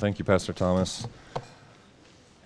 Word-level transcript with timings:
Thank 0.00 0.18
you, 0.18 0.24
Pastor 0.24 0.54
Thomas. 0.54 1.06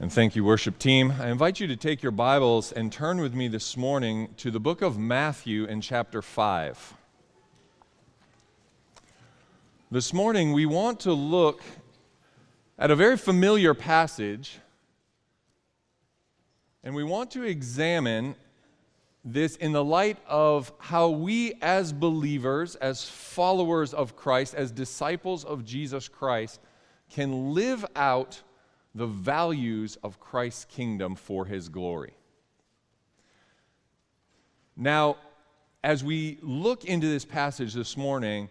And 0.00 0.12
thank 0.12 0.34
you, 0.34 0.42
worship 0.42 0.76
team. 0.76 1.14
I 1.20 1.28
invite 1.28 1.60
you 1.60 1.68
to 1.68 1.76
take 1.76 2.02
your 2.02 2.10
Bibles 2.10 2.72
and 2.72 2.92
turn 2.92 3.20
with 3.20 3.32
me 3.32 3.46
this 3.46 3.76
morning 3.76 4.34
to 4.38 4.50
the 4.50 4.58
book 4.58 4.82
of 4.82 4.98
Matthew 4.98 5.64
in 5.64 5.80
chapter 5.80 6.20
5. 6.20 6.94
This 9.88 10.12
morning, 10.12 10.52
we 10.52 10.66
want 10.66 10.98
to 11.00 11.12
look 11.12 11.62
at 12.76 12.90
a 12.90 12.96
very 12.96 13.16
familiar 13.16 13.72
passage, 13.72 14.58
and 16.82 16.92
we 16.92 17.04
want 17.04 17.30
to 17.30 17.44
examine 17.44 18.34
this 19.24 19.54
in 19.54 19.70
the 19.70 19.84
light 19.84 20.18
of 20.26 20.72
how 20.78 21.08
we, 21.08 21.54
as 21.62 21.92
believers, 21.92 22.74
as 22.74 23.08
followers 23.08 23.94
of 23.94 24.16
Christ, 24.16 24.56
as 24.56 24.72
disciples 24.72 25.44
of 25.44 25.64
Jesus 25.64 26.08
Christ, 26.08 26.58
can 27.14 27.54
live 27.54 27.86
out 27.94 28.42
the 28.92 29.06
values 29.06 29.96
of 30.02 30.18
Christ's 30.18 30.64
kingdom 30.64 31.14
for 31.14 31.44
his 31.44 31.68
glory. 31.68 32.14
Now, 34.76 35.16
as 35.84 36.02
we 36.02 36.38
look 36.42 36.84
into 36.84 37.06
this 37.06 37.24
passage 37.24 37.72
this 37.72 37.96
morning, 37.96 38.48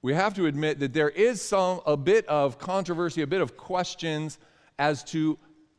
we 0.00 0.14
have 0.14 0.32
to 0.34 0.46
admit 0.46 0.80
that 0.80 0.94
there 0.94 1.10
is 1.10 1.42
some 1.42 1.80
a 1.84 1.96
bit 1.96 2.26
of 2.28 2.58
controversy, 2.58 3.20
a 3.20 3.26
bit 3.26 3.42
of 3.42 3.58
questions 3.58 4.38
as 4.78 5.04
to 5.04 5.38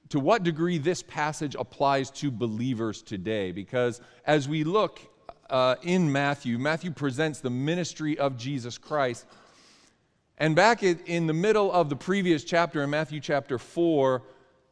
to 0.09 0.19
what 0.19 0.43
degree 0.43 0.77
this 0.77 1.01
passage 1.01 1.55
applies 1.57 2.11
to 2.11 2.29
believers 2.29 3.01
today. 3.01 3.51
Because 3.51 3.99
as 4.25 4.47
we 4.47 4.63
look 4.63 4.99
uh, 5.49 5.75
in 5.81 6.11
Matthew, 6.11 6.59
Matthew 6.59 6.91
presents 6.91 7.39
the 7.39 7.49
ministry 7.49 8.19
of 8.19 8.37
Jesus 8.37 8.77
Christ. 8.77 9.25
And 10.37 10.55
back 10.55 10.81
in 10.83 11.27
the 11.27 11.33
middle 11.33 11.71
of 11.71 11.89
the 11.89 11.95
previous 11.95 12.43
chapter, 12.43 12.83
in 12.83 12.89
Matthew 12.89 13.19
chapter 13.19 13.59
4, 13.59 14.23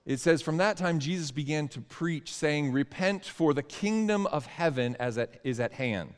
it 0.06 0.20
says, 0.20 0.42
From 0.42 0.58
that 0.58 0.78
time 0.78 1.00
Jesus 1.00 1.32
began 1.32 1.68
to 1.70 1.82
preach, 1.82 2.34
saying, 2.34 2.72
Repent, 2.72 3.26
for 3.26 3.54
the 3.54 3.64
kingdom 3.64 4.26
of 4.28 4.48
heaven 4.48 4.98
is 5.44 5.60
at 5.60 5.74
hand. 5.74 6.14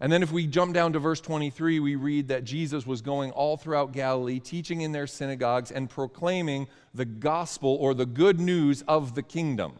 And 0.00 0.12
then, 0.12 0.24
if 0.24 0.32
we 0.32 0.48
jump 0.48 0.74
down 0.74 0.92
to 0.94 0.98
verse 0.98 1.20
23, 1.20 1.78
we 1.78 1.94
read 1.94 2.26
that 2.26 2.42
Jesus 2.42 2.84
was 2.84 3.02
going 3.02 3.30
all 3.30 3.56
throughout 3.56 3.92
Galilee, 3.92 4.40
teaching 4.40 4.80
in 4.80 4.90
their 4.90 5.06
synagogues 5.06 5.70
and 5.70 5.88
proclaiming 5.88 6.66
the 6.92 7.04
gospel 7.04 7.76
or 7.80 7.94
the 7.94 8.04
good 8.04 8.40
news 8.40 8.82
of 8.88 9.14
the 9.14 9.22
kingdom. 9.22 9.74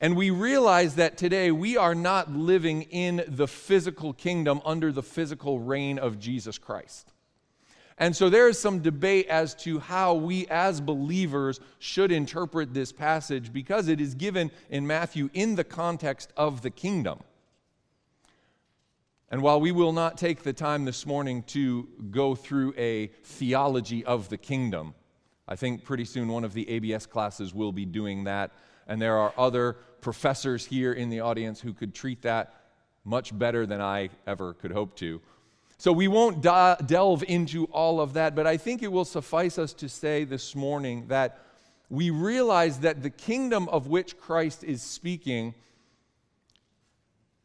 And 0.00 0.16
we 0.16 0.30
realize 0.30 0.94
that 0.94 1.16
today 1.16 1.50
we 1.50 1.76
are 1.76 1.94
not 1.94 2.30
living 2.30 2.82
in 2.82 3.24
the 3.26 3.48
physical 3.48 4.12
kingdom 4.12 4.60
under 4.64 4.92
the 4.92 5.02
physical 5.02 5.58
reign 5.58 5.98
of 5.98 6.20
Jesus 6.20 6.56
Christ. 6.56 7.12
And 8.00 8.14
so 8.14 8.30
there 8.30 8.48
is 8.48 8.60
some 8.60 8.78
debate 8.78 9.26
as 9.26 9.56
to 9.56 9.80
how 9.80 10.14
we 10.14 10.46
as 10.46 10.80
believers 10.80 11.58
should 11.80 12.12
interpret 12.12 12.72
this 12.72 12.92
passage 12.92 13.52
because 13.52 13.88
it 13.88 14.00
is 14.00 14.14
given 14.14 14.52
in 14.70 14.86
Matthew 14.86 15.30
in 15.34 15.56
the 15.56 15.64
context 15.64 16.32
of 16.36 16.62
the 16.62 16.70
kingdom. 16.70 17.18
And 19.30 19.42
while 19.42 19.60
we 19.60 19.72
will 19.72 19.92
not 19.92 20.16
take 20.16 20.42
the 20.42 20.52
time 20.52 20.84
this 20.84 21.04
morning 21.06 21.42
to 21.48 21.88
go 22.10 22.36
through 22.36 22.72
a 22.78 23.08
theology 23.24 24.04
of 24.04 24.28
the 24.28 24.38
kingdom, 24.38 24.94
I 25.48 25.56
think 25.56 25.84
pretty 25.84 26.04
soon 26.04 26.28
one 26.28 26.44
of 26.44 26.54
the 26.54 26.68
ABS 26.70 27.04
classes 27.06 27.52
will 27.52 27.72
be 27.72 27.84
doing 27.84 28.24
that. 28.24 28.52
And 28.86 29.02
there 29.02 29.18
are 29.18 29.34
other 29.36 29.76
professors 30.00 30.66
here 30.66 30.92
in 30.92 31.10
the 31.10 31.20
audience 31.20 31.60
who 31.60 31.72
could 31.72 31.94
treat 31.94 32.22
that 32.22 32.54
much 33.04 33.36
better 33.36 33.66
than 33.66 33.80
I 33.80 34.10
ever 34.26 34.54
could 34.54 34.72
hope 34.72 34.96
to. 34.96 35.20
So 35.78 35.92
we 35.92 36.08
won't 36.08 36.42
da- 36.42 36.74
delve 36.74 37.22
into 37.28 37.64
all 37.66 38.00
of 38.00 38.14
that, 38.14 38.34
but 38.34 38.46
I 38.46 38.56
think 38.56 38.82
it 38.82 38.90
will 38.90 39.04
suffice 39.04 39.58
us 39.58 39.72
to 39.74 39.88
say 39.88 40.24
this 40.24 40.56
morning 40.56 41.06
that 41.08 41.40
we 41.88 42.10
realize 42.10 42.80
that 42.80 43.02
the 43.02 43.10
kingdom 43.10 43.68
of 43.68 43.86
which 43.86 44.18
Christ 44.18 44.64
is 44.64 44.82
speaking 44.82 45.54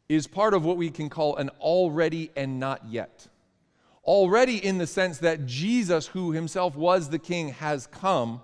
is 0.08 0.26
part 0.26 0.52
of 0.52 0.64
what 0.64 0.76
we 0.76 0.90
can 0.90 1.08
call 1.08 1.36
an 1.36 1.48
already 1.60 2.30
and 2.36 2.60
not 2.60 2.86
yet. 2.86 3.28
Already, 4.04 4.62
in 4.62 4.78
the 4.78 4.86
sense 4.86 5.18
that 5.18 5.46
Jesus, 5.46 6.08
who 6.08 6.32
himself 6.32 6.76
was 6.76 7.08
the 7.08 7.18
king, 7.18 7.50
has 7.50 7.86
come, 7.86 8.42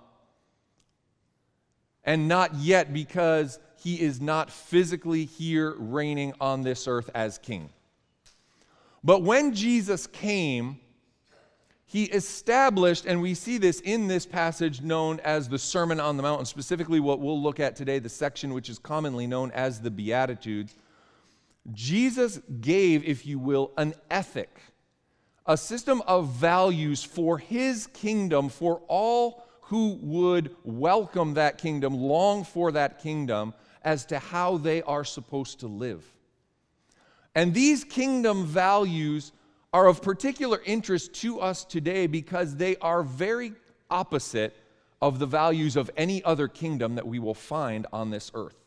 and 2.03 2.27
not 2.27 2.55
yet 2.55 2.93
because 2.93 3.59
he 3.81 3.99
is 3.99 4.21
not 4.21 4.51
physically 4.51 5.25
here 5.25 5.73
reigning 5.77 6.33
on 6.39 6.61
this 6.61 6.87
earth 6.87 7.09
as 7.15 7.39
king. 7.39 7.69
But 9.03 9.23
when 9.23 9.55
Jesus 9.55 10.05
came, 10.05 10.79
he 11.87 12.03
established, 12.05 13.05
and 13.05 13.21
we 13.21 13.33
see 13.33 13.57
this 13.57 13.79
in 13.79 14.07
this 14.07 14.25
passage 14.25 14.81
known 14.81 15.19
as 15.21 15.49
the 15.49 15.57
Sermon 15.57 15.99
on 15.99 16.15
the 16.15 16.23
Mount, 16.23 16.39
and 16.39 16.47
specifically 16.47 16.99
what 16.99 17.19
we'll 17.19 17.41
look 17.41 17.59
at 17.59 17.75
today, 17.75 17.97
the 17.97 18.07
section 18.07 18.53
which 18.53 18.69
is 18.69 18.77
commonly 18.77 19.25
known 19.25 19.49
as 19.51 19.81
the 19.81 19.89
Beatitudes. 19.89 20.75
Jesus 21.73 22.39
gave, 22.61 23.03
if 23.03 23.25
you 23.25 23.39
will, 23.39 23.71
an 23.77 23.95
ethic, 24.11 24.61
a 25.47 25.57
system 25.57 26.03
of 26.05 26.29
values 26.29 27.03
for 27.03 27.39
his 27.39 27.87
kingdom, 27.87 28.47
for 28.47 28.81
all 28.87 29.43
who 29.61 29.97
would 30.03 30.55
welcome 30.63 31.33
that 31.33 31.57
kingdom, 31.57 31.95
long 31.95 32.43
for 32.43 32.71
that 32.73 33.01
kingdom, 33.01 33.55
as 33.83 34.05
to 34.07 34.19
how 34.19 34.57
they 34.57 34.81
are 34.83 35.03
supposed 35.03 35.59
to 35.61 35.67
live. 35.67 36.03
And 37.35 37.53
these 37.53 37.83
kingdom 37.83 38.45
values 38.45 39.31
are 39.73 39.87
of 39.87 40.01
particular 40.01 40.61
interest 40.65 41.13
to 41.13 41.39
us 41.39 41.63
today 41.63 42.07
because 42.07 42.55
they 42.55 42.75
are 42.77 43.03
very 43.03 43.53
opposite 43.89 44.55
of 45.01 45.17
the 45.17 45.25
values 45.25 45.75
of 45.75 45.89
any 45.97 46.23
other 46.23 46.47
kingdom 46.47 46.95
that 46.95 47.07
we 47.07 47.19
will 47.19 47.33
find 47.33 47.87
on 47.91 48.11
this 48.11 48.31
earth. 48.33 48.57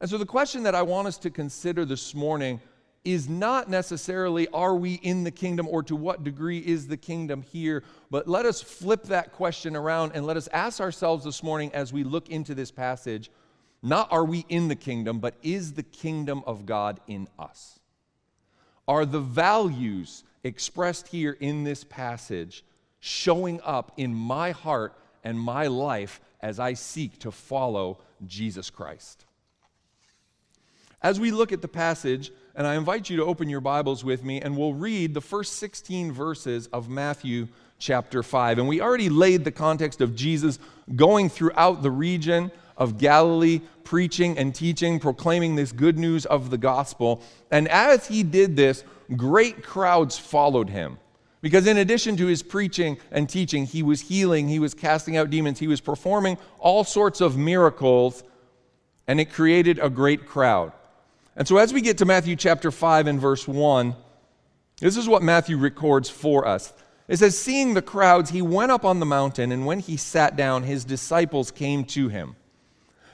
And 0.00 0.08
so, 0.08 0.16
the 0.16 0.26
question 0.26 0.62
that 0.62 0.74
I 0.74 0.82
want 0.82 1.08
us 1.08 1.18
to 1.18 1.30
consider 1.30 1.84
this 1.84 2.14
morning 2.14 2.60
is 3.04 3.28
not 3.28 3.70
necessarily 3.70 4.46
are 4.48 4.76
we 4.76 4.94
in 4.94 5.24
the 5.24 5.30
kingdom 5.30 5.66
or 5.68 5.82
to 5.84 5.96
what 5.96 6.22
degree 6.22 6.58
is 6.58 6.86
the 6.86 6.96
kingdom 6.96 7.42
here, 7.42 7.82
but 8.10 8.28
let 8.28 8.44
us 8.44 8.60
flip 8.60 9.04
that 9.04 9.32
question 9.32 9.74
around 9.74 10.12
and 10.14 10.26
let 10.26 10.36
us 10.36 10.48
ask 10.52 10.80
ourselves 10.80 11.24
this 11.24 11.42
morning 11.42 11.72
as 11.72 11.92
we 11.92 12.04
look 12.04 12.28
into 12.28 12.54
this 12.54 12.70
passage 12.70 13.30
not 13.82 14.10
are 14.10 14.24
we 14.24 14.44
in 14.48 14.68
the 14.68 14.76
kingdom, 14.76 15.20
but 15.20 15.34
is 15.42 15.74
the 15.74 15.82
kingdom 15.82 16.42
of 16.46 16.66
God 16.66 17.00
in 17.06 17.28
us? 17.38 17.78
Are 18.86 19.04
the 19.04 19.20
values 19.20 20.24
expressed 20.42 21.08
here 21.08 21.36
in 21.38 21.64
this 21.64 21.84
passage 21.84 22.64
showing 23.00 23.60
up 23.62 23.92
in 23.96 24.14
my 24.14 24.50
heart 24.50 24.98
and 25.22 25.38
my 25.38 25.66
life 25.66 26.20
as 26.40 26.58
I 26.58 26.72
seek 26.72 27.18
to 27.20 27.30
follow 27.30 27.98
Jesus 28.26 28.70
Christ? 28.70 29.26
As 31.00 31.20
we 31.20 31.30
look 31.30 31.52
at 31.52 31.62
the 31.62 31.68
passage, 31.68 32.32
and 32.56 32.66
I 32.66 32.74
invite 32.74 33.08
you 33.08 33.18
to 33.18 33.24
open 33.24 33.48
your 33.48 33.60
Bibles 33.60 34.02
with 34.02 34.24
me, 34.24 34.40
and 34.40 34.56
we'll 34.56 34.74
read 34.74 35.14
the 35.14 35.20
first 35.20 35.54
16 35.58 36.10
verses 36.10 36.66
of 36.68 36.88
Matthew 36.88 37.46
chapter 37.78 38.24
5. 38.24 38.58
And 38.58 38.66
we 38.66 38.80
already 38.80 39.08
laid 39.08 39.44
the 39.44 39.52
context 39.52 40.00
of 40.00 40.16
Jesus 40.16 40.58
going 40.96 41.28
throughout 41.28 41.82
the 41.82 41.90
region 41.92 42.50
of 42.78 42.96
Galilee, 42.96 43.60
preaching 43.84 44.38
and 44.38 44.54
teaching, 44.54 44.98
proclaiming 45.00 45.56
this 45.56 45.72
good 45.72 45.98
news 45.98 46.24
of 46.24 46.48
the 46.48 46.56
gospel. 46.56 47.20
And 47.50 47.68
as 47.68 48.06
he 48.06 48.22
did 48.22 48.56
this, 48.56 48.84
great 49.16 49.62
crowds 49.62 50.16
followed 50.16 50.70
him. 50.70 50.98
Because 51.40 51.66
in 51.66 51.76
addition 51.76 52.16
to 52.16 52.26
his 52.26 52.42
preaching 52.42 52.98
and 53.10 53.28
teaching, 53.28 53.66
he 53.66 53.82
was 53.82 54.00
healing, 54.00 54.48
he 54.48 54.58
was 54.58 54.74
casting 54.74 55.16
out 55.16 55.30
demons, 55.30 55.58
he 55.58 55.68
was 55.68 55.80
performing 55.80 56.38
all 56.58 56.84
sorts 56.84 57.20
of 57.20 57.36
miracles, 57.36 58.24
and 59.06 59.20
it 59.20 59.32
created 59.32 59.78
a 59.78 59.90
great 59.90 60.26
crowd. 60.26 60.72
And 61.36 61.46
so, 61.46 61.58
as 61.58 61.72
we 61.72 61.80
get 61.80 61.98
to 61.98 62.04
Matthew 62.04 62.34
chapter 62.34 62.72
5 62.72 63.06
and 63.06 63.20
verse 63.20 63.46
1, 63.46 63.94
this 64.80 64.96
is 64.96 65.08
what 65.08 65.22
Matthew 65.22 65.56
records 65.56 66.10
for 66.10 66.46
us. 66.46 66.72
It 67.06 67.18
says, 67.18 67.38
Seeing 67.38 67.74
the 67.74 67.82
crowds, 67.82 68.30
he 68.30 68.42
went 68.42 68.72
up 68.72 68.84
on 68.84 68.98
the 68.98 69.06
mountain, 69.06 69.52
and 69.52 69.64
when 69.64 69.78
he 69.78 69.96
sat 69.96 70.36
down, 70.36 70.64
his 70.64 70.84
disciples 70.84 71.52
came 71.52 71.84
to 71.86 72.08
him. 72.08 72.34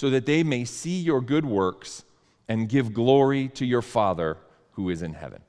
so 0.00 0.08
that 0.08 0.24
they 0.24 0.42
may 0.42 0.64
see 0.64 0.98
your 0.98 1.20
good 1.20 1.44
works 1.44 2.04
and 2.48 2.70
give 2.70 2.94
glory 2.94 3.48
to 3.48 3.66
your 3.66 3.82
Father 3.82 4.38
who 4.72 4.88
is 4.88 5.02
in 5.02 5.12
heaven. 5.12 5.42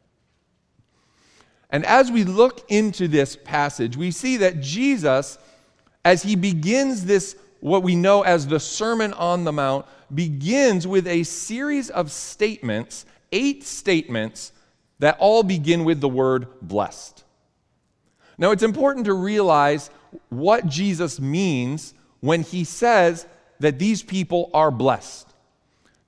And 1.69 1.85
as 1.85 2.11
we 2.11 2.25
look 2.25 2.69
into 2.69 3.07
this 3.07 3.37
passage, 3.37 3.95
we 3.95 4.11
see 4.11 4.35
that 4.35 4.59
Jesus, 4.59 5.37
as 6.03 6.23
he 6.23 6.35
begins 6.35 7.05
this, 7.05 7.37
what 7.61 7.81
we 7.81 7.95
know 7.95 8.23
as 8.23 8.45
the 8.45 8.59
Sermon 8.59 9.13
on 9.13 9.45
the 9.45 9.53
Mount, 9.53 9.85
begins 10.13 10.85
with 10.85 11.07
a 11.07 11.23
series 11.23 11.89
of 11.89 12.11
statements, 12.11 13.05
eight 13.31 13.63
statements, 13.63 14.51
that 14.99 15.15
all 15.17 15.43
begin 15.43 15.85
with 15.85 16.01
the 16.01 16.09
word 16.09 16.47
blessed. 16.61 17.23
Now, 18.37 18.51
it's 18.51 18.63
important 18.63 19.05
to 19.05 19.13
realize 19.13 19.89
what 20.27 20.67
Jesus 20.67 21.21
means 21.21 21.93
when 22.19 22.41
he 22.43 22.65
says 22.65 23.25
that 23.61 23.79
these 23.79 24.03
people 24.03 24.49
are 24.53 24.71
blessed. 24.71 25.27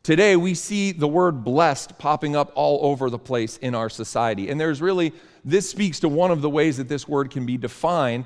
Today, 0.02 0.36
we 0.36 0.54
see 0.54 0.92
the 0.92 1.08
word 1.08 1.46
blessed 1.46 1.98
popping 1.98 2.36
up 2.36 2.52
all 2.56 2.86
over 2.86 3.10
the 3.10 3.18
place 3.18 3.56
in 3.58 3.74
our 3.74 3.90
society. 3.90 4.50
And 4.50 4.60
there's 4.60 4.82
really, 4.82 5.14
this 5.46 5.70
speaks 5.70 6.02
to 6.02 6.10
one 6.10 6.30
of 6.30 6.42
the 6.42 6.50
ways 6.50 6.78
that 6.78 6.90
this 6.90 7.08
word 7.08 7.32
can 7.32 7.46
be 7.46 7.58
defined. 7.58 8.26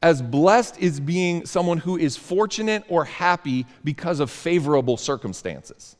As 0.00 0.22
blessed 0.22 0.78
is 0.78 1.00
being 1.00 1.44
someone 1.44 1.78
who 1.78 1.96
is 1.96 2.16
fortunate 2.16 2.84
or 2.88 3.04
happy 3.04 3.66
because 3.82 4.20
of 4.20 4.30
favorable 4.30 4.96
circumstances. 4.96 5.96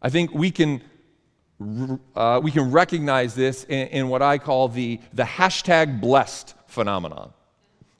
I 0.00 0.08
think 0.08 0.32
we 0.32 0.52
can, 0.52 0.82
uh, 2.14 2.40
we 2.42 2.52
can 2.52 2.70
recognize 2.70 3.34
this 3.34 3.64
in, 3.64 3.88
in 3.88 4.08
what 4.08 4.22
I 4.22 4.38
call 4.38 4.68
the, 4.68 5.00
the 5.14 5.24
hashtag 5.24 6.00
blessed 6.00 6.54
phenomenon. 6.66 7.32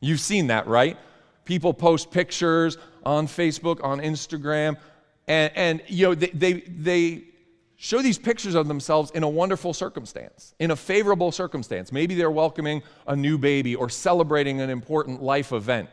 You've 0.00 0.20
seen 0.20 0.46
that, 0.48 0.68
right? 0.68 0.96
People 1.44 1.74
post 1.74 2.12
pictures 2.12 2.78
on 3.04 3.26
Facebook, 3.26 3.82
on 3.82 4.00
Instagram, 4.00 4.76
and, 5.26 5.52
and 5.54 5.82
you 5.86 6.08
know, 6.08 6.14
they, 6.14 6.30
they, 6.30 6.52
they 6.60 7.24
show 7.76 8.02
these 8.02 8.18
pictures 8.18 8.54
of 8.54 8.68
themselves 8.68 9.10
in 9.12 9.22
a 9.22 9.28
wonderful 9.28 9.72
circumstance, 9.72 10.54
in 10.58 10.70
a 10.70 10.76
favorable 10.76 11.32
circumstance. 11.32 11.92
Maybe 11.92 12.14
they're 12.14 12.30
welcoming 12.30 12.82
a 13.06 13.16
new 13.16 13.38
baby 13.38 13.74
or 13.74 13.88
celebrating 13.88 14.60
an 14.60 14.70
important 14.70 15.22
life 15.22 15.52
event. 15.52 15.88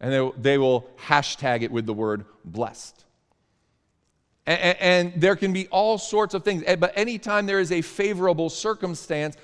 And 0.00 0.12
they, 0.12 0.30
they 0.36 0.58
will 0.58 0.88
hashtag 1.06 1.62
it 1.62 1.72
with 1.72 1.86
the 1.86 1.94
word 1.94 2.26
blessed. 2.44 3.04
And, 4.46 4.78
and, 4.78 5.20
there 5.20 5.34
can 5.34 5.52
be 5.52 5.66
all 5.68 5.98
sorts 5.98 6.32
of 6.32 6.44
things. 6.44 6.62
But 6.78 6.92
anytime 6.96 7.46
there 7.46 7.60
is 7.60 7.72
a 7.72 7.82
favorable 7.82 8.48
circumstance, 8.48 9.36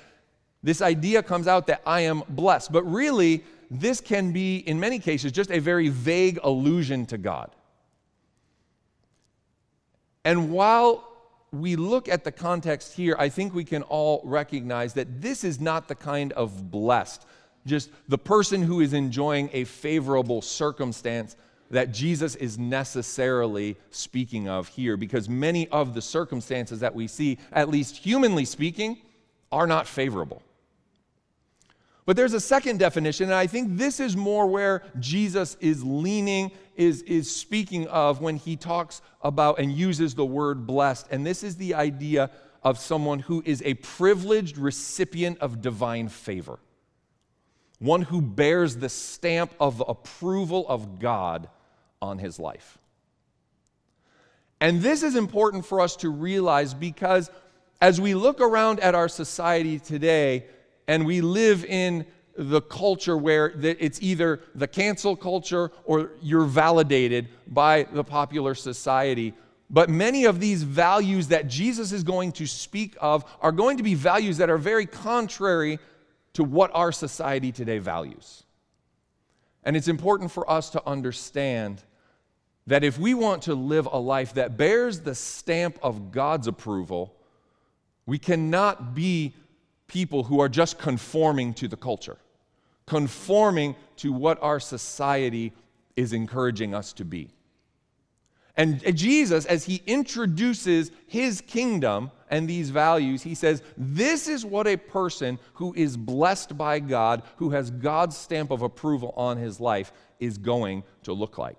this 0.63 0.81
idea 0.81 1.21
comes 1.21 1.47
out 1.47 1.67
that 1.67 1.81
I 1.85 2.01
am 2.01 2.23
blessed. 2.29 2.71
But 2.71 2.83
really, 2.83 3.43
this 3.69 4.01
can 4.01 4.31
be, 4.31 4.57
in 4.57 4.79
many 4.79 4.99
cases, 4.99 5.31
just 5.31 5.51
a 5.51 5.59
very 5.59 5.89
vague 5.89 6.39
allusion 6.43 7.05
to 7.07 7.17
God. 7.17 7.51
And 10.23 10.51
while 10.51 11.07
we 11.51 11.75
look 11.75 12.09
at 12.09 12.23
the 12.23 12.31
context 12.31 12.93
here, 12.93 13.15
I 13.17 13.29
think 13.29 13.53
we 13.53 13.63
can 13.63 13.83
all 13.83 14.21
recognize 14.25 14.93
that 14.93 15.21
this 15.21 15.43
is 15.43 15.59
not 15.59 15.87
the 15.87 15.95
kind 15.95 16.33
of 16.33 16.69
blessed, 16.71 17.25
just 17.65 17.89
the 18.07 18.17
person 18.17 18.61
who 18.61 18.81
is 18.81 18.93
enjoying 18.93 19.49
a 19.53 19.63
favorable 19.63 20.41
circumstance 20.41 21.35
that 21.71 21.91
Jesus 21.91 22.35
is 22.35 22.59
necessarily 22.59 23.75
speaking 23.89 24.47
of 24.47 24.67
here, 24.67 24.97
because 24.97 25.27
many 25.27 25.67
of 25.69 25.93
the 25.93 26.01
circumstances 26.01 26.79
that 26.81 26.93
we 26.93 27.07
see, 27.07 27.37
at 27.51 27.69
least 27.69 27.97
humanly 27.97 28.45
speaking, 28.45 28.97
are 29.51 29.65
not 29.65 29.87
favorable. 29.87 30.43
But 32.05 32.15
there's 32.15 32.33
a 32.33 32.39
second 32.39 32.77
definition, 32.77 33.25
and 33.25 33.33
I 33.33 33.47
think 33.47 33.77
this 33.77 33.99
is 33.99 34.15
more 34.15 34.45
where 34.45 34.83
Jesus 34.99 35.57
is 35.59 35.83
leaning, 35.83 36.51
is, 36.75 37.01
is 37.03 37.35
speaking 37.35 37.87
of 37.87 38.21
when 38.21 38.35
he 38.35 38.55
talks 38.55 39.01
about 39.23 39.59
and 39.59 39.71
uses 39.71 40.13
the 40.13 40.25
word 40.25 40.67
blessed. 40.67 41.07
And 41.09 41.25
this 41.25 41.43
is 41.43 41.55
the 41.55 41.73
idea 41.73 42.29
of 42.63 42.77
someone 42.77 43.19
who 43.19 43.41
is 43.45 43.63
a 43.65 43.73
privileged 43.75 44.57
recipient 44.57 45.39
of 45.39 45.61
divine 45.61 46.09
favor, 46.09 46.59
one 47.79 48.03
who 48.03 48.21
bears 48.21 48.75
the 48.77 48.89
stamp 48.89 49.51
of 49.59 49.83
approval 49.87 50.67
of 50.67 50.99
God 50.99 51.49
on 52.01 52.19
his 52.19 52.39
life. 52.39 52.77
And 54.61 54.81
this 54.81 55.01
is 55.01 55.15
important 55.15 55.65
for 55.65 55.81
us 55.81 55.95
to 55.97 56.09
realize 56.09 56.73
because 56.73 57.31
as 57.81 57.99
we 57.99 58.15
look 58.15 58.41
around 58.41 58.79
at 58.79 58.95
our 58.95 59.09
society 59.09 59.79
today, 59.79 60.45
and 60.87 61.05
we 61.05 61.21
live 61.21 61.65
in 61.65 62.05
the 62.37 62.61
culture 62.61 63.17
where 63.17 63.53
it's 63.61 64.01
either 64.01 64.41
the 64.53 64.67
cancel 64.67 65.15
culture 65.15 65.71
or 65.85 66.11
you're 66.21 66.45
validated 66.45 67.29
by 67.47 67.83
the 67.93 68.03
popular 68.03 68.53
society. 68.53 69.33
But 69.69 69.89
many 69.89 70.25
of 70.25 70.39
these 70.39 70.63
values 70.63 71.29
that 71.29 71.47
Jesus 71.47 71.91
is 71.91 72.03
going 72.03 72.33
to 72.33 72.45
speak 72.45 72.95
of 72.99 73.25
are 73.41 73.53
going 73.53 73.77
to 73.77 73.83
be 73.83 73.95
values 73.95 74.37
that 74.37 74.49
are 74.49 74.57
very 74.57 74.85
contrary 74.85 75.79
to 76.33 76.43
what 76.43 76.71
our 76.73 76.91
society 76.91 77.51
today 77.51 77.79
values. 77.79 78.43
And 79.63 79.75
it's 79.75 79.87
important 79.87 80.31
for 80.31 80.49
us 80.49 80.69
to 80.71 80.85
understand 80.85 81.81
that 82.67 82.83
if 82.83 82.99
we 82.99 83.13
want 83.13 83.43
to 83.43 83.55
live 83.55 83.87
a 83.91 83.97
life 83.97 84.33
that 84.33 84.57
bears 84.57 84.99
the 84.99 85.15
stamp 85.15 85.79
of 85.81 86.11
God's 86.11 86.47
approval, 86.47 87.15
we 88.05 88.19
cannot 88.19 88.93
be 88.93 89.33
people 89.95 90.25
who 90.25 90.41
are 90.41 90.49
just 90.49 90.77
conforming 90.77 91.53
to 91.53 91.69
the 91.69 91.77
culture, 91.77 92.17
conforming 92.85 93.73
to 93.95 94.11
what 94.11 94.37
our 94.43 94.59
society 94.59 95.53
is 95.95 96.11
encouraging 96.11 96.75
us 96.75 96.91
to 96.91 97.05
be. 97.05 97.29
And 98.57 98.83
Jesus, 98.93 99.45
as 99.45 99.63
he 99.63 99.81
introduces 99.87 100.91
his 101.07 101.39
kingdom 101.39 102.11
and 102.29 102.45
these 102.45 102.71
values, 102.71 103.23
he 103.23 103.35
says, 103.35 103.63
This 103.77 104.27
is 104.27 104.45
what 104.45 104.67
a 104.67 104.75
person 104.75 105.39
who 105.53 105.73
is 105.77 105.95
blessed 105.95 106.57
by 106.57 106.79
God, 106.79 107.23
who 107.37 107.51
has 107.51 107.71
God's 107.71 108.17
stamp 108.17 108.51
of 108.51 108.63
approval 108.63 109.13
on 109.15 109.37
his 109.37 109.61
life, 109.61 109.93
is 110.19 110.37
going 110.37 110.83
to 111.03 111.13
look 111.13 111.37
like. 111.37 111.57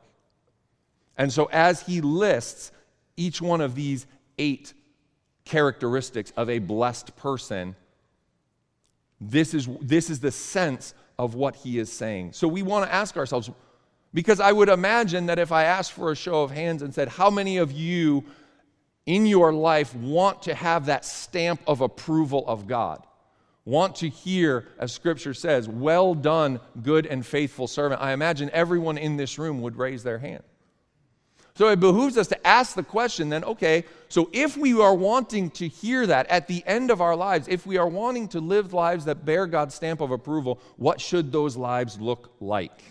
And 1.17 1.33
so, 1.33 1.49
as 1.53 1.81
he 1.81 2.03
lists 2.03 2.71
each 3.17 3.41
one 3.41 3.63
of 3.63 3.75
these 3.75 4.07
eight 4.39 4.75
characteristics 5.47 6.35
of 6.37 6.51
a 6.51 6.59
blessed 6.59 7.17
person, 7.17 7.75
this 9.21 9.55
is, 9.55 9.69
this 9.81 10.11
is 10.11 10.21
the 10.21 10.31
sense 10.31 10.95
of 11.19 11.35
what 11.35 11.57
he 11.57 11.79
is 11.79 11.91
saying. 11.91 12.33
So 12.33 12.49
we 12.49 12.63
want 12.63 12.85
to 12.85 12.95
ask 12.95 13.17
ourselves, 13.17 13.51
because 14.13 14.41
I 14.41 14.53
would 14.53 14.69
imagine 14.69 15.27
that 15.27 15.39
if 15.39 15.53
I 15.53 15.65
asked 15.65 15.93
for 15.93 16.11
a 16.11 16.17
show 16.17 16.43
of 16.43 16.51
hands 16.51 16.83
and 16.83 16.95
said, 16.95 17.09
How 17.09 17.31
many 17.31 17.59
of 17.59 17.73
you 17.73 18.25
in 19.07 19.27
your 19.27 19.53
life 19.53 19.95
want 19.95 20.43
to 20.43 20.55
have 20.55 20.87
that 20.87 21.05
stamp 21.05 21.61
of 21.67 21.81
approval 21.81 22.45
of 22.47 22.67
God? 22.67 23.07
Want 23.65 23.97
to 23.97 24.09
hear, 24.09 24.69
as 24.79 24.93
scripture 24.93 25.35
says, 25.35 25.69
well 25.69 26.15
done, 26.15 26.61
good 26.83 27.05
and 27.05 27.27
faithful 27.27 27.67
servant? 27.67 28.01
I 28.01 28.13
imagine 28.13 28.49
everyone 28.53 28.97
in 28.97 29.17
this 29.17 29.41
room 29.41 29.61
would 29.63 29.77
raise 29.77 30.05
their 30.05 30.19
hand. 30.19 30.45
So 31.57 31.69
it 31.69 31.81
behooves 31.81 32.19
us 32.19 32.27
to 32.29 32.47
ask 32.47 32.75
the 32.77 32.83
question 32.83 33.31
then, 33.31 33.43
okay, 33.43 33.87
so 34.11 34.29
if 34.35 34.59
we 34.59 34.79
are 34.79 34.95
wanting 34.95 35.51
to 35.53 35.67
hear 35.67 36.07
that 36.07 36.27
at 36.27 36.47
the 36.49 36.63
end 36.67 36.91
of 36.91 37.01
our 37.01 37.17
lives, 37.17 37.49
if 37.49 37.67
we 37.67 37.79
are 37.79 37.89
wanting 37.89 38.29
to 38.29 38.41
live 38.41 38.75
lives 38.75 39.07
that 39.07 39.25
bear 39.25 39.47
God's 39.47 39.75
stamp 39.75 40.03
of 40.03 40.11
approval, 40.11 40.61
what 40.77 41.01
should 41.01 41.33
those 41.33 41.57
lives 41.57 41.99
look 41.99 42.31
like? 42.41 42.83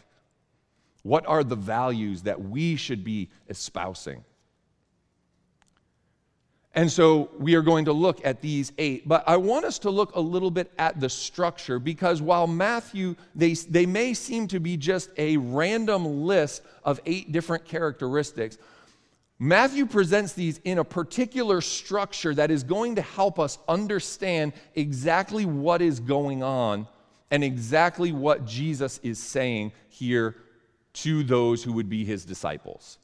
What 1.03 1.27
are 1.27 1.43
the 1.43 1.55
values 1.55 2.23
that 2.23 2.41
we 2.41 2.75
should 2.75 3.03
be 3.03 3.29
espousing? 3.49 4.23
And 6.75 6.91
so 6.91 7.29
we 7.39 7.55
are 7.55 7.61
going 7.61 7.85
to 7.85 7.93
look 7.93 8.25
at 8.25 8.41
these 8.41 8.73
eight. 8.77 9.07
But 9.07 9.23
I 9.27 9.37
want 9.37 9.63
us 9.63 9.79
to 9.79 9.89
look 9.89 10.13
a 10.13 10.19
little 10.19 10.51
bit 10.51 10.71
at 10.77 10.99
the 10.99 11.07
structure 11.07 11.79
because 11.79 12.21
while 12.21 12.47
Matthew, 12.47 13.15
they, 13.33 13.53
they 13.53 13.85
may 13.85 14.13
seem 14.13 14.47
to 14.49 14.59
be 14.59 14.75
just 14.75 15.09
a 15.17 15.37
random 15.37 16.25
list 16.25 16.63
of 16.83 16.99
eight 17.05 17.31
different 17.31 17.63
characteristics, 17.63 18.57
Matthew 19.39 19.85
presents 19.85 20.33
these 20.33 20.59
in 20.65 20.77
a 20.77 20.83
particular 20.83 21.61
structure 21.61 22.33
that 22.35 22.51
is 22.51 22.63
going 22.63 22.95
to 22.95 23.01
help 23.01 23.39
us 23.39 23.57
understand 23.69 24.51
exactly 24.75 25.45
what 25.45 25.81
is 25.81 26.01
going 26.01 26.43
on 26.43 26.87
and 27.31 27.43
exactly 27.43 28.11
what 28.11 28.45
Jesus 28.45 28.99
is 29.01 29.17
saying 29.17 29.71
here 29.89 30.35
to 30.93 31.23
those 31.23 31.63
who 31.63 31.73
would 31.73 31.89
be 31.89 32.03
his 32.03 32.25
disciples. 32.25 32.97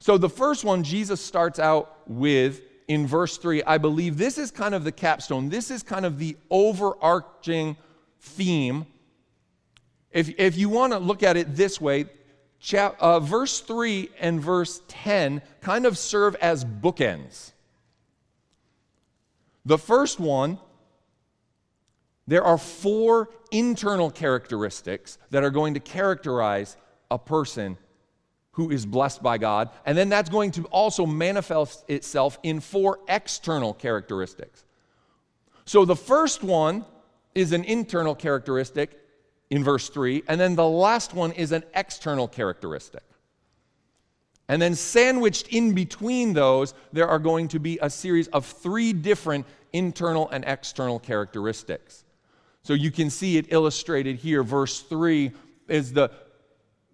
So, 0.00 0.16
the 0.16 0.30
first 0.30 0.64
one, 0.64 0.82
Jesus 0.82 1.20
starts 1.20 1.58
out 1.58 2.08
with 2.08 2.62
in 2.88 3.06
verse 3.06 3.36
3. 3.36 3.62
I 3.64 3.78
believe 3.78 4.16
this 4.16 4.38
is 4.38 4.50
kind 4.50 4.74
of 4.74 4.82
the 4.82 4.92
capstone, 4.92 5.48
this 5.48 5.70
is 5.70 5.82
kind 5.82 6.06
of 6.06 6.18
the 6.18 6.36
overarching 6.50 7.76
theme. 8.18 8.86
If, 10.10 10.30
if 10.40 10.56
you 10.56 10.68
want 10.68 10.92
to 10.92 10.98
look 10.98 11.22
at 11.22 11.36
it 11.36 11.54
this 11.54 11.80
way, 11.80 12.06
chap, 12.58 12.96
uh, 12.98 13.20
verse 13.20 13.60
3 13.60 14.10
and 14.18 14.40
verse 14.40 14.80
10 14.88 15.42
kind 15.60 15.86
of 15.86 15.96
serve 15.96 16.34
as 16.36 16.64
bookends. 16.64 17.52
The 19.64 19.78
first 19.78 20.18
one, 20.18 20.58
there 22.26 22.42
are 22.42 22.58
four 22.58 23.28
internal 23.50 24.10
characteristics 24.10 25.18
that 25.30 25.44
are 25.44 25.50
going 25.50 25.74
to 25.74 25.80
characterize 25.80 26.76
a 27.10 27.18
person 27.18 27.76
who 28.52 28.70
is 28.70 28.84
blessed 28.84 29.22
by 29.22 29.38
God. 29.38 29.70
And 29.86 29.96
then 29.96 30.08
that's 30.08 30.28
going 30.28 30.50
to 30.52 30.64
also 30.66 31.06
manifest 31.06 31.84
itself 31.88 32.38
in 32.42 32.60
four 32.60 32.98
external 33.08 33.74
characteristics. 33.74 34.64
So 35.64 35.84
the 35.84 35.96
first 35.96 36.42
one 36.42 36.84
is 37.34 37.52
an 37.52 37.64
internal 37.64 38.14
characteristic 38.14 38.98
in 39.50 39.64
verse 39.64 39.88
3, 39.88 40.24
and 40.28 40.40
then 40.40 40.54
the 40.54 40.66
last 40.66 41.14
one 41.14 41.32
is 41.32 41.52
an 41.52 41.64
external 41.74 42.28
characteristic. 42.28 43.02
And 44.48 44.60
then 44.60 44.74
sandwiched 44.74 45.48
in 45.48 45.74
between 45.74 46.32
those, 46.32 46.74
there 46.92 47.06
are 47.06 47.20
going 47.20 47.48
to 47.48 47.60
be 47.60 47.78
a 47.80 47.88
series 47.88 48.26
of 48.28 48.46
three 48.46 48.92
different 48.92 49.46
internal 49.72 50.28
and 50.30 50.44
external 50.44 50.98
characteristics. 50.98 52.04
So 52.62 52.72
you 52.74 52.90
can 52.90 53.10
see 53.10 53.36
it 53.36 53.46
illustrated 53.52 54.16
here. 54.16 54.42
Verse 54.42 54.80
3 54.80 55.30
is 55.68 55.92
the, 55.92 56.10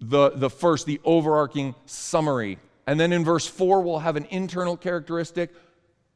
the, 0.00 0.30
the 0.30 0.50
first, 0.50 0.86
the 0.86 1.00
overarching 1.04 1.74
summary. 1.86 2.58
And 2.86 3.00
then 3.00 3.12
in 3.12 3.24
verse 3.24 3.46
4, 3.46 3.80
we'll 3.80 3.98
have 4.00 4.16
an 4.16 4.26
internal 4.30 4.76
characteristic, 4.76 5.52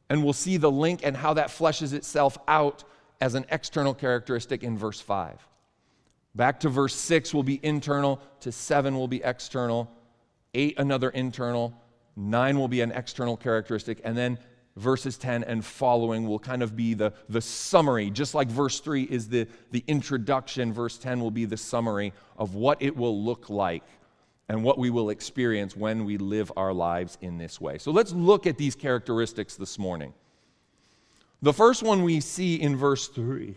and 0.08 0.22
we'll 0.22 0.32
see 0.32 0.56
the 0.56 0.70
link 0.70 1.00
and 1.02 1.16
how 1.16 1.34
that 1.34 1.48
fleshes 1.48 1.92
itself 1.92 2.38
out 2.46 2.84
as 3.20 3.34
an 3.34 3.44
external 3.50 3.94
characteristic 3.94 4.62
in 4.62 4.78
verse 4.78 5.00
5. 5.00 5.46
Back 6.34 6.60
to 6.60 6.68
verse 6.68 6.94
6 6.94 7.34
will 7.34 7.42
be 7.42 7.58
internal, 7.62 8.20
to 8.40 8.52
7 8.52 8.94
will 8.94 9.08
be 9.08 9.22
external, 9.22 9.90
8 10.54 10.78
another 10.78 11.10
internal, 11.10 11.74
9 12.16 12.58
will 12.58 12.68
be 12.68 12.80
an 12.80 12.92
external 12.92 13.36
characteristic, 13.36 14.00
and 14.04 14.16
then 14.16 14.38
verses 14.80 15.16
10 15.18 15.44
and 15.44 15.64
following 15.64 16.26
will 16.26 16.38
kind 16.38 16.62
of 16.62 16.76
be 16.76 16.94
the, 16.94 17.12
the 17.28 17.40
summary. 17.40 18.10
Just 18.10 18.34
like 18.34 18.48
verse 18.48 18.80
3 18.80 19.04
is 19.04 19.28
the, 19.28 19.46
the 19.70 19.84
introduction, 19.86 20.72
verse 20.72 20.98
10 20.98 21.20
will 21.20 21.30
be 21.30 21.44
the 21.44 21.56
summary 21.56 22.12
of 22.38 22.54
what 22.54 22.80
it 22.80 22.96
will 22.96 23.22
look 23.22 23.50
like 23.50 23.84
and 24.48 24.64
what 24.64 24.78
we 24.78 24.90
will 24.90 25.10
experience 25.10 25.76
when 25.76 26.04
we 26.04 26.18
live 26.18 26.50
our 26.56 26.72
lives 26.72 27.18
in 27.20 27.38
this 27.38 27.60
way. 27.60 27.78
So 27.78 27.92
let's 27.92 28.12
look 28.12 28.46
at 28.46 28.58
these 28.58 28.74
characteristics 28.74 29.54
this 29.54 29.78
morning. 29.78 30.12
The 31.42 31.52
first 31.52 31.82
one 31.82 32.02
we 32.02 32.20
see 32.20 32.56
in 32.56 32.76
verse 32.76 33.06
3 33.08 33.54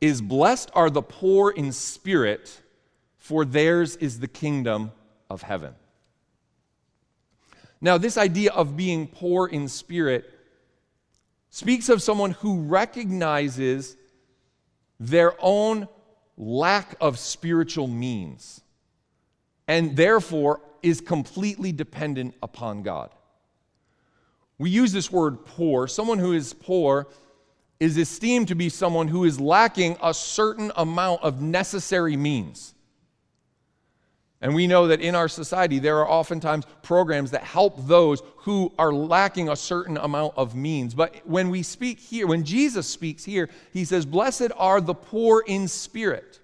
is 0.00 0.20
blessed 0.20 0.70
are 0.74 0.90
the 0.90 1.02
poor 1.02 1.50
in 1.50 1.72
spirit, 1.72 2.60
for 3.18 3.44
theirs 3.44 3.96
is 3.96 4.20
the 4.20 4.28
kingdom 4.28 4.92
of 5.28 5.42
heaven. 5.42 5.74
Now, 7.80 7.96
this 7.96 8.18
idea 8.18 8.52
of 8.52 8.76
being 8.76 9.06
poor 9.06 9.46
in 9.46 9.68
spirit 9.68 10.30
speaks 11.50 11.88
of 11.88 12.00
someone 12.02 12.30
who 12.32 12.62
recognizes 12.62 13.96
their 14.98 15.34
own 15.40 15.88
lack 16.36 16.94
of 17.00 17.18
spiritual 17.18 17.86
means 17.86 18.62
and 19.68 19.96
therefore 19.96 20.60
is 20.82 21.00
completely 21.00 21.72
dependent 21.72 22.34
upon 22.42 22.82
God. 22.82 23.10
We 24.58 24.70
use 24.70 24.92
this 24.92 25.10
word 25.10 25.44
poor. 25.44 25.86
Someone 25.86 26.18
who 26.18 26.32
is 26.32 26.52
poor 26.52 27.08
is 27.78 27.96
esteemed 27.96 28.48
to 28.48 28.54
be 28.54 28.68
someone 28.68 29.08
who 29.08 29.24
is 29.24 29.40
lacking 29.40 29.96
a 30.02 30.12
certain 30.12 30.70
amount 30.76 31.22
of 31.22 31.40
necessary 31.40 32.16
means. 32.16 32.74
And 34.42 34.54
we 34.54 34.66
know 34.66 34.86
that 34.86 35.02
in 35.02 35.14
our 35.14 35.28
society, 35.28 35.78
there 35.78 35.98
are 35.98 36.08
oftentimes 36.08 36.64
programs 36.82 37.30
that 37.32 37.42
help 37.42 37.86
those 37.86 38.22
who 38.38 38.72
are 38.78 38.92
lacking 38.92 39.50
a 39.50 39.56
certain 39.56 39.98
amount 39.98 40.32
of 40.36 40.54
means. 40.54 40.94
But 40.94 41.16
when 41.26 41.50
we 41.50 41.62
speak 41.62 42.00
here, 42.00 42.26
when 42.26 42.44
Jesus 42.44 42.86
speaks 42.86 43.22
here, 43.22 43.50
he 43.72 43.84
says, 43.84 44.06
Blessed 44.06 44.50
are 44.56 44.80
the 44.80 44.94
poor 44.94 45.44
in 45.46 45.68
spirit. 45.68 46.40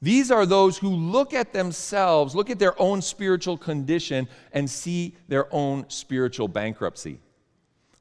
These 0.00 0.30
are 0.30 0.46
those 0.46 0.78
who 0.78 0.88
look 0.88 1.34
at 1.34 1.52
themselves, 1.52 2.34
look 2.34 2.50
at 2.50 2.58
their 2.58 2.80
own 2.80 3.02
spiritual 3.02 3.56
condition, 3.56 4.28
and 4.52 4.68
see 4.68 5.16
their 5.28 5.52
own 5.52 5.86
spiritual 5.88 6.48
bankruptcy. 6.48 7.18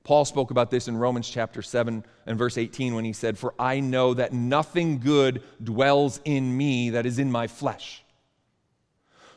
Paul 0.03 0.25
spoke 0.25 0.49
about 0.51 0.71
this 0.71 0.87
in 0.87 0.97
Romans 0.97 1.29
chapter 1.29 1.61
7 1.61 2.03
and 2.25 2.37
verse 2.37 2.57
18 2.57 2.95
when 2.95 3.05
he 3.05 3.13
said, 3.13 3.37
For 3.37 3.53
I 3.59 3.79
know 3.79 4.15
that 4.15 4.33
nothing 4.33 4.99
good 4.99 5.43
dwells 5.63 6.19
in 6.25 6.55
me 6.55 6.91
that 6.91 7.05
is 7.05 7.19
in 7.19 7.31
my 7.31 7.45
flesh. 7.47 8.00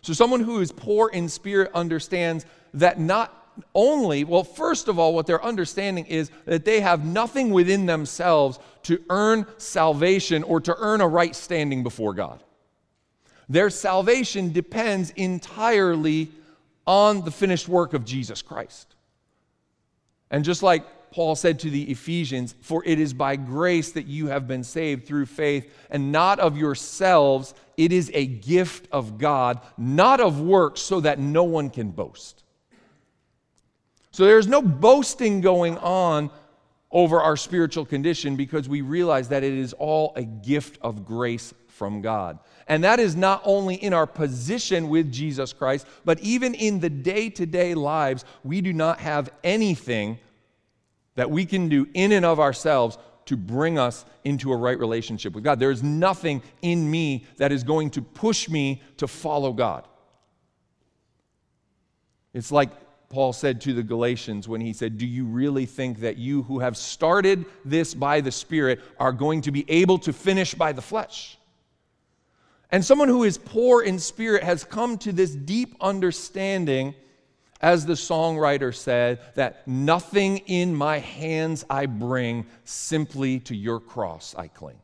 So, 0.04 0.12
someone 0.12 0.40
who 0.40 0.60
is 0.60 0.70
poor 0.70 1.08
in 1.08 1.30
spirit 1.30 1.70
understands 1.72 2.44
that 2.74 3.00
not 3.00 3.32
only, 3.74 4.24
well, 4.24 4.44
first 4.44 4.86
of 4.88 4.98
all, 4.98 5.14
what 5.14 5.26
they're 5.26 5.42
understanding 5.42 6.04
is 6.04 6.30
that 6.44 6.66
they 6.66 6.80
have 6.80 7.06
nothing 7.06 7.48
within 7.52 7.86
themselves 7.86 8.58
to 8.82 9.02
earn 9.08 9.46
salvation 9.56 10.42
or 10.42 10.60
to 10.60 10.76
earn 10.78 11.00
a 11.00 11.08
right 11.08 11.34
standing 11.34 11.82
before 11.82 12.12
God. 12.12 12.42
Their 13.48 13.70
salvation 13.70 14.52
depends 14.52 15.08
entirely 15.12 16.30
on 16.86 17.24
the 17.24 17.30
finished 17.30 17.66
work 17.66 17.94
of 17.94 18.04
Jesus 18.04 18.42
Christ. 18.42 18.94
And 20.30 20.44
just 20.44 20.62
like 20.62 20.84
Paul 21.14 21.36
said 21.36 21.60
to 21.60 21.70
the 21.70 21.92
Ephesians, 21.92 22.56
for 22.60 22.82
it 22.84 22.98
is 22.98 23.14
by 23.14 23.36
grace 23.36 23.92
that 23.92 24.08
you 24.08 24.26
have 24.26 24.48
been 24.48 24.64
saved 24.64 25.06
through 25.06 25.26
faith, 25.26 25.72
and 25.88 26.10
not 26.10 26.40
of 26.40 26.58
yourselves. 26.58 27.54
It 27.76 27.92
is 27.92 28.10
a 28.12 28.26
gift 28.26 28.88
of 28.90 29.16
God, 29.16 29.60
not 29.78 30.20
of 30.20 30.40
works, 30.40 30.80
so 30.80 30.98
that 31.02 31.20
no 31.20 31.44
one 31.44 31.70
can 31.70 31.92
boast. 31.92 32.42
So 34.10 34.24
there's 34.24 34.48
no 34.48 34.60
boasting 34.60 35.40
going 35.40 35.78
on 35.78 36.32
over 36.90 37.20
our 37.20 37.36
spiritual 37.36 37.86
condition 37.86 38.34
because 38.34 38.68
we 38.68 38.80
realize 38.80 39.28
that 39.28 39.44
it 39.44 39.54
is 39.54 39.72
all 39.72 40.14
a 40.16 40.24
gift 40.24 40.78
of 40.82 41.06
grace 41.06 41.54
from 41.68 42.02
God. 42.02 42.40
And 42.66 42.82
that 42.82 42.98
is 42.98 43.14
not 43.14 43.40
only 43.44 43.76
in 43.76 43.92
our 43.92 44.08
position 44.08 44.88
with 44.88 45.12
Jesus 45.12 45.52
Christ, 45.52 45.86
but 46.04 46.18
even 46.18 46.54
in 46.54 46.80
the 46.80 46.90
day 46.90 47.30
to 47.30 47.46
day 47.46 47.74
lives, 47.74 48.24
we 48.42 48.60
do 48.60 48.72
not 48.72 48.98
have 48.98 49.30
anything 49.44 50.18
that 51.16 51.30
we 51.30 51.46
can 51.46 51.68
do 51.68 51.86
in 51.94 52.12
and 52.12 52.24
of 52.24 52.40
ourselves 52.40 52.98
to 53.26 53.36
bring 53.36 53.78
us 53.78 54.04
into 54.24 54.52
a 54.52 54.56
right 54.56 54.78
relationship 54.78 55.34
with 55.34 55.44
God. 55.44 55.58
There 55.58 55.70
is 55.70 55.82
nothing 55.82 56.42
in 56.62 56.90
me 56.90 57.24
that 57.36 57.52
is 57.52 57.64
going 57.64 57.90
to 57.90 58.02
push 58.02 58.48
me 58.48 58.82
to 58.98 59.06
follow 59.06 59.52
God. 59.52 59.88
It's 62.34 62.52
like 62.52 62.70
Paul 63.08 63.32
said 63.32 63.60
to 63.62 63.72
the 63.72 63.82
Galatians 63.82 64.48
when 64.48 64.60
he 64.60 64.72
said, 64.72 64.98
Do 64.98 65.06
you 65.06 65.24
really 65.24 65.66
think 65.66 66.00
that 66.00 66.18
you 66.18 66.42
who 66.42 66.58
have 66.58 66.76
started 66.76 67.46
this 67.64 67.94
by 67.94 68.20
the 68.20 68.32
Spirit 68.32 68.80
are 68.98 69.12
going 69.12 69.40
to 69.42 69.52
be 69.52 69.64
able 69.68 69.98
to 69.98 70.12
finish 70.12 70.54
by 70.54 70.72
the 70.72 70.82
flesh? 70.82 71.38
And 72.70 72.84
someone 72.84 73.08
who 73.08 73.22
is 73.22 73.38
poor 73.38 73.82
in 73.82 74.00
spirit 74.00 74.42
has 74.42 74.64
come 74.64 74.98
to 74.98 75.12
this 75.12 75.30
deep 75.30 75.76
understanding 75.80 76.96
as 77.64 77.86
the 77.86 77.94
songwriter 77.94 78.74
said, 78.74 79.20
that 79.36 79.66
nothing 79.66 80.36
in 80.36 80.74
my 80.74 80.98
hands 80.98 81.64
I 81.70 81.86
bring, 81.86 82.44
simply 82.64 83.40
to 83.40 83.56
your 83.56 83.80
cross 83.80 84.34
I 84.36 84.48
cling. 84.48 84.78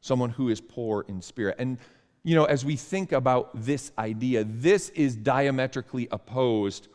Someone 0.00 0.30
who 0.30 0.48
is 0.48 0.60
poor 0.60 1.04
in 1.06 1.22
spirit. 1.22 1.54
And, 1.60 1.78
you 2.24 2.34
know, 2.34 2.44
as 2.44 2.64
we 2.64 2.74
think 2.74 3.12
about 3.12 3.50
this 3.54 3.92
idea, 3.96 4.42
this 4.42 4.88
is 4.88 5.14
diametrically 5.14 6.08
opposed 6.10 6.88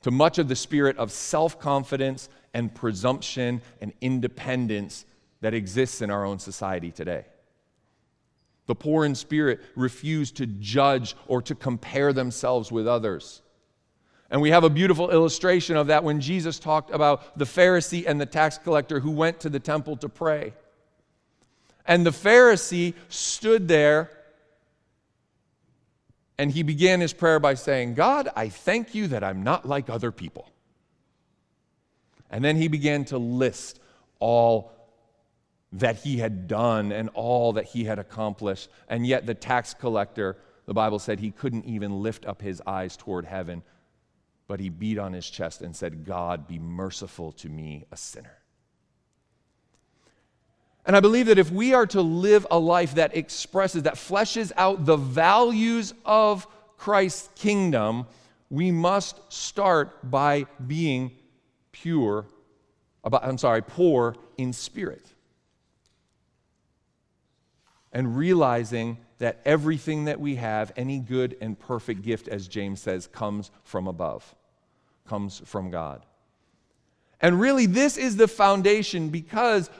to 0.00 0.10
much 0.10 0.38
of 0.38 0.48
the 0.48 0.56
spirit 0.56 0.96
of 0.96 1.12
self 1.12 1.60
confidence 1.60 2.30
and 2.54 2.74
presumption 2.74 3.60
and 3.82 3.92
independence 4.00 5.04
that 5.42 5.52
exists 5.52 6.00
in 6.00 6.10
our 6.10 6.24
own 6.24 6.38
society 6.38 6.90
today. 6.90 7.26
The 8.66 8.74
poor 8.74 9.04
in 9.04 9.14
spirit 9.14 9.60
refuse 9.76 10.30
to 10.32 10.46
judge 10.46 11.16
or 11.26 11.42
to 11.42 11.54
compare 11.54 12.14
themselves 12.14 12.72
with 12.72 12.88
others. 12.88 13.41
And 14.32 14.40
we 14.40 14.50
have 14.50 14.64
a 14.64 14.70
beautiful 14.70 15.10
illustration 15.10 15.76
of 15.76 15.88
that 15.88 16.02
when 16.02 16.18
Jesus 16.18 16.58
talked 16.58 16.90
about 16.90 17.38
the 17.38 17.44
Pharisee 17.44 18.06
and 18.06 18.18
the 18.18 18.26
tax 18.26 18.56
collector 18.56 18.98
who 18.98 19.10
went 19.10 19.40
to 19.40 19.50
the 19.50 19.60
temple 19.60 19.94
to 19.98 20.08
pray. 20.08 20.54
And 21.86 22.06
the 22.06 22.10
Pharisee 22.10 22.94
stood 23.10 23.68
there 23.68 24.10
and 26.38 26.50
he 26.50 26.62
began 26.62 27.00
his 27.00 27.12
prayer 27.12 27.38
by 27.38 27.52
saying, 27.52 27.92
God, 27.92 28.30
I 28.34 28.48
thank 28.48 28.94
you 28.94 29.08
that 29.08 29.22
I'm 29.22 29.42
not 29.42 29.68
like 29.68 29.90
other 29.90 30.10
people. 30.10 30.48
And 32.30 32.42
then 32.42 32.56
he 32.56 32.68
began 32.68 33.04
to 33.06 33.18
list 33.18 33.80
all 34.18 34.72
that 35.72 35.96
he 35.96 36.16
had 36.16 36.48
done 36.48 36.90
and 36.90 37.10
all 37.10 37.52
that 37.52 37.66
he 37.66 37.84
had 37.84 37.98
accomplished. 37.98 38.70
And 38.88 39.06
yet, 39.06 39.26
the 39.26 39.34
tax 39.34 39.74
collector, 39.74 40.38
the 40.64 40.72
Bible 40.72 40.98
said 40.98 41.20
he 41.20 41.30
couldn't 41.30 41.66
even 41.66 42.02
lift 42.02 42.24
up 42.24 42.40
his 42.40 42.62
eyes 42.66 42.96
toward 42.96 43.26
heaven, 43.26 43.62
but 44.52 44.60
he 44.60 44.68
beat 44.68 44.98
on 44.98 45.14
his 45.14 45.30
chest 45.30 45.62
and 45.62 45.74
said, 45.74 46.04
God, 46.04 46.46
be 46.46 46.58
merciful 46.58 47.32
to 47.32 47.48
me, 47.48 47.86
a 47.90 47.96
sinner. 47.96 48.36
And 50.84 50.94
I 50.94 51.00
believe 51.00 51.24
that 51.24 51.38
if 51.38 51.50
we 51.50 51.72
are 51.72 51.86
to 51.86 52.02
live 52.02 52.46
a 52.50 52.58
life 52.58 52.96
that 52.96 53.16
expresses, 53.16 53.84
that 53.84 53.94
fleshes 53.94 54.52
out 54.58 54.84
the 54.84 54.98
values 54.98 55.94
of 56.04 56.46
Christ's 56.76 57.30
kingdom, 57.34 58.06
we 58.50 58.70
must 58.70 59.32
start 59.32 60.10
by 60.10 60.44
being 60.66 61.12
pure, 61.72 62.26
about, 63.02 63.24
I'm 63.24 63.38
sorry, 63.38 63.62
poor 63.62 64.16
in 64.36 64.52
spirit. 64.52 65.06
And 67.90 68.18
realizing 68.18 68.98
that 69.16 69.40
everything 69.46 70.04
that 70.04 70.20
we 70.20 70.34
have, 70.34 70.72
any 70.76 70.98
good 70.98 71.38
and 71.40 71.58
perfect 71.58 72.02
gift, 72.02 72.28
as 72.28 72.48
James 72.48 72.82
says, 72.82 73.06
comes 73.06 73.50
from 73.64 73.88
above, 73.88 74.34
comes 75.06 75.42
from 75.44 75.70
God. 75.70 76.04
And 77.20 77.40
really, 77.40 77.66
this 77.66 77.96
is 77.96 78.16
the 78.16 78.28
foundation 78.28 79.08
because, 79.08 79.70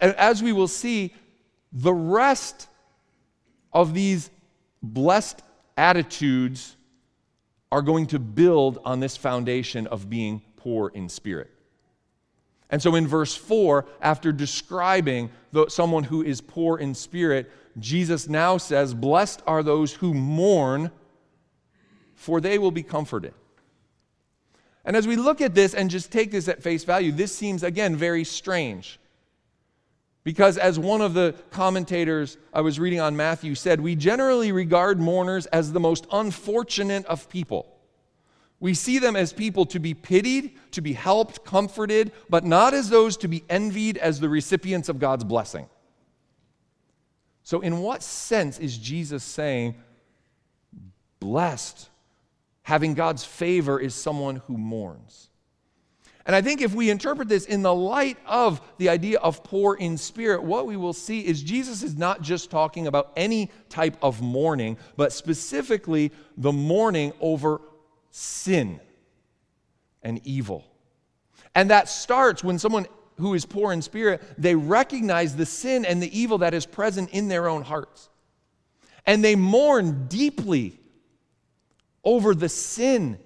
as 0.00 0.42
we 0.42 0.52
will 0.52 0.68
see, 0.68 1.14
the 1.72 1.92
rest 1.92 2.68
of 3.72 3.92
these 3.92 4.30
blessed 4.82 5.42
attitudes 5.76 6.76
are 7.70 7.82
going 7.82 8.06
to 8.06 8.18
build 8.18 8.78
on 8.84 9.00
this 9.00 9.16
foundation 9.16 9.86
of 9.88 10.08
being 10.08 10.40
poor 10.56 10.88
in 10.88 11.08
spirit. 11.08 11.50
And 12.70 12.82
so 12.82 12.94
in 12.94 13.06
verse 13.06 13.34
4, 13.34 13.86
after 14.00 14.32
describing 14.32 15.30
the, 15.52 15.68
someone 15.68 16.04
who 16.04 16.22
is 16.22 16.40
poor 16.40 16.78
in 16.78 16.94
spirit, 16.94 17.50
Jesus 17.78 18.28
now 18.28 18.56
says, 18.56 18.94
Blessed 18.94 19.42
are 19.46 19.62
those 19.62 19.92
who 19.92 20.14
mourn, 20.14 20.90
for 22.14 22.40
they 22.40 22.58
will 22.58 22.70
be 22.70 22.82
comforted. 22.82 23.34
And 24.86 24.94
as 24.96 25.06
we 25.06 25.16
look 25.16 25.40
at 25.40 25.54
this 25.54 25.74
and 25.74 25.90
just 25.90 26.12
take 26.12 26.30
this 26.30 26.46
at 26.48 26.62
face 26.62 26.84
value, 26.84 27.10
this 27.10 27.34
seems, 27.34 27.64
again, 27.64 27.96
very 27.96 28.22
strange. 28.22 29.00
Because, 30.22 30.56
as 30.56 30.78
one 30.78 31.00
of 31.00 31.12
the 31.12 31.34
commentators 31.50 32.38
I 32.52 32.60
was 32.60 32.78
reading 32.78 33.00
on 33.00 33.16
Matthew 33.16 33.56
said, 33.56 33.80
we 33.80 33.96
generally 33.96 34.52
regard 34.52 35.00
mourners 35.00 35.46
as 35.46 35.72
the 35.72 35.80
most 35.80 36.06
unfortunate 36.12 37.04
of 37.06 37.28
people. 37.28 37.66
We 38.60 38.74
see 38.74 38.98
them 38.98 39.16
as 39.16 39.32
people 39.32 39.66
to 39.66 39.80
be 39.80 39.92
pitied, 39.92 40.56
to 40.70 40.80
be 40.80 40.92
helped, 40.94 41.44
comforted, 41.44 42.12
but 42.30 42.44
not 42.44 42.72
as 42.72 42.88
those 42.88 43.16
to 43.18 43.28
be 43.28 43.44
envied 43.50 43.98
as 43.98 44.20
the 44.20 44.28
recipients 44.28 44.88
of 44.88 44.98
God's 44.98 45.24
blessing. 45.24 45.66
So, 47.42 47.60
in 47.60 47.78
what 47.78 48.02
sense 48.02 48.58
is 48.58 48.78
Jesus 48.78 49.22
saying, 49.22 49.74
blessed, 51.20 51.88
having 52.66 52.94
God's 52.94 53.24
favor, 53.24 53.78
is 53.78 53.94
someone 53.94 54.42
who 54.48 54.58
mourns? 54.58 55.28
And 56.26 56.34
I 56.34 56.42
think 56.42 56.60
if 56.60 56.74
we 56.74 56.90
interpret 56.90 57.28
this 57.28 57.46
in 57.46 57.62
the 57.62 57.72
light 57.72 58.18
of 58.26 58.60
the 58.78 58.88
idea 58.88 59.20
of 59.20 59.44
poor 59.44 59.76
in 59.76 59.96
spirit, 59.96 60.42
what 60.42 60.66
we 60.66 60.76
will 60.76 60.92
see 60.92 61.24
is 61.24 61.44
Jesus 61.44 61.84
is 61.84 61.96
not 61.96 62.22
just 62.22 62.50
talking 62.50 62.88
about 62.88 63.12
any 63.16 63.52
type 63.68 63.96
of 64.02 64.20
mourning, 64.20 64.78
but 64.96 65.12
specifically 65.12 66.10
the 66.36 66.50
mourning 66.50 67.12
over 67.20 67.60
sin 68.10 68.80
and 70.02 70.20
evil. 70.24 70.64
And 71.54 71.70
that 71.70 71.88
starts 71.88 72.42
when 72.42 72.58
someone 72.58 72.88
who 73.18 73.34
is 73.34 73.46
poor 73.46 73.72
in 73.72 73.80
spirit, 73.80 74.20
they 74.36 74.56
recognize 74.56 75.36
the 75.36 75.46
sin 75.46 75.84
and 75.84 76.02
the 76.02 76.18
evil 76.18 76.38
that 76.38 76.52
is 76.52 76.66
present 76.66 77.10
in 77.10 77.28
their 77.28 77.48
own 77.48 77.62
hearts. 77.62 78.08
And 79.06 79.22
they 79.22 79.36
mourn 79.36 80.08
deeply 80.08 80.80
over 82.06 82.34
the 82.34 82.48
sin 82.48 83.18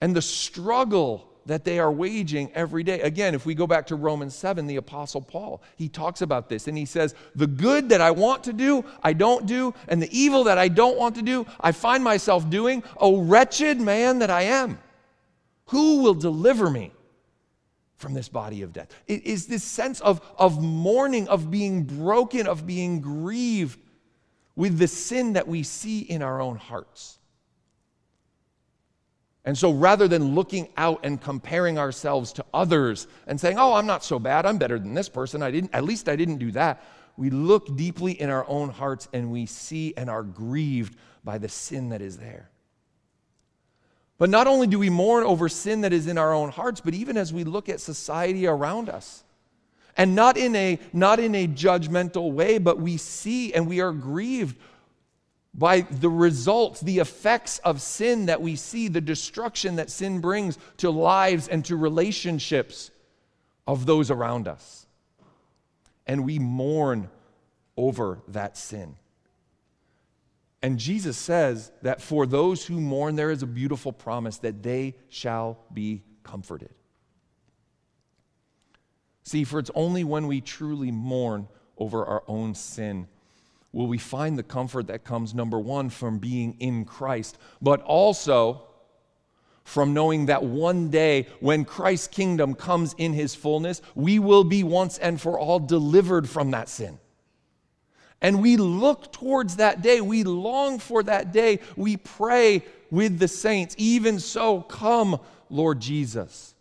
and 0.00 0.14
the 0.16 0.22
struggle 0.22 1.28
that 1.46 1.64
they 1.64 1.78
are 1.78 1.90
waging 1.90 2.50
every 2.54 2.82
day. 2.82 3.00
Again, 3.00 3.34
if 3.34 3.44
we 3.44 3.54
go 3.54 3.66
back 3.66 3.86
to 3.88 3.96
Romans 3.96 4.34
7, 4.34 4.66
the 4.66 4.76
Apostle 4.76 5.20
Paul, 5.20 5.62
he 5.76 5.88
talks 5.88 6.22
about 6.22 6.48
this 6.48 6.68
and 6.68 6.78
he 6.78 6.84
says, 6.84 7.14
The 7.34 7.46
good 7.46 7.88
that 7.90 8.00
I 8.00 8.12
want 8.12 8.44
to 8.44 8.52
do, 8.52 8.84
I 9.02 9.12
don't 9.12 9.46
do, 9.46 9.74
and 9.88 10.00
the 10.00 10.18
evil 10.18 10.44
that 10.44 10.58
I 10.58 10.68
don't 10.68 10.96
want 10.96 11.16
to 11.16 11.22
do, 11.22 11.46
I 11.60 11.72
find 11.72 12.02
myself 12.02 12.48
doing. 12.48 12.82
O 12.96 13.20
wretched 13.22 13.80
man 13.80 14.20
that 14.20 14.30
I 14.30 14.42
am, 14.42 14.78
who 15.66 16.02
will 16.02 16.14
deliver 16.14 16.70
me 16.70 16.92
from 17.96 18.14
this 18.14 18.28
body 18.28 18.62
of 18.62 18.72
death? 18.72 18.88
It 19.06 19.24
is 19.24 19.46
this 19.46 19.64
sense 19.64 20.00
of, 20.00 20.20
of 20.38 20.62
mourning, 20.62 21.28
of 21.28 21.50
being 21.50 21.84
broken, 21.84 22.46
of 22.46 22.66
being 22.66 23.00
grieved 23.00 23.78
with 24.56 24.78
the 24.78 24.88
sin 24.88 25.34
that 25.34 25.46
we 25.46 25.62
see 25.62 26.00
in 26.00 26.22
our 26.22 26.40
own 26.40 26.56
hearts. 26.56 27.18
And 29.44 29.56
so 29.56 29.70
rather 29.70 30.08
than 30.08 30.34
looking 30.34 30.68
out 30.76 31.00
and 31.04 31.20
comparing 31.20 31.78
ourselves 31.78 32.32
to 32.32 32.44
others 32.52 33.06
and 33.28 33.40
saying, 33.40 33.58
"Oh, 33.58 33.74
I'm 33.74 33.86
not 33.86 34.02
so 34.02 34.18
bad. 34.18 34.44
I'm 34.44 34.58
better 34.58 34.78
than 34.78 34.94
this 34.94 35.08
person. 35.08 35.40
I 35.40 35.52
didn't 35.52 35.72
at 35.72 35.84
least 35.84 36.08
I 36.08 36.16
didn't 36.16 36.38
do 36.38 36.50
that." 36.52 36.82
We 37.16 37.30
look 37.30 37.76
deeply 37.76 38.20
in 38.20 38.28
our 38.28 38.44
own 38.48 38.70
hearts 38.70 39.08
and 39.12 39.30
we 39.30 39.46
see 39.46 39.94
and 39.96 40.10
are 40.10 40.24
grieved 40.24 40.96
by 41.22 41.38
the 41.38 41.48
sin 41.48 41.90
that 41.90 42.02
is 42.02 42.18
there. 42.18 42.50
But 44.18 44.30
not 44.30 44.46
only 44.46 44.66
do 44.66 44.78
we 44.78 44.90
mourn 44.90 45.24
over 45.24 45.48
sin 45.48 45.82
that 45.82 45.92
is 45.92 46.06
in 46.06 46.18
our 46.18 46.32
own 46.32 46.50
hearts, 46.50 46.80
but 46.80 46.94
even 46.94 47.16
as 47.16 47.32
we 47.32 47.44
look 47.44 47.68
at 47.68 47.80
society 47.80 48.46
around 48.46 48.88
us. 48.88 49.22
And 49.96 50.14
not 50.14 50.36
in 50.36 50.54
a 50.54 50.78
not 50.92 51.18
in 51.18 51.34
a 51.34 51.48
judgmental 51.48 52.32
way, 52.32 52.58
but 52.58 52.78
we 52.78 52.96
see 52.96 53.54
and 53.54 53.66
we 53.66 53.80
are 53.80 53.92
grieved 53.92 54.56
by 55.54 55.80
the 55.80 56.10
results, 56.10 56.80
the 56.80 56.98
effects 56.98 57.58
of 57.60 57.80
sin 57.80 58.26
that 58.26 58.42
we 58.42 58.56
see, 58.56 58.88
the 58.88 59.00
destruction 59.00 59.76
that 59.76 59.90
sin 59.90 60.20
brings 60.20 60.58
to 60.78 60.90
lives 60.90 61.48
and 61.48 61.64
to 61.64 61.76
relationships 61.76 62.90
of 63.66 63.86
those 63.86 64.10
around 64.10 64.48
us. 64.48 64.86
And 66.06 66.24
we 66.24 66.38
mourn 66.38 67.08
over 67.76 68.20
that 68.28 68.56
sin. 68.56 68.96
And 70.62 70.78
Jesus 70.78 71.16
says 71.16 71.70
that 71.82 72.02
for 72.02 72.26
those 72.26 72.64
who 72.66 72.80
mourn, 72.80 73.16
there 73.16 73.30
is 73.30 73.42
a 73.42 73.46
beautiful 73.46 73.92
promise 73.92 74.38
that 74.38 74.62
they 74.62 74.94
shall 75.08 75.58
be 75.72 76.02
comforted. 76.22 76.75
See, 79.26 79.42
for 79.42 79.58
it's 79.58 79.72
only 79.74 80.04
when 80.04 80.28
we 80.28 80.40
truly 80.40 80.92
mourn 80.92 81.48
over 81.76 82.06
our 82.06 82.22
own 82.28 82.54
sin 82.54 83.08
will 83.72 83.88
we 83.88 83.98
find 83.98 84.38
the 84.38 84.44
comfort 84.44 84.86
that 84.86 85.02
comes, 85.02 85.34
number 85.34 85.58
one, 85.58 85.90
from 85.90 86.18
being 86.18 86.56
in 86.60 86.84
Christ, 86.84 87.36
but 87.60 87.82
also 87.82 88.62
from 89.64 89.92
knowing 89.92 90.26
that 90.26 90.44
one 90.44 90.90
day 90.90 91.26
when 91.40 91.64
Christ's 91.64 92.06
kingdom 92.06 92.54
comes 92.54 92.94
in 92.98 93.14
his 93.14 93.34
fullness, 93.34 93.82
we 93.96 94.20
will 94.20 94.44
be 94.44 94.62
once 94.62 94.96
and 94.96 95.20
for 95.20 95.36
all 95.36 95.58
delivered 95.58 96.28
from 96.28 96.52
that 96.52 96.68
sin. 96.68 96.96
And 98.22 98.40
we 98.40 98.56
look 98.56 99.12
towards 99.12 99.56
that 99.56 99.82
day. 99.82 100.00
We 100.00 100.22
long 100.22 100.78
for 100.78 101.02
that 101.02 101.32
day. 101.32 101.58
We 101.74 101.96
pray 101.96 102.62
with 102.92 103.18
the 103.18 103.28
saints, 103.28 103.74
even 103.76 104.20
so, 104.20 104.60
come, 104.60 105.18
Lord 105.50 105.80
Jesus. 105.80 106.54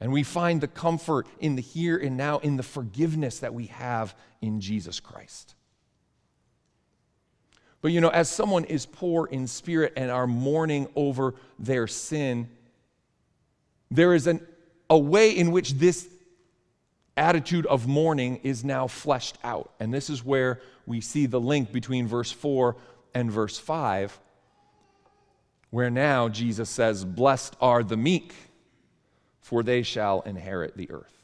And 0.00 0.12
we 0.12 0.22
find 0.22 0.60
the 0.60 0.68
comfort 0.68 1.26
in 1.38 1.56
the 1.56 1.62
here 1.62 1.96
and 1.96 2.16
now, 2.16 2.38
in 2.38 2.56
the 2.56 2.62
forgiveness 2.62 3.38
that 3.40 3.54
we 3.54 3.66
have 3.66 4.14
in 4.40 4.60
Jesus 4.60 5.00
Christ. 5.00 5.54
But 7.80 7.92
you 7.92 8.00
know, 8.00 8.08
as 8.08 8.28
someone 8.28 8.64
is 8.64 8.86
poor 8.86 9.26
in 9.26 9.46
spirit 9.46 9.92
and 9.96 10.10
are 10.10 10.26
mourning 10.26 10.88
over 10.96 11.34
their 11.58 11.86
sin, 11.86 12.48
there 13.90 14.14
is 14.14 14.26
an, 14.26 14.40
a 14.88 14.98
way 14.98 15.30
in 15.30 15.52
which 15.52 15.74
this 15.74 16.08
attitude 17.16 17.66
of 17.66 17.86
mourning 17.86 18.40
is 18.42 18.64
now 18.64 18.86
fleshed 18.86 19.38
out. 19.44 19.72
And 19.78 19.92
this 19.92 20.10
is 20.10 20.24
where 20.24 20.60
we 20.86 21.00
see 21.00 21.26
the 21.26 21.40
link 21.40 21.72
between 21.72 22.06
verse 22.06 22.32
4 22.32 22.76
and 23.14 23.30
verse 23.30 23.58
5, 23.58 24.18
where 25.70 25.90
now 25.90 26.28
Jesus 26.28 26.68
says, 26.70 27.04
Blessed 27.04 27.54
are 27.60 27.82
the 27.82 27.96
meek 27.96 28.34
for 29.44 29.62
they 29.62 29.82
shall 29.82 30.22
inherit 30.22 30.74
the 30.74 30.90
earth. 30.90 31.22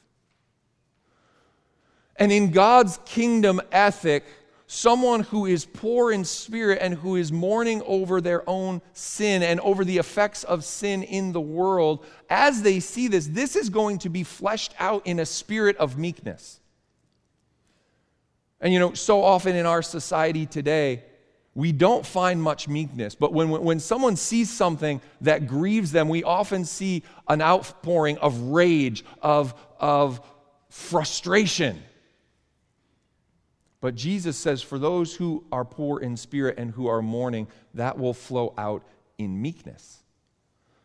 And 2.16 2.30
in 2.30 2.50
God's 2.50 2.98
kingdom 3.06 3.62
ethic, 3.72 4.26
someone 4.66 5.20
who 5.20 5.46
is 5.46 5.64
poor 5.64 6.12
in 6.12 6.26
spirit 6.26 6.80
and 6.82 6.92
who 6.92 7.16
is 7.16 7.32
mourning 7.32 7.80
over 7.86 8.20
their 8.20 8.46
own 8.46 8.82
sin 8.92 9.42
and 9.42 9.58
over 9.60 9.86
the 9.86 9.96
effects 9.96 10.44
of 10.44 10.66
sin 10.66 11.02
in 11.02 11.32
the 11.32 11.40
world, 11.40 12.04
as 12.28 12.60
they 12.60 12.78
see 12.78 13.08
this, 13.08 13.26
this 13.26 13.56
is 13.56 13.70
going 13.70 13.96
to 13.96 14.10
be 14.10 14.22
fleshed 14.22 14.74
out 14.78 15.06
in 15.06 15.18
a 15.18 15.24
spirit 15.24 15.78
of 15.78 15.96
meekness. 15.96 16.60
And 18.60 18.70
you 18.70 18.78
know, 18.78 18.92
so 18.92 19.22
often 19.24 19.56
in 19.56 19.64
our 19.64 19.80
society 19.80 20.44
today, 20.44 21.04
we 21.54 21.72
don't 21.72 22.06
find 22.06 22.42
much 22.42 22.68
meekness. 22.68 23.14
But 23.14 23.32
when, 23.32 23.50
when 23.50 23.80
someone 23.80 24.16
sees 24.16 24.50
something 24.50 25.00
that 25.22 25.46
grieves 25.46 25.92
them, 25.92 26.08
we 26.08 26.22
often 26.22 26.64
see 26.64 27.02
an 27.28 27.42
outpouring 27.42 28.18
of 28.18 28.38
rage, 28.38 29.04
of, 29.20 29.54
of 29.78 30.20
frustration. 30.68 31.82
But 33.80 33.94
Jesus 33.94 34.36
says, 34.36 34.62
for 34.62 34.78
those 34.78 35.14
who 35.14 35.44
are 35.50 35.64
poor 35.64 36.00
in 36.00 36.16
spirit 36.16 36.58
and 36.58 36.70
who 36.70 36.86
are 36.86 37.02
mourning, 37.02 37.48
that 37.74 37.98
will 37.98 38.14
flow 38.14 38.54
out 38.56 38.84
in 39.18 39.40
meekness. 39.40 40.02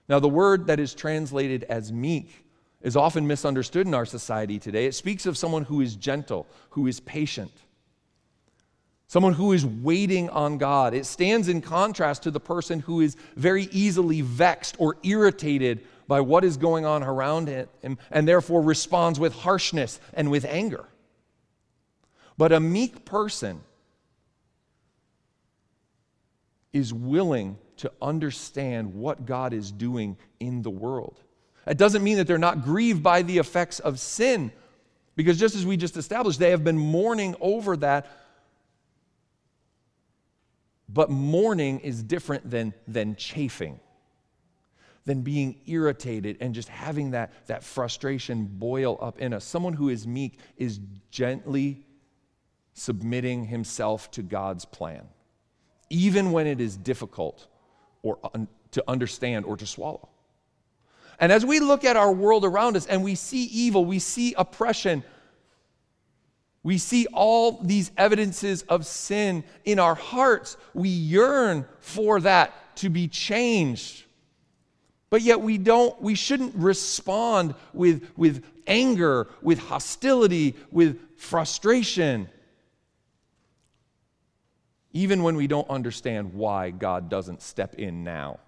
Now, 0.07 0.19
the 0.19 0.29
word 0.29 0.67
that 0.67 0.79
is 0.79 0.93
translated 0.93 1.63
as 1.65 1.91
meek 1.91 2.45
is 2.81 2.95
often 2.95 3.27
misunderstood 3.27 3.87
in 3.87 3.93
our 3.93 4.05
society 4.05 4.59
today. 4.59 4.85
It 4.85 4.93
speaks 4.93 5.25
of 5.25 5.37
someone 5.37 5.63
who 5.63 5.81
is 5.81 5.95
gentle, 5.95 6.47
who 6.71 6.87
is 6.87 6.99
patient, 6.99 7.51
someone 9.07 9.33
who 9.33 9.53
is 9.53 9.65
waiting 9.65 10.29
on 10.29 10.57
God. 10.57 10.93
It 10.93 11.05
stands 11.05 11.47
in 11.47 11.61
contrast 11.61 12.23
to 12.23 12.31
the 12.31 12.39
person 12.39 12.79
who 12.79 13.01
is 13.01 13.15
very 13.35 13.69
easily 13.71 14.21
vexed 14.21 14.75
or 14.79 14.97
irritated 15.03 15.85
by 16.07 16.21
what 16.21 16.43
is 16.43 16.57
going 16.57 16.85
on 16.85 17.03
around 17.03 17.47
him 17.47 17.97
and 18.11 18.27
therefore 18.27 18.61
responds 18.61 19.19
with 19.19 19.33
harshness 19.33 19.99
and 20.13 20.29
with 20.29 20.45
anger. 20.45 20.85
But 22.37 22.51
a 22.51 22.59
meek 22.59 23.05
person 23.05 23.61
is 26.73 26.93
willing 26.93 27.57
to 27.77 27.91
understand 28.01 28.93
what 28.93 29.25
God 29.25 29.53
is 29.53 29.71
doing 29.71 30.17
in 30.39 30.61
the 30.61 30.69
world. 30.69 31.19
It 31.65 31.77
doesn't 31.77 32.03
mean 32.03 32.17
that 32.17 32.27
they're 32.27 32.37
not 32.37 32.63
grieved 32.63 33.01
by 33.01 33.21
the 33.21 33.37
effects 33.37 33.79
of 33.79 33.99
sin, 33.99 34.51
because 35.15 35.39
just 35.39 35.55
as 35.55 35.65
we 35.65 35.77
just 35.77 35.97
established, 35.97 36.39
they 36.39 36.51
have 36.51 36.63
been 36.63 36.77
mourning 36.77 37.35
over 37.39 37.77
that. 37.77 38.07
But 40.87 41.09
mourning 41.09 41.79
is 41.79 42.03
different 42.03 42.49
than, 42.49 42.73
than 42.87 43.15
chafing, 43.15 43.79
than 45.05 45.21
being 45.21 45.61
irritated 45.65 46.37
and 46.41 46.53
just 46.53 46.69
having 46.69 47.11
that, 47.11 47.31
that 47.47 47.63
frustration 47.63 48.45
boil 48.45 48.97
up 49.01 49.19
in 49.19 49.33
us. 49.33 49.45
Someone 49.45 49.73
who 49.73 49.89
is 49.89 50.05
meek 50.05 50.39
is 50.57 50.79
gently 51.11 51.85
submitting 52.73 53.45
himself 53.45 54.11
to 54.11 54.21
God's 54.21 54.65
plan, 54.65 55.07
even 55.89 56.31
when 56.31 56.45
it 56.45 56.59
is 56.59 56.77
difficult 56.77 57.47
or 58.03 58.19
un- 58.33 58.47
to 58.71 58.83
understand 58.87 59.45
or 59.45 59.57
to 59.57 59.65
swallow. 59.65 60.09
And 61.19 61.31
as 61.31 61.45
we 61.45 61.59
look 61.59 61.85
at 61.85 61.95
our 61.95 62.11
world 62.11 62.43
around 62.43 62.75
us 62.75 62.85
and 62.85 63.03
we 63.03 63.15
see 63.15 63.45
evil, 63.45 63.85
we 63.85 63.99
see 63.99 64.33
oppression, 64.37 65.03
we 66.65 66.77
see 66.77 67.05
all 67.13 67.61
these 67.61 67.91
evidences 67.95 68.63
of 68.63 68.85
sin 68.85 69.45
in 69.63 69.79
our 69.79 69.95
hearts, 69.95 70.57
we 70.73 70.89
yearn 70.89 71.65
for 71.79 72.19
that 72.19 72.75
to 72.77 72.89
be 72.89 73.07
changed. 73.07 74.03
But 75.09 75.21
yet 75.21 75.39
we 75.39 75.57
don't, 75.57 76.01
we 76.01 76.15
shouldn't 76.15 76.55
respond 76.55 77.55
with, 77.71 78.09
with 78.17 78.43
anger, 78.67 79.29
with 79.41 79.59
hostility, 79.59 80.55
with 80.71 80.99
frustration 81.17 82.27
even 84.95 85.23
when 85.23 85.35
we 85.35 85.45
don't 85.45 85.69
understand 85.69 86.33
why 86.33 86.69
God 86.69 87.09
doesn't 87.09 87.41
step 87.41 87.75
in 87.75 88.05
now 88.05 88.39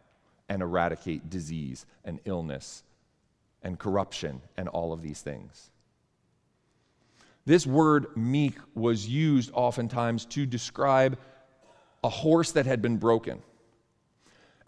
and 0.47 0.61
eradicate 0.61 1.29
disease 1.29 1.85
and 2.05 2.21
illness 2.23 2.83
and 3.61 3.77
corruption 3.77 4.41
and 4.55 4.69
all 4.69 4.93
of 4.93 5.01
these 5.01 5.21
things. 5.21 5.71
This 7.47 7.65
word 7.65 8.07
meek 8.17 8.55
was 8.75 9.07
used 9.07 9.51
oftentimes 9.53 10.25
to 10.25 10.45
describe 10.45 11.17
a 12.03 12.09
horse 12.09 12.51
that 12.51 12.65
had 12.65 12.81
been 12.81 12.97
broken. 12.97 13.41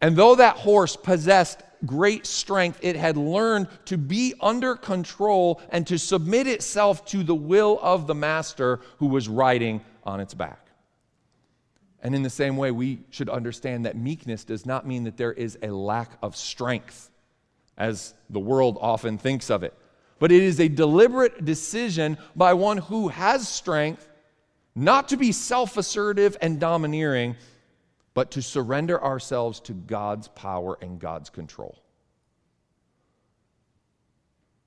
And 0.01 0.15
though 0.15 0.35
that 0.35 0.55
horse 0.55 0.95
possessed 0.95 1.61
great 1.85 2.25
strength, 2.25 2.79
it 2.81 2.95
had 2.95 3.17
learned 3.17 3.67
to 3.83 3.97
be 3.97 4.33
under 4.39 4.75
control 4.75 5.61
and 5.71 5.85
to 5.87 5.99
submit 5.99 6.47
itself 6.47 7.03
to 7.07 7.21
the 7.21 7.35
will 7.35 7.79
of 7.81 8.07
the 8.07 8.15
master 8.15 8.79
who 8.99 9.07
was 9.07 9.27
riding 9.27 9.81
on 10.05 10.21
its 10.21 10.33
back. 10.33 10.69
And 12.01 12.15
in 12.15 12.23
the 12.23 12.29
same 12.29 12.55
way, 12.55 12.71
we 12.71 12.99
should 13.09 13.27
understand 13.27 13.85
that 13.87 13.97
meekness 13.97 14.45
does 14.45 14.65
not 14.65 14.87
mean 14.87 15.03
that 15.03 15.17
there 15.17 15.33
is 15.33 15.57
a 15.61 15.67
lack 15.67 16.11
of 16.21 16.37
strength, 16.37 17.11
as 17.77 18.13
the 18.29 18.39
world 18.39 18.77
often 18.79 19.17
thinks 19.17 19.49
of 19.49 19.63
it. 19.63 19.77
But 20.19 20.31
it 20.31 20.43
is 20.43 20.59
a 20.59 20.67
deliberate 20.67 21.45
decision 21.45 22.17
by 22.35 22.53
one 22.53 22.77
who 22.77 23.07
has 23.07 23.47
strength 23.47 24.07
not 24.75 25.09
to 25.09 25.17
be 25.17 25.31
self 25.31 25.77
assertive 25.77 26.37
and 26.41 26.59
domineering, 26.59 27.35
but 28.13 28.31
to 28.31 28.41
surrender 28.41 29.01
ourselves 29.03 29.59
to 29.61 29.73
God's 29.73 30.27
power 30.29 30.77
and 30.81 30.99
God's 30.99 31.29
control. 31.29 31.81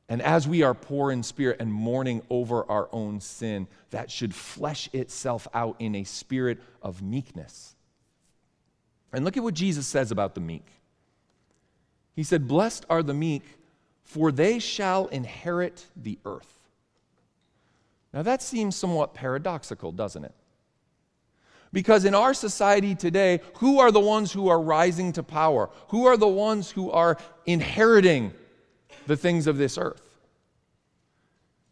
And 0.08 0.20
as 0.20 0.46
we 0.46 0.62
are 0.62 0.74
poor 0.74 1.10
in 1.10 1.22
spirit 1.22 1.58
and 1.60 1.72
mourning 1.72 2.22
over 2.28 2.70
our 2.70 2.88
own 2.92 3.20
sin, 3.20 3.66
that 3.90 4.10
should 4.10 4.34
flesh 4.34 4.90
itself 4.92 5.48
out 5.54 5.76
in 5.78 5.94
a 5.94 6.04
spirit 6.04 6.58
of 6.82 7.00
meekness. 7.00 7.74
And 9.12 9.24
look 9.24 9.36
at 9.36 9.42
what 9.42 9.54
Jesus 9.54 9.86
says 9.86 10.10
about 10.10 10.34
the 10.34 10.40
meek. 10.40 10.66
He 12.14 12.22
said, 12.22 12.46
Blessed 12.46 12.84
are 12.90 13.02
the 13.02 13.14
meek, 13.14 13.42
for 14.12 14.30
they 14.30 14.58
shall 14.58 15.06
inherit 15.06 15.86
the 15.96 16.18
earth. 16.26 16.58
Now 18.12 18.20
that 18.22 18.42
seems 18.42 18.76
somewhat 18.76 19.14
paradoxical, 19.14 19.90
doesn't 19.90 20.24
it? 20.24 20.34
Because 21.72 22.04
in 22.04 22.14
our 22.14 22.34
society 22.34 22.94
today, 22.94 23.40
who 23.54 23.80
are 23.80 23.90
the 23.90 24.00
ones 24.00 24.30
who 24.30 24.48
are 24.48 24.60
rising 24.60 25.12
to 25.12 25.22
power? 25.22 25.70
Who 25.88 26.04
are 26.04 26.18
the 26.18 26.28
ones 26.28 26.70
who 26.70 26.90
are 26.90 27.16
inheriting 27.46 28.34
the 29.06 29.16
things 29.16 29.46
of 29.46 29.56
this 29.56 29.78
earth? 29.78 30.02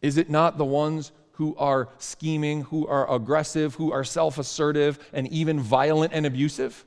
Is 0.01 0.17
it 0.17 0.31
not 0.31 0.57
the 0.57 0.65
ones 0.65 1.13
who 1.33 1.55
are 1.59 1.91
scheming, 1.99 2.63
who 2.63 2.87
are 2.87 3.13
aggressive, 3.13 3.75
who 3.75 3.93
are 3.93 4.03
self 4.03 4.39
assertive, 4.39 4.99
and 5.13 5.29
even 5.29 5.61
violent 5.61 6.15
and 6.15 6.25
abusive? 6.25 6.87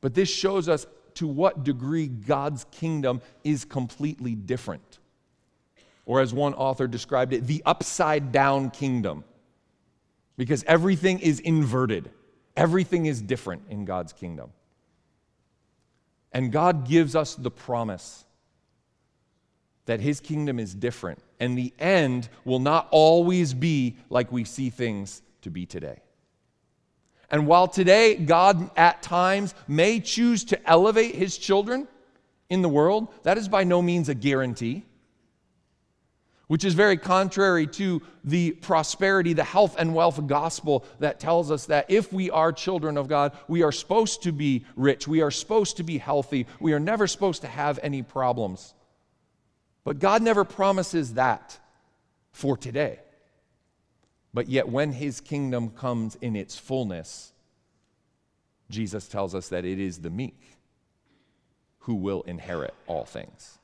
But 0.00 0.14
this 0.14 0.28
shows 0.28 0.68
us 0.68 0.86
to 1.16 1.26
what 1.26 1.64
degree 1.64 2.06
God's 2.06 2.64
kingdom 2.70 3.20
is 3.44 3.64
completely 3.64 4.34
different. 4.34 4.98
Or, 6.04 6.20
as 6.20 6.34
one 6.34 6.54
author 6.54 6.88
described 6.88 7.32
it, 7.32 7.46
the 7.46 7.62
upside 7.64 8.32
down 8.32 8.70
kingdom. 8.70 9.24
Because 10.36 10.64
everything 10.64 11.20
is 11.20 11.40
inverted, 11.40 12.10
everything 12.56 13.06
is 13.06 13.20
different 13.20 13.62
in 13.68 13.84
God's 13.84 14.12
kingdom. 14.12 14.50
And 16.32 16.50
God 16.50 16.88
gives 16.88 17.14
us 17.14 17.34
the 17.34 17.50
promise 17.50 18.24
that 19.86 20.00
his 20.00 20.20
kingdom 20.20 20.58
is 20.58 20.74
different, 20.74 21.18
and 21.40 21.58
the 21.58 21.72
end 21.78 22.28
will 22.44 22.60
not 22.60 22.88
always 22.90 23.52
be 23.52 23.96
like 24.08 24.32
we 24.32 24.44
see 24.44 24.70
things 24.70 25.22
to 25.42 25.50
be 25.50 25.66
today. 25.66 26.00
And 27.32 27.46
while 27.46 27.66
today 27.66 28.14
God 28.14 28.70
at 28.76 29.02
times 29.02 29.54
may 29.66 30.00
choose 30.00 30.44
to 30.44 30.70
elevate 30.70 31.14
his 31.14 31.38
children 31.38 31.88
in 32.50 32.60
the 32.60 32.68
world, 32.68 33.08
that 33.22 33.38
is 33.38 33.48
by 33.48 33.64
no 33.64 33.80
means 33.80 34.10
a 34.10 34.14
guarantee, 34.14 34.84
which 36.46 36.62
is 36.62 36.74
very 36.74 36.98
contrary 36.98 37.66
to 37.66 38.02
the 38.22 38.50
prosperity, 38.50 39.32
the 39.32 39.42
health, 39.42 39.76
and 39.78 39.94
wealth 39.94 40.26
gospel 40.26 40.84
that 40.98 41.18
tells 41.18 41.50
us 41.50 41.64
that 41.66 41.86
if 41.88 42.12
we 42.12 42.30
are 42.30 42.52
children 42.52 42.98
of 42.98 43.08
God, 43.08 43.32
we 43.48 43.62
are 43.62 43.72
supposed 43.72 44.22
to 44.24 44.32
be 44.32 44.66
rich, 44.76 45.08
we 45.08 45.22
are 45.22 45.30
supposed 45.30 45.78
to 45.78 45.82
be 45.82 45.96
healthy, 45.96 46.46
we 46.60 46.74
are 46.74 46.80
never 46.80 47.06
supposed 47.06 47.40
to 47.40 47.48
have 47.48 47.80
any 47.82 48.02
problems. 48.02 48.74
But 49.84 49.98
God 49.98 50.20
never 50.20 50.44
promises 50.44 51.14
that 51.14 51.58
for 52.30 52.58
today. 52.58 53.00
But 54.34 54.48
yet, 54.48 54.68
when 54.68 54.92
his 54.92 55.20
kingdom 55.20 55.70
comes 55.70 56.16
in 56.16 56.36
its 56.36 56.58
fullness, 56.58 57.32
Jesus 58.70 59.06
tells 59.08 59.34
us 59.34 59.48
that 59.48 59.64
it 59.64 59.78
is 59.78 59.98
the 59.98 60.10
meek 60.10 60.40
who 61.80 61.94
will 61.94 62.22
inherit 62.22 62.74
all 62.86 63.04
things. 63.04 63.58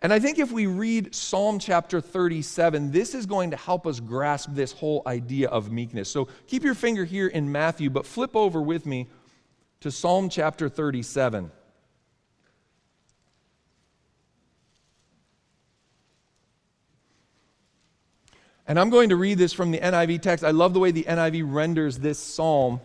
And 0.00 0.12
I 0.12 0.20
think 0.20 0.38
if 0.38 0.52
we 0.52 0.66
read 0.66 1.12
Psalm 1.12 1.58
chapter 1.58 2.00
37, 2.00 2.92
this 2.92 3.14
is 3.14 3.26
going 3.26 3.50
to 3.50 3.56
help 3.56 3.84
us 3.84 3.98
grasp 3.98 4.50
this 4.52 4.70
whole 4.70 5.02
idea 5.06 5.48
of 5.48 5.72
meekness. 5.72 6.08
So 6.08 6.28
keep 6.46 6.62
your 6.62 6.76
finger 6.76 7.04
here 7.04 7.26
in 7.26 7.50
Matthew, 7.50 7.90
but 7.90 8.06
flip 8.06 8.36
over 8.36 8.62
with 8.62 8.86
me 8.86 9.08
to 9.80 9.90
Psalm 9.90 10.28
chapter 10.28 10.68
37. 10.68 11.50
And 18.68 18.78
I'm 18.78 18.90
going 18.90 19.08
to 19.08 19.16
read 19.16 19.38
this 19.38 19.54
from 19.54 19.70
the 19.70 19.78
NIV 19.78 20.20
text. 20.20 20.44
I 20.44 20.50
love 20.50 20.74
the 20.74 20.78
way 20.78 20.90
the 20.90 21.04
NIV 21.04 21.52
renders 21.52 21.98
this 21.98 22.18
psalm. 22.18 22.80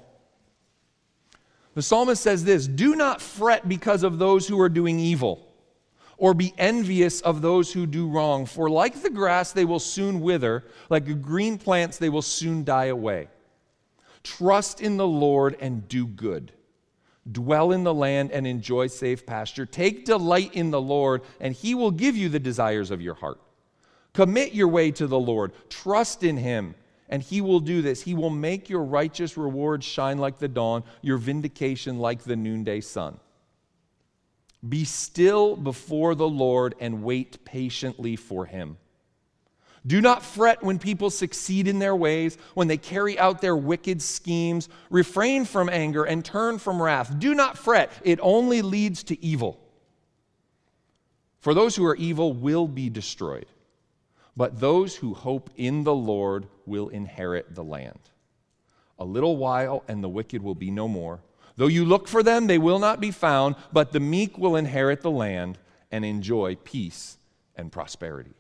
The 1.76 1.82
psalmist 1.82 2.24
says 2.24 2.46
this 2.46 2.68
Do 2.68 2.96
not 2.96 3.22
fret 3.22 3.68
because 3.68 4.04
of 4.04 4.18
those 4.18 4.48
who 4.48 4.60
are 4.62 4.70
doing 4.70 4.98
evil, 4.98 5.46
or 6.18 6.34
be 6.34 6.54
envious 6.58 7.20
of 7.20 7.42
those 7.42 7.74
who 7.74 7.86
do 7.86 8.08
wrong. 8.08 8.46
For 8.46 8.70
like 8.70 9.02
the 9.02 9.10
grass, 9.10 9.52
they 9.52 9.66
will 9.66 9.80
soon 9.80 10.22
wither, 10.22 10.64
like 10.90 11.22
green 11.22 11.58
plants, 11.58 11.98
they 11.98 12.10
will 12.10 12.22
soon 12.22 12.64
die 12.64 12.86
away. 12.86 13.28
Trust 14.24 14.80
in 14.80 14.96
the 14.96 15.08
Lord 15.08 15.58
and 15.60 15.86
do 15.90 16.08
good. 16.08 16.54
Dwell 17.30 17.74
in 17.74 17.84
the 17.84 17.94
land 17.94 18.32
and 18.32 18.48
enjoy 18.48 18.88
safe 18.88 19.26
pasture. 19.26 19.66
Take 19.66 20.06
delight 20.06 20.54
in 20.54 20.72
the 20.72 20.82
Lord, 20.82 21.24
and 21.42 21.54
he 21.54 21.76
will 21.76 21.92
give 21.92 22.16
you 22.16 22.30
the 22.30 22.40
desires 22.40 22.90
of 22.90 23.02
your 23.02 23.16
heart. 23.16 23.40
Commit 24.14 24.54
your 24.54 24.68
way 24.68 24.92
to 24.92 25.08
the 25.08 25.20
Lord. 25.20 25.52
Trust 25.70 26.24
in 26.24 26.38
him, 26.38 26.76
and 27.10 27.22
he 27.22 27.42
will 27.42 27.60
do 27.60 27.82
this. 27.82 28.02
He 28.02 28.14
will 28.14 28.30
make 28.30 28.70
your 28.70 28.84
righteous 28.84 29.38
reward 29.38 29.84
shine 29.84 30.20
like 30.20 30.40
the 30.40 30.48
dawn, 30.48 30.84
your 31.02 31.18
vindication 31.18 32.00
like 32.00 32.24
the 32.24 32.36
noonday 32.36 32.82
sun. 32.82 33.20
Be 34.68 34.86
still 34.86 35.56
before 35.56 36.16
the 36.16 36.28
Lord 36.28 36.76
and 36.80 37.04
wait 37.04 37.44
patiently 37.44 38.16
for 38.16 38.46
him. 38.46 38.78
Do 39.86 40.00
not 40.00 40.24
fret 40.24 40.64
when 40.64 40.80
people 40.80 41.10
succeed 41.10 41.68
in 41.68 41.80
their 41.80 41.96
ways, 41.96 42.38
when 42.54 42.70
they 42.70 42.78
carry 42.78 43.20
out 43.20 43.42
their 43.42 43.58
wicked 43.58 44.02
schemes. 44.02 44.70
Refrain 44.90 45.44
from 45.44 45.68
anger 45.68 46.06
and 46.06 46.24
turn 46.24 46.58
from 46.60 46.82
wrath. 46.82 47.20
Do 47.20 47.36
not 47.36 47.58
fret, 47.58 47.92
it 48.04 48.20
only 48.22 48.62
leads 48.62 49.04
to 49.04 49.22
evil. 49.24 49.60
For 51.42 51.54
those 51.54 51.76
who 51.76 51.86
are 51.86 51.98
evil 51.98 52.32
will 52.32 52.70
be 52.70 52.90
destroyed, 52.90 53.48
but 54.36 54.60
those 54.60 54.96
who 54.96 55.14
hope 55.14 55.50
in 55.56 55.84
the 55.84 55.94
Lord 55.94 56.48
will 56.66 56.90
inherit 56.90 57.54
the 57.54 57.64
land. 57.64 58.00
A 59.00 59.06
little 59.06 59.38
while, 59.38 59.84
and 59.88 60.04
the 60.04 60.10
wicked 60.10 60.42
will 60.42 60.56
be 60.56 60.72
no 60.72 60.88
more. 60.88 61.20
Though 61.56 61.68
you 61.68 61.86
look 61.86 62.08
for 62.08 62.24
them, 62.24 62.48
they 62.48 62.58
will 62.58 62.80
not 62.80 63.00
be 63.00 63.12
found, 63.12 63.56
but 63.72 63.92
the 63.92 64.00
meek 64.00 64.38
will 64.38 64.56
inherit 64.56 65.02
the 65.02 65.12
land 65.12 65.60
and 65.92 66.04
enjoy 66.04 66.56
peace 66.56 67.18
and 67.56 67.72
prosperity. 67.72 68.34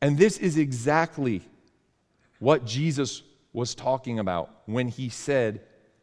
And 0.00 0.16
this 0.16 0.38
is 0.38 0.56
exactly 0.56 1.42
what 2.38 2.64
Jesus 2.64 3.22
was 3.52 3.74
talking 3.74 4.20
about 4.20 4.50
when 4.66 4.86
he 4.86 5.08
said 5.08 5.60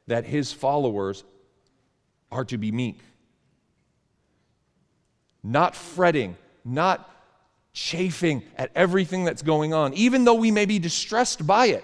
that 0.08 0.26
his 0.26 0.52
followers 0.52 1.24
are 2.32 2.44
to 2.46 2.58
be 2.58 2.72
meek. 2.72 3.00
Not 5.42 5.76
fretting, 5.76 6.36
not 6.66 7.10
chafing 7.76 8.42
at 8.58 8.72
everything 8.74 9.26
that's 9.26 9.44
going 9.44 9.74
on, 9.74 9.94
even 9.94 10.24
though 10.24 10.34
we 10.34 10.50
may 10.50 10.66
be 10.66 10.80
distressed 10.80 11.46
by 11.46 11.68
it. 11.68 11.84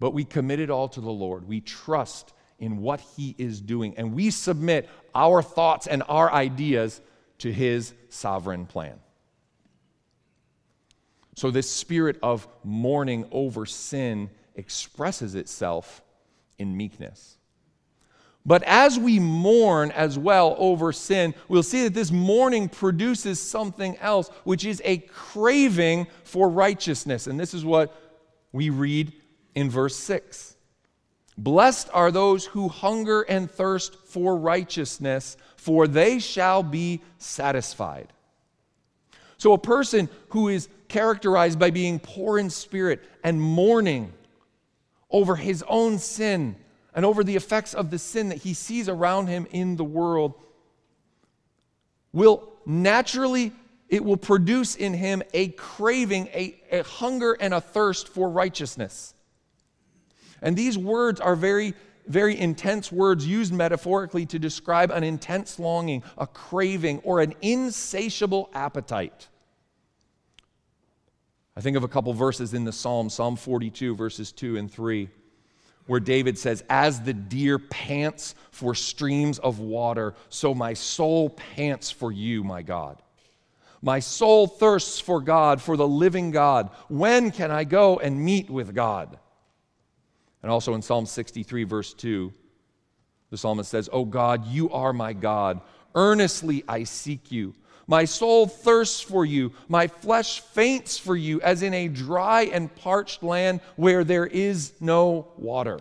But 0.00 0.12
we 0.12 0.24
commit 0.24 0.58
it 0.58 0.70
all 0.70 0.88
to 0.88 1.00
the 1.02 1.10
Lord. 1.10 1.46
We 1.46 1.60
trust 1.60 2.32
in 2.58 2.78
what 2.78 3.00
He 3.00 3.34
is 3.38 3.60
doing, 3.60 3.94
and 3.98 4.14
we 4.14 4.30
submit 4.30 4.88
our 5.14 5.42
thoughts 5.42 5.86
and 5.86 6.02
our 6.08 6.32
ideas 6.32 7.00
to 7.38 7.52
His 7.52 7.92
sovereign 8.08 8.64
plan. 8.64 8.98
So, 11.36 11.50
this 11.50 11.70
spirit 11.70 12.18
of 12.22 12.48
mourning 12.64 13.26
over 13.30 13.66
sin 13.66 14.30
expresses 14.56 15.34
itself 15.34 16.02
in 16.58 16.76
meekness. 16.76 17.36
But 18.46 18.62
as 18.62 18.98
we 18.98 19.18
mourn 19.18 19.90
as 19.90 20.18
well 20.18 20.56
over 20.58 20.92
sin, 20.92 21.34
we'll 21.48 21.62
see 21.62 21.84
that 21.84 21.94
this 21.94 22.10
mourning 22.10 22.68
produces 22.68 23.40
something 23.40 23.96
else, 23.98 24.28
which 24.44 24.64
is 24.64 24.80
a 24.84 24.98
craving 24.98 26.06
for 26.24 26.48
righteousness. 26.48 27.26
And 27.26 27.38
this 27.38 27.52
is 27.52 27.64
what 27.64 27.94
we 28.52 28.70
read 28.70 29.12
in 29.54 29.68
verse 29.68 29.96
6. 29.96 30.56
Blessed 31.36 31.90
are 31.92 32.10
those 32.10 32.46
who 32.46 32.68
hunger 32.68 33.22
and 33.22 33.50
thirst 33.50 33.94
for 34.06 34.36
righteousness, 34.36 35.36
for 35.56 35.86
they 35.86 36.18
shall 36.18 36.62
be 36.62 37.02
satisfied. 37.18 38.12
So, 39.36 39.54
a 39.54 39.58
person 39.58 40.10
who 40.30 40.48
is 40.48 40.68
characterized 40.88 41.58
by 41.58 41.70
being 41.70 41.98
poor 41.98 42.38
in 42.38 42.50
spirit 42.50 43.02
and 43.24 43.40
mourning 43.40 44.12
over 45.10 45.36
his 45.36 45.64
own 45.66 45.98
sin 45.98 46.56
and 46.94 47.04
over 47.04 47.22
the 47.22 47.36
effects 47.36 47.74
of 47.74 47.90
the 47.90 47.98
sin 47.98 48.28
that 48.30 48.38
he 48.38 48.54
sees 48.54 48.88
around 48.88 49.26
him 49.26 49.46
in 49.50 49.76
the 49.76 49.84
world 49.84 50.34
will 52.12 52.52
naturally 52.66 53.52
it 53.88 54.04
will 54.04 54.16
produce 54.16 54.76
in 54.76 54.94
him 54.94 55.22
a 55.34 55.48
craving 55.48 56.28
a, 56.28 56.60
a 56.70 56.82
hunger 56.82 57.32
and 57.40 57.54
a 57.54 57.60
thirst 57.60 58.08
for 58.08 58.28
righteousness 58.28 59.14
and 60.42 60.56
these 60.56 60.76
words 60.76 61.20
are 61.20 61.36
very 61.36 61.74
very 62.10 62.36
intense 62.36 62.90
words 62.90 63.26
used 63.26 63.52
metaphorically 63.52 64.26
to 64.26 64.38
describe 64.38 64.90
an 64.90 65.04
intense 65.04 65.58
longing, 65.58 66.02
a 66.18 66.26
craving, 66.26 66.98
or 67.04 67.20
an 67.20 67.34
insatiable 67.40 68.50
appetite. 68.52 69.28
I 71.56 71.60
think 71.60 71.76
of 71.76 71.84
a 71.84 71.88
couple 71.88 72.12
verses 72.12 72.52
in 72.52 72.64
the 72.64 72.72
Psalm, 72.72 73.10
Psalm 73.10 73.36
42, 73.36 73.94
verses 73.94 74.32
2 74.32 74.56
and 74.56 74.70
3, 74.70 75.08
where 75.90 75.98
David 75.98 76.38
says, 76.38 76.62
As 76.70 77.00
the 77.00 77.12
deer 77.12 77.58
pants 77.58 78.36
for 78.52 78.76
streams 78.76 79.40
of 79.40 79.58
water, 79.58 80.14
so 80.28 80.54
my 80.54 80.72
soul 80.72 81.30
pants 81.30 81.90
for 81.90 82.12
you, 82.12 82.44
my 82.44 82.62
God. 82.62 83.02
My 83.82 83.98
soul 83.98 84.46
thirsts 84.46 85.00
for 85.00 85.20
God, 85.20 85.60
for 85.60 85.76
the 85.76 85.88
living 85.88 86.30
God. 86.30 86.70
When 86.88 87.32
can 87.32 87.50
I 87.50 87.64
go 87.64 87.98
and 87.98 88.24
meet 88.24 88.48
with 88.48 88.72
God? 88.72 89.18
And 90.44 90.52
also 90.52 90.74
in 90.74 90.82
Psalm 90.82 91.06
63, 91.06 91.64
verse 91.64 91.92
2, 91.92 92.32
the 93.30 93.36
psalmist 93.36 93.68
says, 93.68 93.88
Oh 93.92 94.04
God, 94.04 94.46
you 94.46 94.70
are 94.70 94.92
my 94.92 95.12
God. 95.12 95.60
Earnestly 95.96 96.62
I 96.68 96.84
seek 96.84 97.32
you. 97.32 97.52
My 97.90 98.04
soul 98.04 98.46
thirsts 98.46 99.00
for 99.00 99.24
you. 99.24 99.50
My 99.66 99.88
flesh 99.88 100.42
faints 100.42 100.96
for 100.96 101.16
you, 101.16 101.40
as 101.40 101.64
in 101.64 101.74
a 101.74 101.88
dry 101.88 102.42
and 102.42 102.72
parched 102.76 103.24
land 103.24 103.60
where 103.74 104.04
there 104.04 104.28
is 104.28 104.72
no 104.80 105.26
water. 105.36 105.80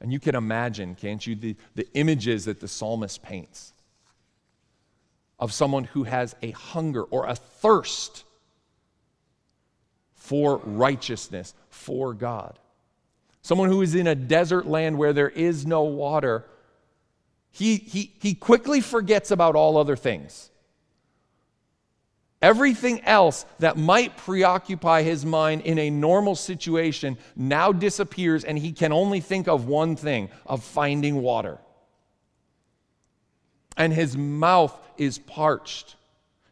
And 0.00 0.12
you 0.12 0.20
can 0.20 0.36
imagine, 0.36 0.94
can't 0.94 1.26
you, 1.26 1.34
the, 1.34 1.56
the 1.74 1.88
images 1.94 2.44
that 2.44 2.60
the 2.60 2.68
psalmist 2.68 3.24
paints 3.24 3.72
of 5.40 5.52
someone 5.52 5.82
who 5.82 6.04
has 6.04 6.36
a 6.42 6.52
hunger 6.52 7.02
or 7.02 7.26
a 7.26 7.34
thirst 7.34 8.22
for 10.14 10.58
righteousness, 10.58 11.54
for 11.70 12.14
God. 12.14 12.56
Someone 13.42 13.68
who 13.68 13.82
is 13.82 13.96
in 13.96 14.06
a 14.06 14.14
desert 14.14 14.64
land 14.64 14.96
where 14.96 15.12
there 15.12 15.28
is 15.28 15.66
no 15.66 15.82
water 15.82 16.44
he, 17.54 17.76
he, 17.76 18.12
he 18.18 18.34
quickly 18.34 18.80
forgets 18.80 19.30
about 19.30 19.54
all 19.54 19.76
other 19.76 19.94
things. 19.94 20.50
Everything 22.42 23.00
else 23.04 23.46
that 23.60 23.76
might 23.76 24.16
preoccupy 24.16 25.02
his 25.02 25.24
mind 25.24 25.60
in 25.60 25.78
a 25.78 25.88
normal 25.88 26.34
situation 26.34 27.16
now 27.36 27.70
disappears, 27.70 28.42
and 28.42 28.58
he 28.58 28.72
can 28.72 28.92
only 28.92 29.20
think 29.20 29.46
of 29.46 29.68
one 29.68 29.94
thing 29.94 30.30
of 30.44 30.64
finding 30.64 31.22
water. 31.22 31.58
And 33.76 33.92
his 33.92 34.16
mouth 34.16 34.76
is 34.98 35.18
parched. 35.20 35.94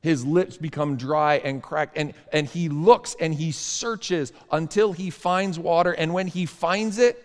His 0.03 0.25
lips 0.25 0.57
become 0.57 0.97
dry 0.97 1.39
and 1.39 1.61
cracked, 1.61 1.99
and, 1.99 2.15
and 2.33 2.47
he 2.47 2.69
looks 2.69 3.17
and 3.19 3.35
he 3.35 3.51
searches 3.51 4.33
until 4.53 4.93
he 4.93 5.11
finds 5.11 5.59
water. 5.59 5.91
And 5.91 6.15
when 6.15 6.29
he 6.29 6.47
finds 6.47 6.99
it, 6.99 7.25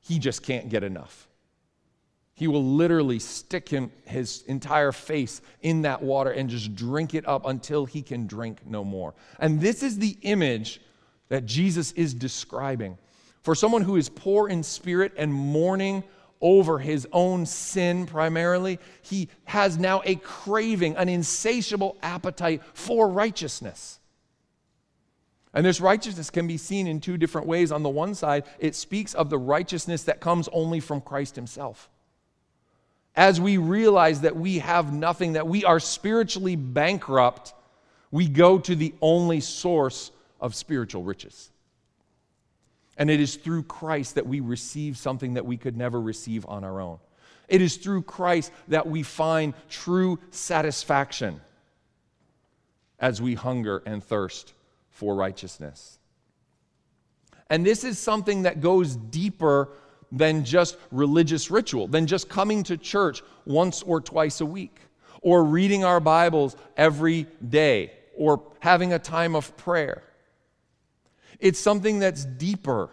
he 0.00 0.18
just 0.18 0.42
can't 0.42 0.68
get 0.68 0.82
enough. 0.82 1.28
He 2.34 2.48
will 2.48 2.64
literally 2.64 3.18
stick 3.18 3.68
him, 3.68 3.92
his 4.04 4.42
entire 4.42 4.92
face 4.92 5.42
in 5.60 5.82
that 5.82 6.02
water 6.02 6.30
and 6.30 6.48
just 6.48 6.74
drink 6.74 7.14
it 7.14 7.28
up 7.28 7.46
until 7.46 7.84
he 7.84 8.02
can 8.02 8.26
drink 8.26 8.60
no 8.66 8.84
more. 8.84 9.14
And 9.38 9.60
this 9.60 9.82
is 9.82 9.98
the 9.98 10.16
image 10.22 10.80
that 11.28 11.44
Jesus 11.44 11.92
is 11.92 12.14
describing. 12.14 12.96
For 13.42 13.54
someone 13.54 13.82
who 13.82 13.96
is 13.96 14.08
poor 14.08 14.48
in 14.48 14.62
spirit 14.62 15.12
and 15.16 15.32
mourning 15.32 16.04
over 16.40 16.78
his 16.78 17.06
own 17.12 17.44
sin 17.44 18.06
primarily, 18.06 18.78
he 19.02 19.28
has 19.44 19.78
now 19.78 20.02
a 20.04 20.14
craving, 20.16 20.96
an 20.96 21.08
insatiable 21.08 21.96
appetite 22.02 22.62
for 22.72 23.08
righteousness. 23.08 24.00
And 25.54 25.66
this 25.66 25.82
righteousness 25.82 26.30
can 26.30 26.46
be 26.46 26.56
seen 26.56 26.86
in 26.86 27.00
two 27.00 27.18
different 27.18 27.46
ways. 27.46 27.70
On 27.70 27.82
the 27.82 27.90
one 27.90 28.14
side, 28.14 28.44
it 28.58 28.74
speaks 28.74 29.12
of 29.12 29.28
the 29.28 29.38
righteousness 29.38 30.04
that 30.04 30.20
comes 30.20 30.48
only 30.50 30.80
from 30.80 31.02
Christ 31.02 31.36
himself 31.36 31.90
as 33.14 33.40
we 33.40 33.56
realize 33.58 34.22
that 34.22 34.36
we 34.36 34.58
have 34.58 34.92
nothing, 34.92 35.34
that 35.34 35.46
we 35.46 35.64
are 35.64 35.80
spiritually 35.80 36.56
bankrupt, 36.56 37.54
we 38.10 38.28
go 38.28 38.58
to 38.58 38.74
the 38.74 38.94
only 39.00 39.40
source 39.40 40.10
of 40.40 40.54
spiritual 40.54 41.02
riches. 41.02 41.50
And 42.96 43.10
it 43.10 43.20
is 43.20 43.36
through 43.36 43.64
Christ 43.64 44.14
that 44.14 44.26
we 44.26 44.40
receive 44.40 44.96
something 44.96 45.34
that 45.34 45.46
we 45.46 45.56
could 45.56 45.76
never 45.76 46.00
receive 46.00 46.46
on 46.46 46.64
our 46.64 46.80
own. 46.80 46.98
It 47.48 47.60
is 47.60 47.76
through 47.76 48.02
Christ 48.02 48.52
that 48.68 48.86
we 48.86 49.02
find 49.02 49.54
true 49.68 50.18
satisfaction. 50.30 51.40
as 53.02 53.20
we 53.20 53.34
hunger 53.34 53.82
and 53.84 54.02
thirst 54.02 54.54
for 54.90 55.14
righteousness. 55.14 55.98
And 57.50 57.66
this 57.66 57.84
is 57.84 57.98
something 57.98 58.42
that 58.42 58.62
goes 58.62 58.94
deeper 58.96 59.68
than 60.12 60.44
just 60.44 60.76
religious 60.90 61.50
ritual, 61.50 61.88
than 61.88 62.06
just 62.06 62.28
coming 62.28 62.62
to 62.64 62.76
church 62.76 63.22
once 63.46 63.82
or 63.82 64.00
twice 64.00 64.42
a 64.42 64.46
week, 64.46 64.78
or 65.22 65.42
reading 65.42 65.84
our 65.84 65.98
Bibles 65.98 66.54
every 66.76 67.26
day, 67.48 67.92
or 68.14 68.42
having 68.60 68.92
a 68.92 68.98
time 68.98 69.34
of 69.34 69.56
prayer. 69.56 70.02
It's 71.40 71.58
something 71.58 71.98
that's 71.98 72.24
deeper, 72.24 72.90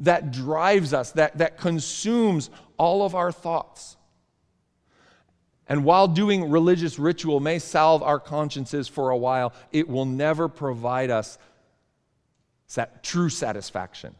that 0.00 0.32
drives 0.32 0.92
us, 0.92 1.12
that, 1.12 1.38
that 1.38 1.56
consumes 1.56 2.50
all 2.76 3.06
of 3.06 3.14
our 3.14 3.32
thoughts. 3.32 3.96
And 5.68 5.84
while 5.84 6.08
doing 6.08 6.50
religious 6.50 6.98
ritual 6.98 7.40
may 7.40 7.58
salve 7.58 8.02
our 8.02 8.20
consciences 8.20 8.88
for 8.88 9.10
a 9.10 9.16
while, 9.16 9.52
it 9.72 9.88
will 9.88 10.04
never 10.04 10.48
provide 10.48 11.10
us 11.10 11.38
true 13.02 13.28
satisfaction. 13.28 14.14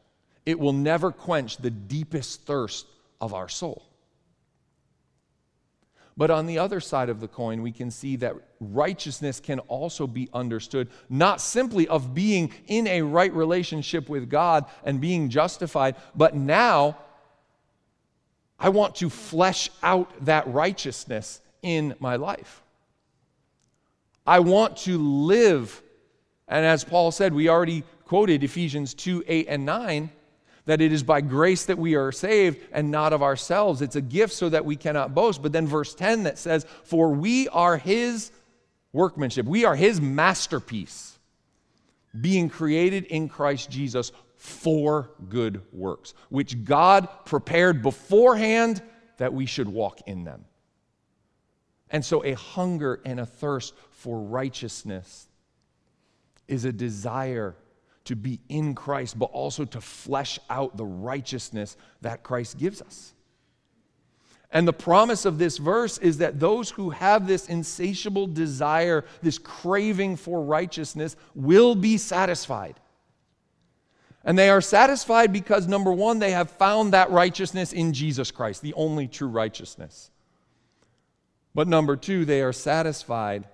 It 0.46 0.58
will 0.60 0.72
never 0.72 1.10
quench 1.10 1.56
the 1.56 1.70
deepest 1.70 2.42
thirst 2.42 2.86
of 3.20 3.34
our 3.34 3.48
soul. 3.48 3.84
But 6.16 6.30
on 6.30 6.46
the 6.46 6.58
other 6.58 6.80
side 6.80 7.10
of 7.10 7.20
the 7.20 7.28
coin, 7.28 7.60
we 7.60 7.72
can 7.72 7.90
see 7.90 8.16
that 8.16 8.34
righteousness 8.58 9.38
can 9.38 9.58
also 9.60 10.06
be 10.06 10.30
understood 10.32 10.88
not 11.10 11.42
simply 11.42 11.86
of 11.88 12.14
being 12.14 12.54
in 12.68 12.86
a 12.86 13.02
right 13.02 13.32
relationship 13.34 14.08
with 14.08 14.30
God 14.30 14.64
and 14.82 14.98
being 14.98 15.28
justified, 15.28 15.96
but 16.14 16.34
now 16.34 16.96
I 18.58 18.70
want 18.70 18.94
to 18.96 19.10
flesh 19.10 19.68
out 19.82 20.24
that 20.24 20.46
righteousness 20.48 21.42
in 21.60 21.94
my 21.98 22.16
life. 22.16 22.62
I 24.26 24.40
want 24.40 24.78
to 24.78 24.96
live, 24.96 25.82
and 26.48 26.64
as 26.64 26.82
Paul 26.82 27.10
said, 27.10 27.34
we 27.34 27.50
already 27.50 27.84
quoted 28.06 28.42
Ephesians 28.42 28.94
2 28.94 29.24
8 29.26 29.46
and 29.48 29.66
9 29.66 30.10
that 30.66 30.80
it 30.80 30.92
is 30.92 31.02
by 31.02 31.20
grace 31.20 31.64
that 31.66 31.78
we 31.78 31.94
are 31.94 32.12
saved 32.12 32.58
and 32.72 32.90
not 32.90 33.12
of 33.12 33.22
ourselves. 33.22 33.80
It's 33.80 33.96
a 33.96 34.00
gift 34.00 34.34
so 34.34 34.48
that 34.48 34.64
we 34.64 34.76
cannot 34.76 35.14
boast. 35.14 35.42
But 35.42 35.52
then 35.52 35.66
verse 35.66 35.94
10 35.94 36.24
that 36.24 36.38
says, 36.38 36.66
For 36.84 37.10
we 37.10 37.48
are 37.48 37.78
his 37.78 38.32
workmanship, 38.92 39.46
we 39.46 39.64
are 39.64 39.76
his 39.76 40.00
masterpiece, 40.00 41.18
being 42.20 42.48
created 42.48 43.04
in 43.04 43.28
Christ 43.28 43.70
Jesus 43.70 44.12
for 44.36 45.10
good 45.28 45.62
works, 45.72 46.14
which 46.28 46.64
God 46.64 47.08
prepared 47.24 47.82
beforehand 47.82 48.82
that 49.18 49.32
we 49.32 49.46
should 49.46 49.68
walk 49.68 50.00
in 50.06 50.24
them. 50.24 50.44
And 51.90 52.04
so, 52.04 52.24
a 52.24 52.34
hunger 52.34 53.00
and 53.04 53.20
a 53.20 53.26
thirst 53.26 53.72
for 53.90 54.20
righteousness 54.20 55.28
is 56.48 56.64
a 56.64 56.72
desire 56.72 57.54
to 58.06 58.16
be 58.16 58.40
in 58.48 58.74
Christ, 58.74 59.18
but 59.18 59.26
also 59.26 59.64
to 59.64 59.80
flesh 59.80 60.38
out 60.48 60.76
the 60.76 60.84
righteousness 60.84 61.76
that 62.00 62.22
Christ 62.22 62.58
gives 62.58 62.82
us. 62.82 63.12
And 64.50 64.66
the 64.66 64.72
promise 64.72 65.24
of 65.24 65.38
this 65.38 65.58
verse 65.58 65.98
is 65.98 66.18
that 66.18 66.40
those 66.40 66.70
who 66.70 66.90
have 66.90 67.26
this 67.26 67.48
insatiable 67.48 68.28
desire, 68.28 69.04
this 69.20 69.38
craving 69.38 70.16
for 70.16 70.42
righteousness, 70.42 71.16
will 71.34 71.74
be 71.74 71.98
satisfied. 71.98 72.80
And 74.24 74.38
they 74.38 74.48
are 74.48 74.60
satisfied 74.60 75.32
because, 75.32 75.68
number 75.68 75.92
one, 75.92 76.18
they 76.18 76.32
have 76.32 76.50
found 76.50 76.92
that 76.92 77.10
righteousness 77.10 77.72
in 77.72 77.92
Jesus 77.92 78.30
Christ, 78.30 78.62
the 78.62 78.74
only 78.74 79.08
true 79.08 79.28
righteousness. 79.28 80.10
But 81.54 81.68
number 81.68 81.96
two, 81.96 82.24
they 82.24 82.42
are 82.42 82.52
satisfied 82.52 83.46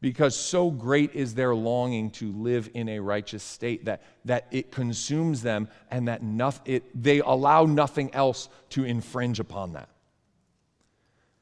because 0.00 0.36
so 0.36 0.70
great 0.70 1.14
is 1.14 1.34
their 1.34 1.54
longing 1.54 2.10
to 2.10 2.30
live 2.32 2.68
in 2.74 2.88
a 2.88 3.00
righteous 3.00 3.42
state 3.42 3.86
that, 3.86 4.02
that 4.24 4.46
it 4.50 4.70
consumes 4.70 5.42
them 5.42 5.68
and 5.90 6.08
that 6.08 6.20
it, 6.66 6.84
they 6.94 7.20
allow 7.20 7.64
nothing 7.64 8.14
else 8.14 8.48
to 8.70 8.84
infringe 8.84 9.40
upon 9.40 9.72
that. 9.72 9.88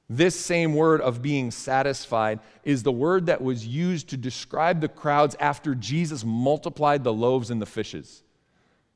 This 0.08 0.38
same 0.38 0.74
word 0.74 1.00
of 1.00 1.22
being 1.22 1.50
satisfied 1.50 2.40
is 2.62 2.82
the 2.82 2.92
word 2.92 3.26
that 3.26 3.42
was 3.42 3.66
used 3.66 4.08
to 4.10 4.16
describe 4.16 4.80
the 4.80 4.88
crowds 4.88 5.34
after 5.40 5.74
Jesus 5.74 6.24
multiplied 6.24 7.02
the 7.02 7.12
loaves 7.12 7.50
and 7.50 7.60
the 7.60 7.66
fishes. 7.66 8.22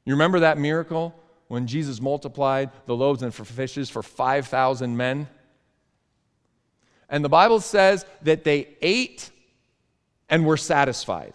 You 0.04 0.12
remember 0.14 0.40
that 0.40 0.58
miracle 0.58 1.18
when 1.48 1.66
Jesus 1.66 2.00
multiplied 2.00 2.70
the 2.86 2.94
loaves 2.94 3.22
and 3.22 3.34
fishes 3.34 3.90
for 3.90 4.02
5,000 4.02 4.96
men? 4.96 5.28
And 7.08 7.24
the 7.24 7.30
Bible 7.30 7.60
says 7.60 8.04
that 8.22 8.44
they 8.44 8.76
ate 8.82 9.30
and 10.28 10.44
were 10.44 10.56
satisfied. 10.56 11.34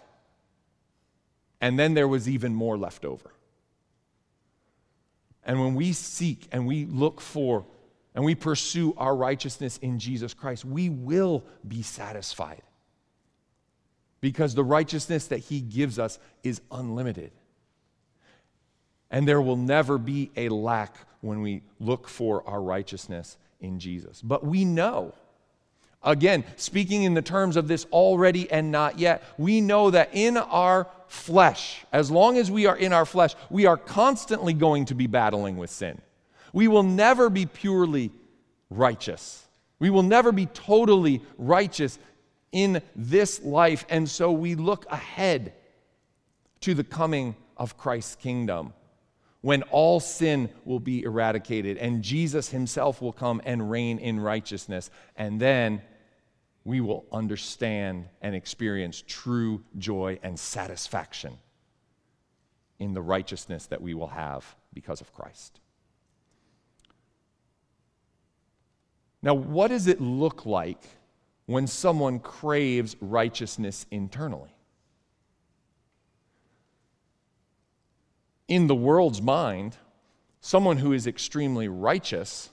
And 1.61 1.79
then 1.79 1.93
there 1.93 2.07
was 2.07 2.27
even 2.27 2.53
more 2.53 2.77
left 2.77 3.05
over. 3.05 3.33
And 5.45 5.59
when 5.59 5.75
we 5.75 5.93
seek 5.93 6.47
and 6.51 6.67
we 6.67 6.85
look 6.85 7.21
for 7.21 7.65
and 8.15 8.23
we 8.23 8.35
pursue 8.35 8.93
our 8.97 9.15
righteousness 9.15 9.77
in 9.77 9.99
Jesus 9.99 10.33
Christ, 10.33 10.65
we 10.65 10.89
will 10.89 11.43
be 11.67 11.81
satisfied. 11.81 12.61
Because 14.21 14.55
the 14.55 14.63
righteousness 14.63 15.27
that 15.27 15.39
He 15.39 15.59
gives 15.59 15.99
us 15.99 16.19
is 16.43 16.61
unlimited. 16.71 17.31
And 19.11 19.27
there 19.27 19.41
will 19.41 19.57
never 19.57 19.97
be 19.97 20.31
a 20.35 20.49
lack 20.49 20.95
when 21.21 21.41
we 21.41 21.61
look 21.79 22.07
for 22.07 22.47
our 22.47 22.61
righteousness 22.61 23.37
in 23.59 23.79
Jesus. 23.79 24.21
But 24.21 24.45
we 24.45 24.65
know 24.65 25.13
Again, 26.03 26.43
speaking 26.57 27.03
in 27.03 27.13
the 27.13 27.21
terms 27.21 27.55
of 27.55 27.67
this 27.67 27.85
already 27.91 28.51
and 28.51 28.71
not 28.71 28.99
yet, 28.99 29.23
we 29.37 29.61
know 29.61 29.89
that 29.91 30.09
in 30.13 30.37
our 30.37 30.87
flesh, 31.07 31.85
as 31.93 32.11
long 32.11 32.37
as 32.37 32.51
we 32.51 32.65
are 32.65 32.75
in 32.75 32.91
our 32.91 33.05
flesh, 33.05 33.35
we 33.49 33.65
are 33.65 33.77
constantly 33.77 34.53
going 34.53 34.85
to 34.85 34.95
be 34.95 35.07
battling 35.07 35.57
with 35.57 35.69
sin. 35.69 36.01
We 36.51 36.67
will 36.67 36.83
never 36.83 37.29
be 37.29 37.45
purely 37.45 38.11
righteous. 38.69 39.45
We 39.79 39.89
will 39.89 40.03
never 40.03 40.31
be 40.31 40.45
totally 40.47 41.21
righteous 41.37 41.99
in 42.51 42.81
this 42.95 43.41
life. 43.43 43.85
And 43.89 44.09
so 44.09 44.31
we 44.31 44.55
look 44.55 44.85
ahead 44.89 45.53
to 46.61 46.73
the 46.73 46.83
coming 46.83 47.35
of 47.57 47.77
Christ's 47.77 48.15
kingdom 48.15 48.73
when 49.41 49.61
all 49.63 49.99
sin 49.99 50.49
will 50.63 50.79
be 50.79 51.03
eradicated 51.03 51.77
and 51.77 52.01
Jesus 52.01 52.49
himself 52.49 53.01
will 53.01 53.11
come 53.11 53.41
and 53.43 53.69
reign 53.69 53.99
in 53.99 54.19
righteousness. 54.19 54.89
And 55.17 55.39
then 55.39 55.81
we 56.65 56.79
will 56.81 57.05
understand 57.11 58.05
and 58.21 58.35
experience 58.35 59.03
true 59.05 59.63
joy 59.77 60.19
and 60.23 60.39
satisfaction 60.39 61.37
in 62.79 62.93
the 62.93 63.01
righteousness 63.01 63.65
that 63.67 63.81
we 63.81 63.93
will 63.93 64.07
have 64.07 64.55
because 64.73 65.01
of 65.01 65.13
Christ. 65.13 65.59
Now, 69.21 69.33
what 69.33 69.69
does 69.69 69.87
it 69.87 70.01
look 70.01 70.45
like 70.45 70.81
when 71.45 71.67
someone 71.67 72.19
craves 72.19 72.95
righteousness 72.99 73.85
internally? 73.91 74.53
In 78.47 78.67
the 78.67 78.75
world's 78.75 79.21
mind, 79.21 79.77
someone 80.41 80.77
who 80.77 80.91
is 80.91 81.07
extremely 81.07 81.69
righteous 81.69 82.49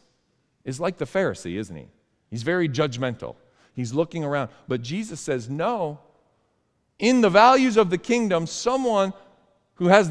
is 0.65 0.79
like 0.79 0.99
the 0.99 1.05
Pharisee, 1.05 1.57
isn't 1.57 1.75
he? 1.75 1.89
He's 2.31 2.45
very 2.45 2.69
judgmental. 2.69 3.35
He's 3.75 3.95
looking 3.95 4.25
around. 4.25 4.51
But 4.69 4.83
Jesus 4.83 5.21
says, 5.21 5.49
no. 5.49 6.01
In 6.99 7.21
the 7.21 7.31
values 7.31 7.77
of 7.77 7.91
the 7.91 7.99
kingdom, 7.99 8.47
someone 8.47 9.13
who 9.75 9.89
has, 9.89 10.11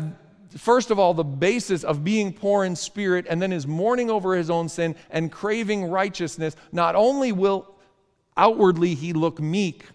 first 0.58 0.91
of 0.91 0.98
all, 0.98 1.13
the 1.13 1.24
basis 1.24 1.84
of 1.84 2.04
being 2.04 2.34
poor 2.34 2.65
in 2.65 2.76
spirit 2.76 3.26
and 3.30 3.41
then 3.41 3.54
is 3.54 3.67
mourning 3.67 4.10
over 4.10 4.36
his 4.36 4.50
own 4.50 4.69
sin 4.69 4.95
and 5.12 5.32
craving 5.32 5.86
righteousness, 5.86 6.56
not 6.72 6.95
only 6.95 7.32
will 7.32 7.67
outwardly 8.36 8.95
he 8.95 9.13
look 9.13 9.39
meek, 9.39 9.86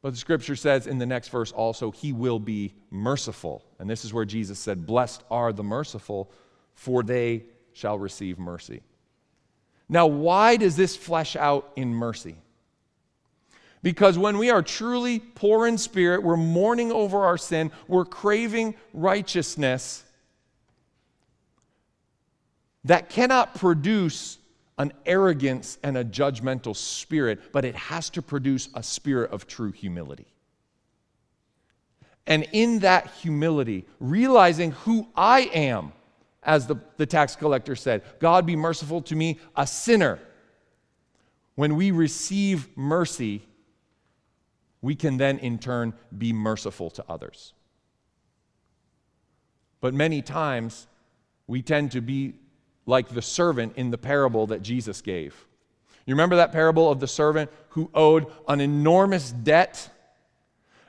but 0.00 0.10
the 0.10 0.16
scripture 0.18 0.56
says 0.56 0.86
in 0.86 0.98
the 0.98 1.06
next 1.06 1.28
verse 1.28 1.50
also, 1.50 1.90
he 1.90 2.12
will 2.12 2.38
be 2.38 2.74
merciful. 2.90 3.64
And 3.78 3.90
this 3.90 4.04
is 4.04 4.14
where 4.14 4.24
Jesus 4.24 4.58
said, 4.58 4.86
Blessed 4.86 5.22
are 5.30 5.52
the 5.52 5.64
merciful, 5.64 6.30
for 6.74 7.02
they 7.02 7.44
shall 7.72 7.98
receive 7.98 8.38
mercy. 8.38 8.80
Now, 9.88 10.06
why 10.06 10.56
does 10.56 10.76
this 10.76 10.96
flesh 10.96 11.34
out 11.36 11.70
in 11.76 11.94
mercy? 11.94 12.36
Because 13.82 14.18
when 14.18 14.38
we 14.38 14.50
are 14.50 14.62
truly 14.62 15.20
poor 15.20 15.66
in 15.66 15.78
spirit, 15.78 16.22
we're 16.22 16.36
mourning 16.36 16.92
over 16.92 17.24
our 17.24 17.38
sin, 17.38 17.70
we're 17.86 18.04
craving 18.04 18.74
righteousness 18.92 20.04
that 22.84 23.08
cannot 23.08 23.54
produce 23.54 24.38
an 24.78 24.92
arrogance 25.06 25.78
and 25.82 25.96
a 25.96 26.04
judgmental 26.04 26.74
spirit, 26.74 27.52
but 27.52 27.64
it 27.64 27.74
has 27.74 28.10
to 28.10 28.22
produce 28.22 28.68
a 28.74 28.82
spirit 28.82 29.30
of 29.30 29.46
true 29.46 29.72
humility. 29.72 30.26
And 32.26 32.46
in 32.52 32.80
that 32.80 33.10
humility, 33.22 33.86
realizing 34.00 34.72
who 34.72 35.08
I 35.16 35.50
am 35.52 35.92
as 36.42 36.66
the, 36.66 36.76
the 36.96 37.06
tax 37.06 37.36
collector 37.36 37.76
said, 37.76 38.02
God 38.20 38.46
be 38.46 38.56
merciful 38.56 39.02
to 39.02 39.16
me, 39.16 39.38
a 39.56 39.66
sinner. 39.66 40.18
When 41.54 41.76
we 41.76 41.90
receive 41.90 42.68
mercy, 42.76 43.42
we 44.80 44.94
can 44.94 45.16
then 45.16 45.38
in 45.38 45.58
turn 45.58 45.94
be 46.16 46.32
merciful 46.32 46.90
to 46.90 47.04
others. 47.08 47.52
But 49.80 49.94
many 49.94 50.22
times, 50.22 50.86
we 51.46 51.62
tend 51.62 51.92
to 51.92 52.00
be 52.00 52.34
like 52.86 53.08
the 53.08 53.22
servant 53.22 53.74
in 53.76 53.90
the 53.90 53.98
parable 53.98 54.46
that 54.48 54.62
Jesus 54.62 55.00
gave. 55.00 55.46
You 56.06 56.14
remember 56.14 56.36
that 56.36 56.52
parable 56.52 56.90
of 56.90 57.00
the 57.00 57.06
servant 57.06 57.50
who 57.70 57.90
owed 57.92 58.26
an 58.48 58.60
enormous 58.60 59.30
debt? 59.30 59.90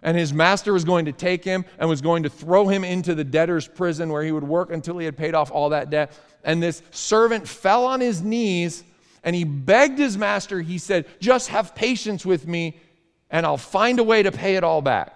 And 0.01 0.17
his 0.17 0.33
master 0.33 0.71
was 0.71 0.85
going 0.85 1.05
to 1.05 1.11
take 1.11 1.43
him 1.43 1.65
and 1.77 1.89
was 1.89 2.01
going 2.01 2.23
to 2.23 2.29
throw 2.29 2.67
him 2.67 2.83
into 2.83 3.15
the 3.15 3.23
debtor's 3.23 3.67
prison 3.67 4.09
where 4.09 4.23
he 4.23 4.31
would 4.31 4.43
work 4.43 4.71
until 4.71 4.97
he 4.97 5.05
had 5.05 5.17
paid 5.17 5.35
off 5.35 5.51
all 5.51 5.69
that 5.69 5.89
debt. 5.89 6.13
And 6.43 6.63
this 6.63 6.81
servant 6.91 7.47
fell 7.47 7.85
on 7.85 7.99
his 7.99 8.21
knees 8.21 8.83
and 9.23 9.35
he 9.35 9.43
begged 9.43 9.99
his 9.99 10.17
master. 10.17 10.61
He 10.61 10.77
said, 10.77 11.05
Just 11.19 11.49
have 11.49 11.75
patience 11.75 12.25
with 12.25 12.47
me 12.47 12.79
and 13.29 13.45
I'll 13.45 13.57
find 13.57 13.99
a 13.99 14.03
way 14.03 14.23
to 14.23 14.31
pay 14.31 14.55
it 14.55 14.63
all 14.63 14.81
back. 14.81 15.15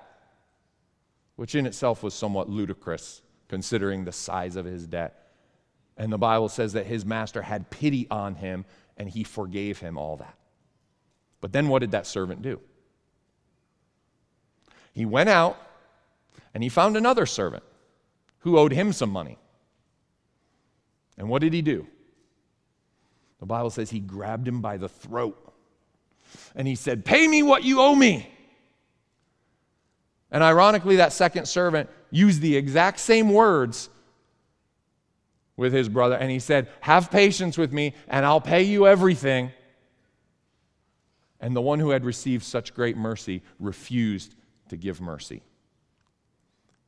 Which 1.35 1.55
in 1.55 1.65
itself 1.65 2.03
was 2.03 2.13
somewhat 2.13 2.49
ludicrous 2.49 3.21
considering 3.47 4.03
the 4.03 4.11
size 4.11 4.55
of 4.55 4.65
his 4.65 4.85
debt. 4.85 5.31
And 5.97 6.11
the 6.11 6.17
Bible 6.17 6.49
says 6.49 6.73
that 6.73 6.85
his 6.85 7.05
master 7.05 7.41
had 7.41 7.69
pity 7.69 8.07
on 8.09 8.35
him 8.35 8.65
and 8.97 9.09
he 9.09 9.23
forgave 9.23 9.79
him 9.79 9.97
all 9.97 10.17
that. 10.17 10.35
But 11.39 11.53
then 11.53 11.67
what 11.67 11.79
did 11.79 11.91
that 11.91 12.07
servant 12.07 12.41
do? 12.41 12.59
He 14.93 15.05
went 15.05 15.29
out 15.29 15.57
and 16.53 16.63
he 16.63 16.69
found 16.69 16.95
another 16.95 17.25
servant 17.25 17.63
who 18.39 18.57
owed 18.57 18.71
him 18.71 18.93
some 18.93 19.09
money. 19.09 19.37
And 21.17 21.29
what 21.29 21.41
did 21.41 21.53
he 21.53 21.61
do? 21.61 21.87
The 23.39 23.45
Bible 23.45 23.69
says 23.69 23.89
he 23.89 23.99
grabbed 23.99 24.47
him 24.47 24.61
by 24.61 24.77
the 24.77 24.89
throat 24.89 25.37
and 26.55 26.67
he 26.67 26.75
said, 26.75 27.05
Pay 27.05 27.27
me 27.27 27.43
what 27.43 27.63
you 27.63 27.81
owe 27.81 27.95
me. 27.95 28.29
And 30.31 30.43
ironically, 30.43 30.95
that 30.95 31.13
second 31.13 31.47
servant 31.47 31.89
used 32.09 32.41
the 32.41 32.55
exact 32.55 32.99
same 32.99 33.29
words 33.29 33.89
with 35.55 35.73
his 35.73 35.89
brother. 35.89 36.15
And 36.15 36.31
he 36.31 36.39
said, 36.39 36.69
Have 36.81 37.11
patience 37.11 37.57
with 37.57 37.71
me, 37.71 37.93
and 38.07 38.25
I'll 38.25 38.41
pay 38.41 38.63
you 38.63 38.87
everything. 38.87 39.51
And 41.39 41.55
the 41.55 41.61
one 41.61 41.79
who 41.79 41.89
had 41.89 42.03
received 42.03 42.43
such 42.43 42.73
great 42.73 42.97
mercy 42.97 43.43
refused 43.59 44.33
to 44.73 44.77
give 44.77 44.99
mercy. 44.99 45.43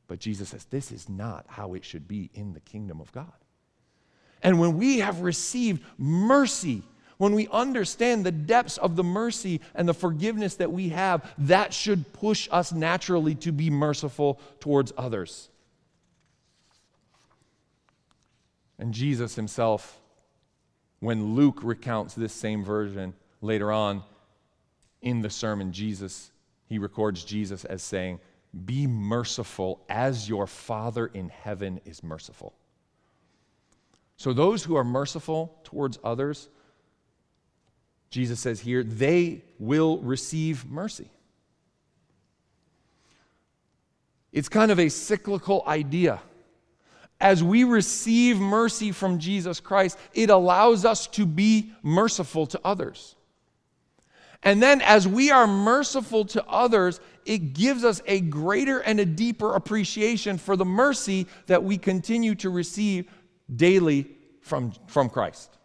But 0.07 0.19
Jesus 0.19 0.49
says, 0.49 0.65
This 0.65 0.91
is 0.91 1.07
not 1.07 1.45
how 1.47 1.75
it 1.75 1.85
should 1.85 2.07
be 2.07 2.29
in 2.33 2.53
the 2.53 2.59
kingdom 2.59 2.99
of 2.99 3.11
God. 3.11 3.31
And 4.41 4.59
when 4.59 4.77
we 4.77 4.99
have 4.99 5.21
received 5.21 5.83
mercy, 5.97 6.81
when 7.17 7.33
we 7.33 7.47
understand 7.47 8.25
the 8.25 8.31
depths 8.31 8.77
of 8.77 8.95
the 8.95 9.03
mercy 9.03 9.61
and 9.75 9.87
the 9.87 9.93
forgiveness 9.93 10.55
that 10.55 10.71
we 10.71 10.89
have, 10.89 11.31
that 11.37 11.73
should 11.73 12.11
push 12.11 12.49
us 12.51 12.71
naturally 12.71 13.35
to 13.35 13.51
be 13.51 13.69
merciful 13.69 14.39
towards 14.59 14.91
others. 14.97 15.49
And 18.77 18.93
Jesus 18.93 19.35
himself, 19.35 19.99
when 20.99 21.35
Luke 21.35 21.59
recounts 21.63 22.15
this 22.15 22.33
same 22.33 22.65
version 22.65 23.13
later 23.41 23.71
on 23.71 24.03
in 25.01 25.21
the 25.21 25.29
sermon, 25.29 25.71
Jesus, 25.71 26.31
he 26.67 26.77
records 26.77 27.23
Jesus 27.23 27.65
as 27.65 27.83
saying, 27.83 28.19
Be 28.65 28.87
merciful 28.87 29.83
as 29.89 30.27
your 30.27 30.47
Father 30.47 31.07
in 31.07 31.29
heaven 31.29 31.79
is 31.85 32.03
merciful. 32.03 32.53
So, 34.17 34.33
those 34.33 34.63
who 34.63 34.75
are 34.75 34.83
merciful 34.83 35.59
towards 35.63 35.99
others, 36.03 36.49
Jesus 38.09 38.39
says 38.39 38.61
here, 38.61 38.83
they 38.83 39.43
will 39.59 39.99
receive 39.99 40.65
mercy. 40.65 41.09
It's 44.31 44.49
kind 44.49 44.71
of 44.71 44.79
a 44.79 44.89
cyclical 44.89 45.63
idea. 45.67 46.21
As 47.19 47.43
we 47.43 47.63
receive 47.63 48.37
mercy 48.37 48.91
from 48.91 49.19
Jesus 49.19 49.59
Christ, 49.59 49.97
it 50.13 50.29
allows 50.29 50.83
us 50.85 51.07
to 51.07 51.25
be 51.25 51.71
merciful 51.81 52.45
to 52.47 52.59
others. 52.63 53.15
And 54.43 54.61
then, 54.61 54.81
as 54.81 55.07
we 55.07 55.31
are 55.31 55.47
merciful 55.47 56.25
to 56.25 56.45
others, 56.45 56.99
it 57.25 57.53
gives 57.53 57.83
us 57.83 58.01
a 58.05 58.21
greater 58.21 58.79
and 58.79 58.99
a 58.99 59.05
deeper 59.05 59.55
appreciation 59.55 60.37
for 60.37 60.55
the 60.55 60.65
mercy 60.65 61.27
that 61.47 61.63
we 61.63 61.77
continue 61.77 62.35
to 62.35 62.49
receive 62.49 63.09
daily 63.53 64.07
from, 64.41 64.73
from 64.87 65.09
Christ. 65.09 65.57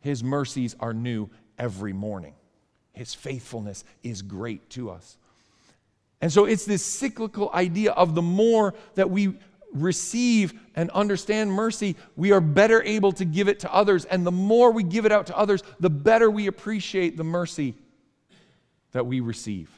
His 0.00 0.22
mercies 0.22 0.76
are 0.78 0.94
new 0.94 1.28
every 1.58 1.92
morning. 1.92 2.34
His 2.92 3.14
faithfulness 3.14 3.84
is 4.02 4.22
great 4.22 4.70
to 4.70 4.90
us. 4.90 5.16
And 6.20 6.32
so 6.32 6.44
it's 6.44 6.64
this 6.64 6.84
cyclical 6.84 7.50
idea 7.52 7.92
of 7.92 8.14
the 8.14 8.22
more 8.22 8.74
that 8.94 9.10
we 9.10 9.38
receive 9.72 10.54
and 10.74 10.90
understand 10.90 11.52
mercy, 11.52 11.96
we 12.16 12.32
are 12.32 12.40
better 12.40 12.82
able 12.82 13.12
to 13.12 13.24
give 13.24 13.48
it 13.48 13.60
to 13.60 13.72
others. 13.72 14.04
And 14.04 14.26
the 14.26 14.32
more 14.32 14.70
we 14.70 14.82
give 14.82 15.06
it 15.06 15.12
out 15.12 15.26
to 15.26 15.36
others, 15.36 15.62
the 15.80 15.90
better 15.90 16.30
we 16.30 16.46
appreciate 16.46 17.16
the 17.16 17.24
mercy 17.24 17.74
that 18.92 19.06
we 19.06 19.20
receive 19.20 19.70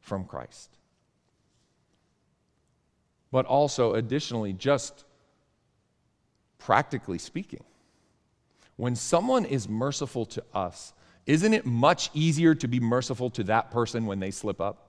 from 0.00 0.24
Christ. 0.24 0.70
But 3.30 3.46
also, 3.46 3.94
additionally, 3.94 4.52
just 4.52 5.04
practically 6.58 7.18
speaking, 7.18 7.64
when 8.76 8.94
someone 8.94 9.44
is 9.44 9.68
merciful 9.68 10.24
to 10.26 10.44
us, 10.54 10.92
isn't 11.26 11.52
it 11.52 11.66
much 11.66 12.10
easier 12.14 12.54
to 12.54 12.68
be 12.68 12.80
merciful 12.80 13.28
to 13.30 13.44
that 13.44 13.70
person 13.70 14.06
when 14.06 14.18
they 14.18 14.30
slip 14.30 14.60
up? 14.60 14.87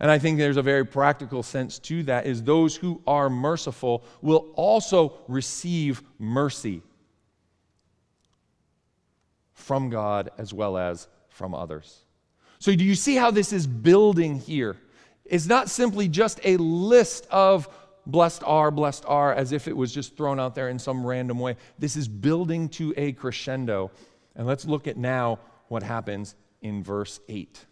And 0.00 0.10
I 0.10 0.18
think 0.18 0.38
there's 0.38 0.56
a 0.56 0.62
very 0.62 0.84
practical 0.84 1.42
sense 1.42 1.78
to 1.80 2.02
that 2.04 2.26
is 2.26 2.42
those 2.42 2.76
who 2.76 3.00
are 3.06 3.30
merciful 3.30 4.04
will 4.22 4.50
also 4.54 5.18
receive 5.28 6.02
mercy 6.18 6.82
from 9.52 9.88
God 9.88 10.30
as 10.36 10.52
well 10.52 10.76
as 10.76 11.08
from 11.28 11.54
others. 11.54 12.04
So 12.58 12.74
do 12.74 12.84
you 12.84 12.94
see 12.94 13.14
how 13.14 13.30
this 13.30 13.52
is 13.52 13.66
building 13.66 14.38
here? 14.38 14.76
It's 15.24 15.46
not 15.46 15.70
simply 15.70 16.08
just 16.08 16.40
a 16.44 16.56
list 16.56 17.26
of 17.30 17.68
blessed 18.06 18.42
are, 18.44 18.70
blessed 18.70 19.04
are, 19.06 19.32
as 19.32 19.52
if 19.52 19.68
it 19.68 19.76
was 19.76 19.92
just 19.92 20.16
thrown 20.16 20.38
out 20.38 20.54
there 20.54 20.68
in 20.68 20.78
some 20.78 21.06
random 21.06 21.38
way. 21.38 21.56
This 21.78 21.96
is 21.96 22.08
building 22.08 22.68
to 22.70 22.92
a 22.96 23.12
crescendo. 23.12 23.90
And 24.36 24.46
let's 24.46 24.64
look 24.64 24.86
at 24.86 24.96
now 24.96 25.38
what 25.68 25.82
happens 25.82 26.34
in 26.60 26.82
verse 26.82 27.20
8. 27.28 27.64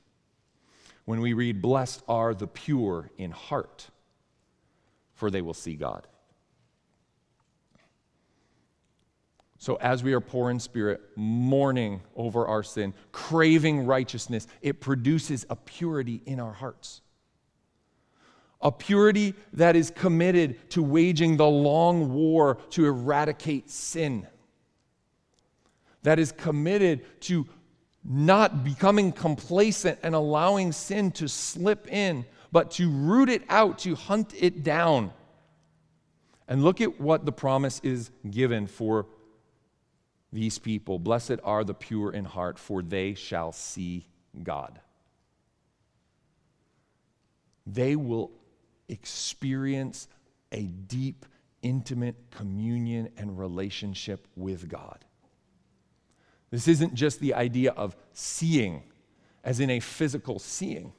When 1.05 1.21
we 1.21 1.33
read, 1.33 1.61
Blessed 1.61 2.03
are 2.09 2.35
the 2.35 2.47
pure 2.47 3.11
in 3.19 3.31
heart, 3.31 3.89
for 5.15 5.31
they 5.31 5.43
will 5.43 5.55
see 5.55 5.75
God. 5.75 6.07
So, 9.59 9.77
as 9.77 10.03
we 10.03 10.13
are 10.13 10.21
poor 10.21 10.51
in 10.51 10.59
spirit, 10.59 11.01
mourning 11.15 12.03
over 12.17 12.47
our 12.47 12.65
sin, 12.65 12.95
craving 13.13 13.87
righteousness, 13.87 14.49
it 14.61 14.81
produces 14.81 15.47
a 15.49 15.57
purity 15.57 16.21
in 16.27 16.41
our 16.41 16.53
hearts 16.53 17.03
a 18.63 18.71
purity 18.71 19.35
that 19.53 19.77
is 19.77 19.91
committed 19.91 20.71
to 20.71 20.83
waging 20.83 21.37
the 21.37 21.47
long 21.47 22.13
war 22.13 22.59
to 22.71 22.87
eradicate 22.87 23.69
sin, 23.69 24.27
that 26.05 26.19
is 26.19 26.33
committed 26.33 27.21
to 27.21 27.47
not 28.05 28.65
becoming 28.65 29.13
complacent 29.13 29.99
and 30.03 30.15
allowing 30.15 30.73
sin 30.73 31.11
to 31.13 31.29
slip 31.29 31.87
in, 31.93 32.25
but 32.51 32.73
to 32.73 32.91
root 32.91 33.29
it 33.29 33.43
out, 33.49 33.79
to 33.81 33.95
hunt 33.95 34.35
it 34.39 34.63
down. 34.63 35.13
And 36.49 36.63
look 36.65 36.81
at 36.81 37.01
what 37.01 37.25
the 37.25 37.33
promise 37.33 37.81
is 37.83 38.11
given 38.29 38.67
for 38.67 39.07
these 40.33 40.59
people. 40.59 40.99
Blessed 40.99 41.39
are 41.45 41.65
the 41.65 41.75
pure 41.75 42.13
in 42.13 42.25
heart, 42.25 42.59
for 42.59 42.83
they 42.83 43.15
shall 43.15 43.53
see 43.53 44.07
God. 44.43 44.81
They 47.67 47.95
will 47.97 48.33
experience 48.89 50.09
a 50.51 50.63
deep, 50.63 51.25
intimate 51.63 52.17
communion 52.31 53.11
and 53.17 53.39
relationship 53.39 54.27
with 54.37 54.69
God. 54.69 55.05
This 56.53 56.69
isn't 56.69 56.95
just 56.95 57.19
the 57.19 57.35
idea 57.35 57.73
of 57.73 57.97
seeing, 58.13 58.85
as 59.43 59.59
in 59.59 59.71
a 59.71 59.81
physical 59.81 60.39
seeing. 60.39 60.93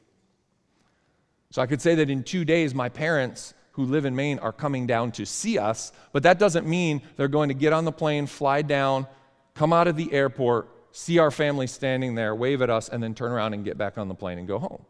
So 1.51 1.61
I 1.61 1.67
could 1.67 1.79
say 1.79 1.93
that 1.95 2.09
in 2.09 2.23
two 2.23 2.43
days, 2.43 2.73
my 2.73 2.89
parents 2.89 3.53
who 3.73 3.85
live 3.85 4.05
in 4.05 4.15
Maine 4.15 4.39
are 4.39 4.51
coming 4.51 4.87
down 4.87 5.11
to 5.13 5.25
see 5.25 5.59
us, 5.59 5.93
but 6.11 6.23
that 6.23 6.39
doesn't 6.39 6.67
mean 6.67 7.03
they're 7.15 7.27
going 7.27 7.49
to 7.49 7.55
get 7.55 7.71
on 7.71 7.85
the 7.85 7.91
plane, 7.91 8.25
fly 8.25 8.63
down, 8.63 9.05
come 9.53 9.71
out 9.71 9.87
of 9.87 9.95
the 9.95 10.11
airport, 10.11 10.69
see 10.91 11.19
our 11.19 11.29
family 11.29 11.67
standing 11.67 12.15
there, 12.15 12.33
wave 12.33 12.63
at 12.63 12.71
us, 12.71 12.89
and 12.89 13.01
then 13.01 13.13
turn 13.13 13.31
around 13.31 13.53
and 13.53 13.63
get 13.63 13.77
back 13.77 13.99
on 13.99 14.07
the 14.07 14.15
plane 14.15 14.39
and 14.39 14.47
go 14.47 14.57
home. 14.57 14.83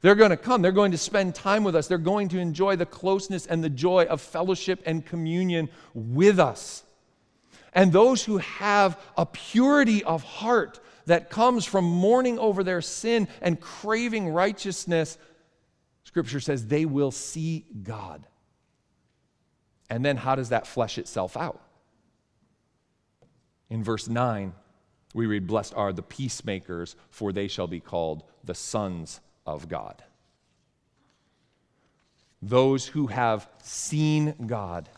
They're 0.00 0.16
going 0.16 0.30
to 0.30 0.36
come. 0.36 0.62
They're 0.62 0.72
going 0.72 0.90
to 0.90 0.98
spend 0.98 1.36
time 1.36 1.62
with 1.62 1.76
us. 1.76 1.86
They're 1.86 1.98
going 1.98 2.28
to 2.30 2.38
enjoy 2.40 2.74
the 2.74 2.86
closeness 2.86 3.46
and 3.46 3.62
the 3.62 3.70
joy 3.70 4.06
of 4.06 4.20
fellowship 4.20 4.82
and 4.84 5.06
communion 5.06 5.68
with 5.94 6.40
us. 6.40 6.82
And 7.72 7.92
those 7.92 8.24
who 8.24 8.38
have 8.38 9.00
a 9.16 9.24
purity 9.24 10.04
of 10.04 10.22
heart 10.22 10.80
that 11.06 11.30
comes 11.30 11.64
from 11.64 11.84
mourning 11.84 12.38
over 12.38 12.62
their 12.62 12.82
sin 12.82 13.28
and 13.40 13.60
craving 13.60 14.28
righteousness, 14.28 15.18
Scripture 16.04 16.40
says 16.40 16.66
they 16.66 16.84
will 16.84 17.10
see 17.10 17.64
God. 17.82 18.26
And 19.88 20.04
then 20.04 20.16
how 20.16 20.34
does 20.34 20.50
that 20.50 20.66
flesh 20.66 20.98
itself 20.98 21.36
out? 21.36 21.60
In 23.68 23.82
verse 23.82 24.08
9, 24.08 24.52
we 25.14 25.26
read, 25.26 25.46
Blessed 25.46 25.74
are 25.74 25.92
the 25.92 26.02
peacemakers, 26.02 26.96
for 27.10 27.32
they 27.32 27.48
shall 27.48 27.66
be 27.66 27.80
called 27.80 28.22
the 28.44 28.54
sons 28.54 29.20
of 29.46 29.68
God. 29.68 30.02
Those 32.40 32.86
who 32.86 33.06
have 33.06 33.48
seen 33.62 34.34
God 34.46 34.88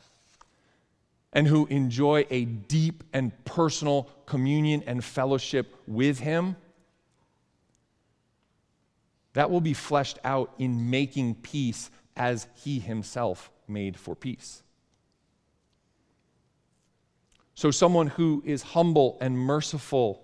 and 1.35 1.49
who 1.49 1.67
enjoy 1.67 2.25
a 2.31 2.45
deep 2.45 3.03
and 3.13 3.33
personal 3.45 4.09
communion 4.25 4.85
and 4.87 5.05
fellowship 5.05 5.75
with 5.87 6.21
Him, 6.21 6.57
that 9.33 9.51
will 9.51 9.61
be 9.61 9.75
fleshed 9.75 10.21
out 10.25 10.55
in 10.59 10.91
making 10.91 11.35
peace 11.35 11.91
as 12.17 12.47
He 12.55 12.79
Himself 12.79 13.51
made 13.67 13.99
for 13.99 14.15
peace. 14.15 14.63
So, 17.57 17.71
someone 17.71 18.09
who 18.09 18.43
is 18.47 18.63
humble 18.63 19.19
and 19.21 19.37
merciful, 19.37 20.23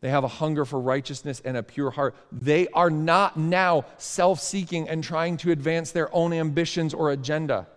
they 0.00 0.10
have 0.10 0.24
a 0.24 0.28
hunger 0.28 0.64
for 0.64 0.80
righteousness 0.80 1.40
and 1.44 1.56
a 1.56 1.62
pure 1.62 1.90
heart. 1.90 2.14
They 2.30 2.68
are 2.68 2.90
not 2.90 3.36
now 3.36 3.86
self 3.98 4.40
seeking 4.40 4.88
and 4.88 5.02
trying 5.02 5.36
to 5.38 5.50
advance 5.50 5.92
their 5.92 6.14
own 6.14 6.32
ambitions 6.32 6.92
or 6.92 7.10
agenda. 7.10 7.68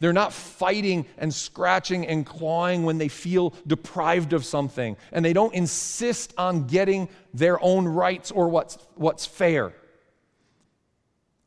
They're 0.00 0.14
not 0.14 0.32
fighting 0.32 1.06
and 1.18 1.32
scratching 1.32 2.06
and 2.06 2.24
clawing 2.24 2.84
when 2.84 2.96
they 2.96 3.08
feel 3.08 3.54
deprived 3.66 4.32
of 4.32 4.46
something. 4.46 4.96
And 5.12 5.22
they 5.22 5.34
don't 5.34 5.54
insist 5.54 6.32
on 6.38 6.66
getting 6.66 7.10
their 7.34 7.62
own 7.62 7.86
rights 7.86 8.30
or 8.30 8.48
what's, 8.48 8.78
what's 8.94 9.26
fair. 9.26 9.74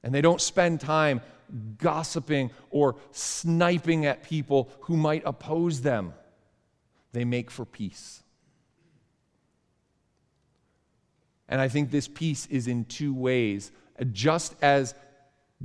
And 0.04 0.14
they 0.14 0.22
don't 0.22 0.40
spend 0.40 0.82
time 0.82 1.22
gossiping 1.80 2.52
or 2.70 2.96
sniping 3.12 4.06
at 4.06 4.24
people 4.24 4.70
who 4.82 4.98
might 4.98 5.24
oppose 5.26 5.82
them. 5.82 6.14
They 7.12 7.26
make 7.26 7.50
for 7.50 7.66
peace. 7.66 8.22
And 11.50 11.60
I 11.60 11.68
think 11.68 11.90
this 11.90 12.08
peace 12.08 12.48
is 12.48 12.68
in 12.68 12.86
two 12.86 13.14
ways. 13.14 13.72
Just 14.12 14.56
as 14.62 14.96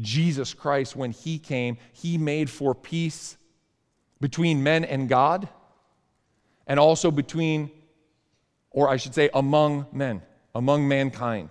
Jesus 0.00 0.54
Christ, 0.54 0.94
when 0.94 1.10
he 1.10 1.38
came, 1.38 1.76
he 1.92 2.18
made 2.18 2.48
for 2.48 2.74
peace 2.74 3.36
between 4.20 4.62
men 4.62 4.84
and 4.84 5.08
God, 5.08 5.48
and 6.66 6.78
also 6.78 7.10
between, 7.10 7.70
or 8.70 8.88
I 8.88 8.96
should 8.96 9.14
say, 9.14 9.30
among 9.34 9.86
men, 9.92 10.22
among 10.54 10.86
mankind. 10.86 11.50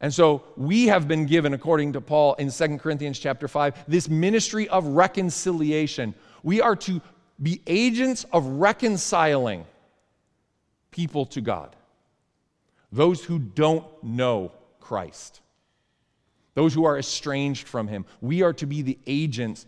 And 0.00 0.14
so 0.14 0.44
we 0.56 0.86
have 0.86 1.08
been 1.08 1.26
given, 1.26 1.54
according 1.54 1.94
to 1.94 2.00
Paul 2.00 2.34
in 2.34 2.50
2 2.50 2.78
Corinthians 2.78 3.18
chapter 3.18 3.48
5, 3.48 3.86
this 3.88 4.08
ministry 4.08 4.68
of 4.68 4.86
reconciliation. 4.86 6.14
We 6.44 6.60
are 6.60 6.76
to 6.76 7.00
be 7.42 7.62
agents 7.66 8.24
of 8.32 8.46
reconciling 8.46 9.64
people 10.92 11.26
to 11.26 11.40
God, 11.40 11.74
those 12.92 13.24
who 13.24 13.38
don't 13.38 13.86
know 14.04 14.52
Christ 14.80 15.40
those 16.58 16.74
who 16.74 16.86
are 16.86 16.98
estranged 16.98 17.68
from 17.68 17.86
him. 17.86 18.04
We 18.20 18.42
are 18.42 18.52
to 18.54 18.66
be 18.66 18.82
the 18.82 18.98
agents, 19.06 19.64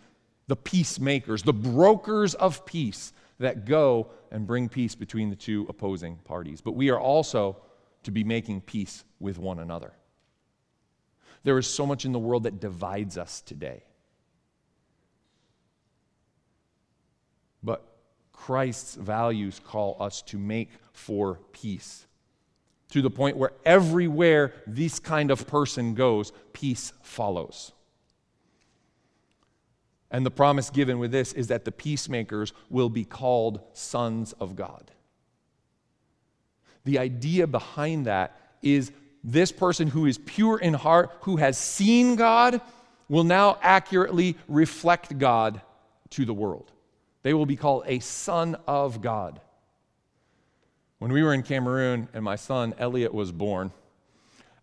the 0.49 0.57
peacemakers, 0.57 1.45
the 1.45 1.53
brokers 1.53 2.35
of 2.35 2.67
peace 2.67 3.13
that 3.39 3.65
go 3.65 4.09
and 4.33 4.45
bring 4.45 4.69
peace 4.69 4.97
between 4.97 5.31
the 5.31 5.37
two 5.37 5.67
opposing 5.69 6.17
parties. 6.25 6.61
But 6.61 6.73
we 6.73 6.91
are 6.91 6.99
also 6.99 7.59
to 8.03 8.11
be 8.11 8.25
making 8.25 8.63
peace 8.63 9.05
with 9.21 9.39
one 9.39 9.61
another. 9.61 9.93
There 11.45 11.59
is 11.59 11.69
so 11.69 11.87
much 11.87 12.05
in 12.05 12.11
the 12.11 12.19
world 12.19 12.43
that 12.43 12.59
divides 12.59 13.17
us 13.17 13.41
today. 13.41 13.85
But 17.63 17.87
Christ's 18.33 18.97
values 18.97 19.61
call 19.65 19.97
us 20.01 20.23
to 20.23 20.39
make 20.41 20.71
for 20.93 21.39
peace 21.53 22.09
to 22.91 23.03
the 23.03 23.11
point 23.11 23.37
where 23.37 23.53
everywhere 23.65 24.53
this 24.67 24.99
kind 24.99 25.31
of 25.31 25.47
person 25.47 25.95
goes, 25.95 26.33
peace 26.53 26.93
follows. 27.03 27.73
And 30.11 30.27
the 30.27 30.31
promise 30.31 30.71
given 30.71 30.99
with 30.99 31.13
this 31.13 31.33
is 31.33 31.49
that 31.49 31.65
the 31.65 31.73
peacemakers 31.73 32.53
will 32.69 32.89
be 32.89 33.05
called 33.05 33.61
sons 33.73 34.33
of 34.35 34.57
God. 34.57 34.91
The 36.85 36.99
idea 36.99 37.47
behind 37.47 38.07
that 38.07 38.37
is 38.63 38.91
this 39.23 39.53
person 39.53 39.89
who 39.89 40.07
is 40.07 40.19
pure 40.19 40.59
in 40.59 40.75
heart, 40.75 41.11
who 41.23 41.37
has 41.37 41.57
seen 41.57 42.17
God, 42.17 42.61
will 43.09 43.25
now 43.25 43.59
accurately 43.63 44.37
reflect 44.49 45.19
God 45.19 45.61
to 46.11 46.25
the 46.25 46.35
world. 46.35 46.73
They 47.23 47.35
will 47.35 47.47
be 47.47 47.57
called 47.57 47.85
a 47.87 48.01
son 48.01 48.57
of 48.67 49.03
God. 49.03 49.41
When 51.01 51.15
we 51.15 51.23
were 51.23 51.33
in 51.33 51.43
Cameroon 51.43 52.09
and 52.13 52.23
my 52.23 52.37
son 52.37 52.75
Elliot 52.79 53.15
was 53.15 53.33
born, 53.33 53.73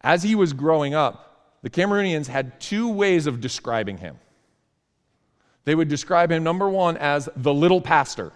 as 0.01 0.21
he 0.21 0.35
was 0.35 0.53
growing 0.53 0.93
up, 0.93 1.57
the 1.63 1.69
Cameroonians 1.69 2.27
had 2.27 2.61
two 2.61 2.87
ways 2.87 3.25
of 3.25 3.41
describing 3.41 3.97
him. 3.97 4.19
They 5.65 5.73
would 5.73 5.87
describe 5.87 6.31
him, 6.31 6.43
number 6.43 6.69
one, 6.69 6.95
as 6.97 7.27
the 7.35 7.53
little 7.53 7.81
pastor. 7.81 8.31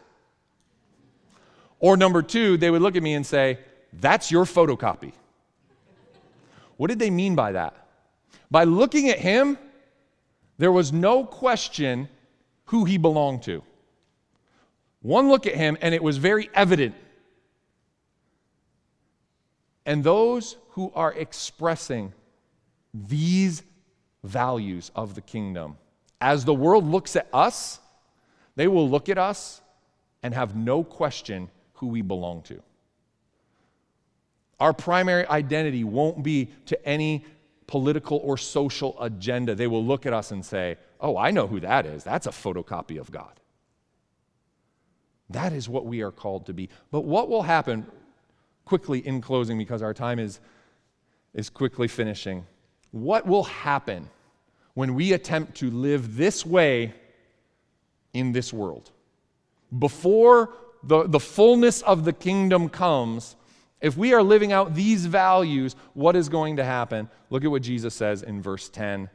Or 1.80 1.96
number 1.96 2.24
two, 2.24 2.58
they 2.58 2.72
would 2.72 2.82
look 2.82 2.96
at 2.96 3.04
me 3.04 3.14
and 3.14 3.26
say, 3.26 3.60
That's 3.94 4.32
your 4.32 4.46
photocopy. 4.46 5.14
What 6.78 6.88
did 6.88 6.98
they 6.98 7.12
mean 7.12 7.36
by 7.36 7.52
that? 7.52 7.76
By 8.50 8.64
looking 8.64 9.10
at 9.10 9.20
him, 9.20 9.60
there 10.58 10.72
was 10.72 10.92
no 10.92 11.24
question 11.24 12.10
who 12.66 12.86
he 12.86 12.98
belonged 12.98 13.44
to. 13.44 13.62
One 15.04 15.30
look 15.30 15.46
at 15.46 15.54
him, 15.54 15.78
and 15.82 15.94
it 15.94 16.02
was 16.02 16.18
very 16.18 16.50
evident 16.56 16.96
and 19.86 20.04
those 20.04 20.58
who 20.70 20.92
are 20.96 21.14
expressing 21.14 22.14
these 22.94 23.64
values 24.24 24.92
of 24.96 25.16
the 25.16 25.22
kingdom, 25.22 25.78
as 26.20 26.46
the 26.46 26.54
world 26.54 26.86
looks 26.86 27.16
at 27.16 27.28
us, 27.34 27.80
they 28.56 28.68
will 28.68 28.90
look 28.90 29.10
at 29.10 29.18
us 29.18 29.62
and 30.24 30.34
have 30.34 30.56
no 30.56 30.84
question 30.84 31.50
who 31.74 31.88
we 31.88 32.02
belong 32.02 32.44
to. 32.44 32.62
Our 34.60 34.74
primary 34.74 35.26
identity 35.26 35.84
won't 35.84 36.22
be 36.22 36.52
to 36.68 36.86
any 36.88 37.26
political 37.66 38.22
or 38.24 38.38
social 38.38 39.02
agenda. 39.02 39.56
They 39.56 39.66
will 39.66 39.84
look 39.84 40.06
at 40.06 40.14
us 40.14 40.32
and 40.32 40.46
say, 40.46 40.78
Oh, 41.00 41.18
I 41.18 41.32
know 41.32 41.48
who 41.48 41.60
that 41.62 41.88
is. 41.88 42.04
That's 42.04 42.28
a 42.28 42.32
photocopy 42.32 43.00
of 43.00 43.10
God. 43.12 43.40
That 45.32 45.52
is 45.52 45.68
what 45.68 45.86
we 45.86 46.02
are 46.02 46.12
called 46.12 46.46
to 46.46 46.54
be. 46.54 46.70
But 46.92 47.02
what 47.02 47.28
will 47.28 47.42
happen? 47.42 47.88
Quickly 48.66 49.06
in 49.06 49.22
closing 49.22 49.58
because 49.58 49.82
our 49.82 49.94
time 49.94 50.20
is, 50.20 50.40
is 51.34 51.50
quickly 51.50 51.88
finishing. 51.88 52.46
What 52.92 53.26
will 53.26 53.44
happen 53.44 54.10
when 54.74 54.96
we 54.96 55.14
attempt 55.14 55.56
to 55.58 55.70
live 55.70 56.16
this 56.16 56.46
way 56.46 56.94
in 58.14 58.32
this 58.32 58.54
world? 58.54 58.92
Before 59.78 60.54
the, 60.84 61.08
the 61.08 61.20
fullness 61.20 61.82
of 61.82 62.06
the 62.06 62.14
kingdom 62.14 62.70
comes, 62.70 63.36
if 63.80 63.98
we 63.98 64.14
are 64.14 64.24
living 64.24 64.52
out 64.52 64.76
these 64.76 65.06
values, 65.06 65.76
what 65.94 66.16
is 66.16 66.30
going 66.30 66.58
to 66.58 66.64
happen? 66.64 67.10
Look 67.30 67.44
at 67.44 67.52
what 67.52 67.64
Jesus 67.64 67.96
says 67.96 68.22
in 68.22 68.42
verse 68.42 68.70
10 68.70 69.10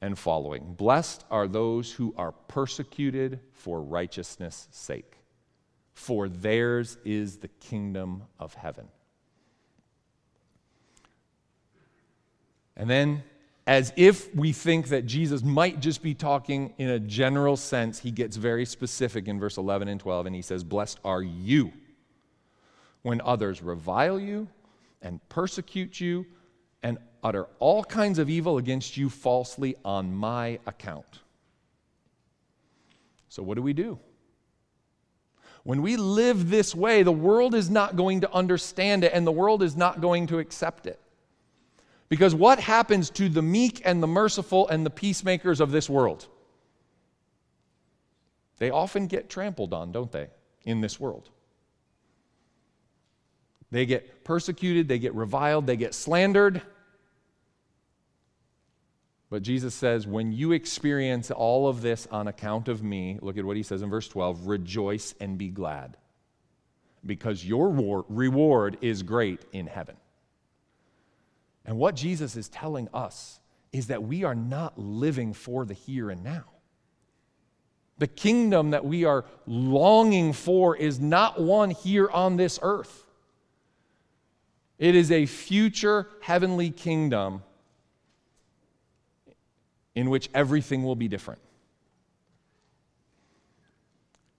and 0.00 0.18
following. 0.18 0.74
Blessed 0.74 1.24
are 1.30 1.48
those 1.48 1.92
who 1.92 2.14
are 2.16 2.32
persecuted 2.32 3.40
for 3.52 3.82
righteousness' 3.82 4.68
sake 4.70 5.23
for 5.94 6.28
theirs 6.28 6.98
is 7.04 7.38
the 7.38 7.48
kingdom 7.48 8.24
of 8.38 8.54
heaven. 8.54 8.88
And 12.76 12.90
then, 12.90 13.22
as 13.66 13.92
if 13.96 14.34
we 14.34 14.52
think 14.52 14.88
that 14.88 15.06
Jesus 15.06 15.42
might 15.42 15.80
just 15.80 16.02
be 16.02 16.12
talking 16.12 16.74
in 16.76 16.90
a 16.90 16.98
general 16.98 17.56
sense, 17.56 17.98
he 18.00 18.10
gets 18.10 18.36
very 18.36 18.66
specific 18.66 19.28
in 19.28 19.38
verse 19.38 19.56
11 19.56 19.88
and 19.88 20.00
12, 20.00 20.26
and 20.26 20.34
he 20.36 20.42
says, 20.42 20.64
Blessed 20.64 20.98
are 21.04 21.22
you 21.22 21.72
when 23.02 23.20
others 23.22 23.62
revile 23.62 24.18
you 24.18 24.48
and 25.00 25.26
persecute 25.28 26.00
you 26.00 26.26
and 26.82 26.98
utter 27.22 27.46
all 27.58 27.84
kinds 27.84 28.18
of 28.18 28.28
evil 28.28 28.58
against 28.58 28.96
you 28.96 29.08
falsely 29.08 29.76
on 29.84 30.14
my 30.14 30.58
account. 30.66 31.20
So, 33.28 33.42
what 33.42 33.54
do 33.54 33.62
we 33.62 33.72
do? 33.72 33.98
When 35.64 35.82
we 35.82 35.96
live 35.96 36.50
this 36.50 36.74
way, 36.74 37.02
the 37.02 37.12
world 37.12 37.54
is 37.54 37.68
not 37.68 37.96
going 37.96 38.20
to 38.20 38.32
understand 38.32 39.02
it 39.02 39.12
and 39.12 39.26
the 39.26 39.32
world 39.32 39.62
is 39.62 39.76
not 39.76 40.00
going 40.00 40.28
to 40.28 40.38
accept 40.38 40.86
it. 40.86 41.00
Because 42.08 42.34
what 42.34 42.60
happens 42.60 43.10
to 43.10 43.28
the 43.28 43.42
meek 43.42 43.80
and 43.84 44.02
the 44.02 44.06
merciful 44.06 44.68
and 44.68 44.84
the 44.84 44.90
peacemakers 44.90 45.60
of 45.60 45.72
this 45.72 45.90
world? 45.90 46.28
they 48.58 48.70
often 48.70 49.06
get 49.06 49.28
trampled 49.28 49.74
on, 49.74 49.92
don't 49.92 50.12
they, 50.12 50.28
in 50.64 50.80
this 50.80 50.98
world? 51.00 51.28
They 53.70 53.84
get 53.84 54.24
persecuted, 54.24 54.88
they 54.88 54.98
get 54.98 55.14
reviled, 55.14 55.66
they 55.66 55.76
get 55.76 55.94
slandered. 55.94 56.62
But 59.34 59.42
Jesus 59.42 59.74
says, 59.74 60.06
when 60.06 60.30
you 60.30 60.52
experience 60.52 61.28
all 61.32 61.66
of 61.66 61.82
this 61.82 62.06
on 62.12 62.28
account 62.28 62.68
of 62.68 62.84
me, 62.84 63.18
look 63.20 63.36
at 63.36 63.44
what 63.44 63.56
he 63.56 63.64
says 63.64 63.82
in 63.82 63.90
verse 63.90 64.06
12 64.06 64.46
rejoice 64.46 65.12
and 65.18 65.36
be 65.36 65.48
glad, 65.48 65.96
because 67.04 67.44
your 67.44 67.68
reward 68.08 68.76
is 68.80 69.02
great 69.02 69.44
in 69.50 69.66
heaven. 69.66 69.96
And 71.64 71.78
what 71.78 71.96
Jesus 71.96 72.36
is 72.36 72.48
telling 72.48 72.88
us 72.94 73.40
is 73.72 73.88
that 73.88 74.04
we 74.04 74.22
are 74.22 74.36
not 74.36 74.78
living 74.78 75.32
for 75.32 75.64
the 75.64 75.74
here 75.74 76.10
and 76.10 76.22
now. 76.22 76.44
The 77.98 78.06
kingdom 78.06 78.70
that 78.70 78.84
we 78.84 79.04
are 79.04 79.24
longing 79.48 80.32
for 80.32 80.76
is 80.76 81.00
not 81.00 81.40
one 81.40 81.70
here 81.70 82.08
on 82.08 82.36
this 82.36 82.60
earth. 82.62 83.04
It 84.78 84.94
is 84.94 85.10
a 85.10 85.26
future 85.26 86.08
heavenly 86.20 86.70
kingdom 86.70 87.42
in 89.94 90.10
which 90.10 90.28
everything 90.34 90.82
will 90.82 90.96
be 90.96 91.08
different. 91.08 91.40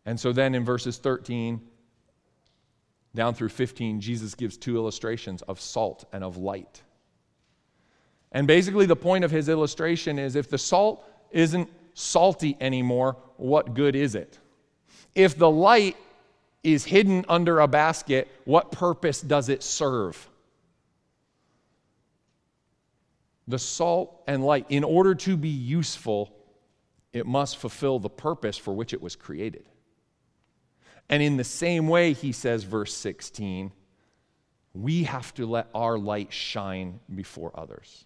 And 0.05 0.19
so 0.19 0.31
then 0.31 0.53
in 0.53 0.63
verses 0.63 0.97
13 0.97 1.61
down 3.15 3.33
through 3.33 3.49
15, 3.49 4.01
Jesus 4.01 4.35
gives 4.35 4.57
two 4.57 4.75
illustrations 4.75 5.41
of 5.43 5.59
salt 5.59 6.05
and 6.11 6.23
of 6.23 6.37
light. 6.37 6.81
And 8.31 8.45
basically, 8.45 8.85
the 8.85 8.95
point 8.97 9.23
of 9.23 9.31
his 9.31 9.47
illustration 9.47 10.19
is 10.19 10.35
if 10.35 10.49
the 10.49 10.57
salt 10.57 11.09
isn't 11.31 11.69
salty 11.93 12.57
anymore, 12.59 13.15
what 13.37 13.73
good 13.73 13.95
is 13.95 14.15
it? 14.15 14.37
If 15.15 15.37
the 15.37 15.49
light 15.49 15.95
is 16.61 16.83
hidden 16.83 17.23
under 17.29 17.61
a 17.61 17.67
basket, 17.67 18.27
what 18.43 18.71
purpose 18.71 19.21
does 19.21 19.47
it 19.47 19.63
serve? 19.63 20.29
The 23.47 23.59
salt 23.59 24.23
and 24.27 24.43
light, 24.43 24.65
in 24.69 24.83
order 24.83 25.13
to 25.15 25.37
be 25.37 25.49
useful, 25.49 26.35
it 27.13 27.25
must 27.25 27.57
fulfill 27.57 27.99
the 27.99 28.09
purpose 28.09 28.57
for 28.57 28.73
which 28.73 28.93
it 28.93 29.01
was 29.01 29.15
created. 29.15 29.69
And 31.09 31.21
in 31.21 31.37
the 31.37 31.43
same 31.43 31.87
way, 31.87 32.13
he 32.13 32.31
says, 32.31 32.63
verse 32.63 32.93
16, 32.93 33.71
we 34.73 35.03
have 35.03 35.33
to 35.35 35.45
let 35.45 35.69
our 35.73 35.97
light 35.97 36.33
shine 36.33 36.99
before 37.13 37.51
others 37.53 38.05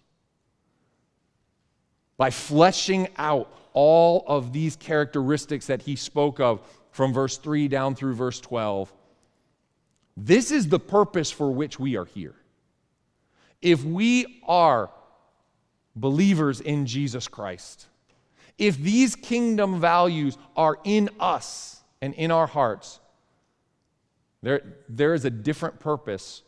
by 2.20 2.28
fleshing 2.28 3.08
out 3.16 3.50
all 3.72 4.24
of 4.26 4.52
these 4.52 4.76
characteristics 4.76 5.68
that 5.68 5.80
he 5.80 5.96
spoke 5.96 6.38
of 6.38 6.60
from 6.90 7.14
verse 7.14 7.38
3 7.38 7.66
down 7.66 7.94
through 7.94 8.12
verse 8.12 8.38
12. 8.40 8.92
This 10.18 10.50
is 10.50 10.68
the 10.68 10.78
purpose 10.78 11.30
for 11.30 11.50
which 11.50 11.80
we 11.80 11.96
are 11.96 12.04
here. 12.04 12.34
If 13.62 13.82
we 13.84 14.42
are 14.46 14.90
believers 16.00 16.60
in 16.60 16.86
Jesus 16.86 17.28
Christ, 17.28 17.86
if 18.58 18.76
these 18.78 19.16
kingdom 19.16 19.80
values 19.80 20.36
are 20.56 20.78
in 20.84 21.10
us 21.18 21.80
and 22.00 22.14
in 22.14 22.30
our 22.30 22.46
hearts, 22.46 23.00
there, 24.42 24.62
there 24.88 25.14
is 25.14 25.24
a 25.24 25.30
different 25.30 25.80
purpose 25.80 26.42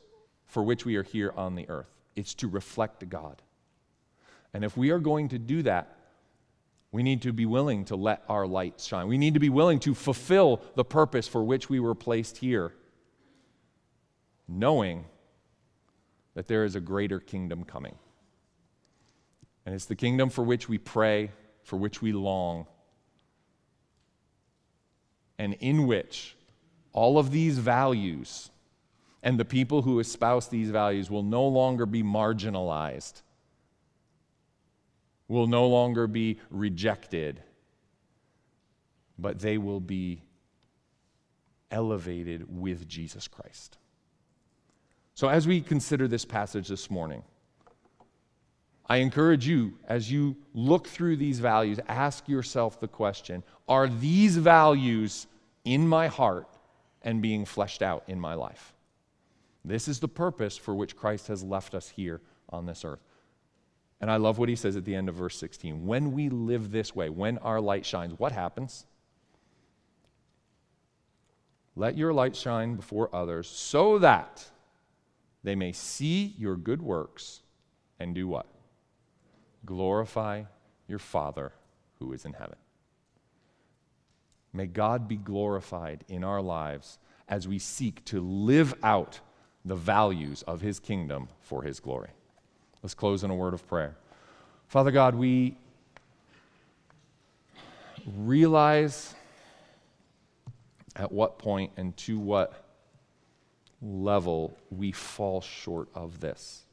for 0.47 0.63
which 0.63 0.85
we 0.85 0.97
are 0.97 1.03
here 1.03 1.33
on 1.37 1.55
the 1.55 1.69
earth. 1.69 1.89
It's 2.17 2.35
to 2.35 2.49
reflect 2.49 3.09
God. 3.09 3.41
And 4.55 4.65
if 4.65 4.77
we 4.77 4.91
are 4.91 4.99
going 4.99 5.29
to 5.31 5.39
do 5.39 5.63
that, 5.63 5.97
we 6.91 7.03
need 7.03 7.23
to 7.23 7.33
be 7.33 7.47
willing 7.47 7.87
to 7.87 7.97
let 7.97 8.23
our 8.29 8.47
light 8.47 8.79
shine. 8.79 9.09
We 9.09 9.17
need 9.17 9.35
to 9.35 9.41
be 9.41 9.49
willing 9.49 9.81
to 9.81 9.95
fulfill 9.95 10.61
the 10.75 10.85
purpose 10.85 11.27
for 11.27 11.43
which 11.43 11.71
we 11.71 11.81
were 11.81 11.95
placed 11.95 12.37
here, 12.37 12.73
knowing 14.47 15.07
that 16.35 16.49
there 16.49 16.65
is 16.65 16.77
a 16.77 16.81
greater 16.81 17.19
kingdom 17.19 17.65
coming. 17.65 17.95
And 19.65 19.75
it's 19.75 19.87
the 19.87 19.95
kingdom 19.95 20.31
for 20.31 20.43
which 20.43 20.69
we 20.69 20.79
pray, 20.79 21.31
for 21.63 21.77
which 21.77 22.03
we 22.03 22.13
long, 22.13 22.67
and 25.39 25.55
in 25.55 25.87
which 25.87 26.37
all 26.93 27.19
of 27.19 27.31
these 27.31 27.59
values 27.59 28.51
and 29.23 29.39
the 29.39 29.45
people 29.45 29.83
who 29.83 30.01
espouse 30.01 30.49
these 30.49 30.71
values 30.71 31.11
will 31.11 31.23
no 31.23 31.47
longer 31.47 31.87
be 31.87 32.03
marginalized 32.03 33.23
will 35.33 35.47
no 35.47 35.67
longer 35.67 36.07
be 36.07 36.39
rejected, 36.51 37.43
but 39.19 39.39
they 39.39 39.57
will 39.57 39.81
be 39.81 40.23
elevated 41.71 42.45
with 42.49 42.87
Jesus 42.87 43.29
Christ. 43.29 43.79
So, 45.15 45.29
as 45.29 45.47
we 45.47 45.63
consider 45.63 46.07
this 46.07 46.27
passage 46.27 46.69
this 46.69 46.91
morning, 46.91 47.23
I 48.87 48.97
encourage 48.97 49.47
you, 49.47 49.75
as 49.87 50.11
you 50.11 50.37
look 50.55 50.89
through 50.89 51.17
these 51.17 51.39
values, 51.39 51.79
ask 51.89 52.29
yourself 52.29 52.81
the 52.81 52.89
question 52.89 53.43
Are 53.69 53.89
these 53.89 54.37
values 54.37 55.27
in 55.65 55.87
my 55.87 56.09
heart 56.09 56.49
and 57.03 57.23
being 57.23 57.45
fleshed 57.45 57.83
out 57.83 58.05
in 58.09 58.19
my 58.21 58.35
life? 58.35 58.75
This 59.65 59.87
is 59.87 60.01
the 60.01 60.09
purpose 60.09 60.57
for 60.57 60.75
which 60.75 60.97
Christ 60.97 61.29
has 61.29 61.43
left 61.45 61.75
us 61.75 61.89
here 61.89 62.21
on 62.51 62.67
this 62.67 62.85
earth. 62.85 63.01
And 64.01 64.11
I 64.11 64.17
love 64.17 64.39
what 64.39 64.49
he 64.49 64.57
says 64.57 64.77
at 64.77 64.85
the 64.85 64.97
end 64.97 65.09
of 65.09 65.15
verse 65.15 65.37
16. 65.37 65.87
When 65.87 66.11
we 66.13 66.29
live 66.29 66.73
this 66.73 66.95
way, 66.95 67.09
when 67.09 67.39
our 67.39 67.61
light 67.61 67.87
shines, 67.87 68.19
what 68.19 68.33
happens? 68.33 68.85
Let 71.77 71.97
your 71.97 72.13
light 72.13 72.35
shine 72.35 72.75
before 72.75 73.15
others 73.15 73.49
so 73.49 74.01
that 74.01 74.45
they 75.45 75.55
may 75.55 75.73
see 75.73 76.35
your 76.37 76.57
good 76.57 76.83
works 76.83 77.43
and 78.01 78.15
do 78.15 78.27
what? 78.27 78.47
Glorify 79.65 80.45
your 80.89 80.99
Father 80.99 81.53
who 81.99 82.13
is 82.13 82.25
in 82.25 82.33
heaven. 82.33 82.57
May 84.53 84.67
God 84.67 85.09
be 85.09 85.17
glorified 85.17 86.05
in 86.09 86.25
our 86.25 86.43
lives 86.43 86.99
as 87.29 87.49
we 87.49 87.59
seek 87.59 88.05
to 88.07 88.21
live 88.21 88.75
out 88.83 89.21
the 89.65 89.77
values 89.77 90.43
of 90.43 90.61
his 90.61 90.79
kingdom 90.79 91.29
for 91.41 91.63
his 91.63 91.81
glory. 91.81 92.11
Let's 92.83 92.95
close 92.95 93.25
in 93.25 93.31
a 93.31 93.35
word 93.35 93.55
of 93.55 93.67
prayer. 93.69 93.97
Father 94.67 94.91
God, 94.91 95.15
we 95.15 95.57
realize 98.17 99.15
at 100.97 101.13
what 101.13 101.39
point 101.39 101.73
and 101.77 101.97
to 101.99 102.19
what 102.19 102.65
level 103.81 104.57
we 104.71 104.93
fall 104.93 105.41
short 105.41 105.89
of 105.95 106.21
this. 106.21 106.65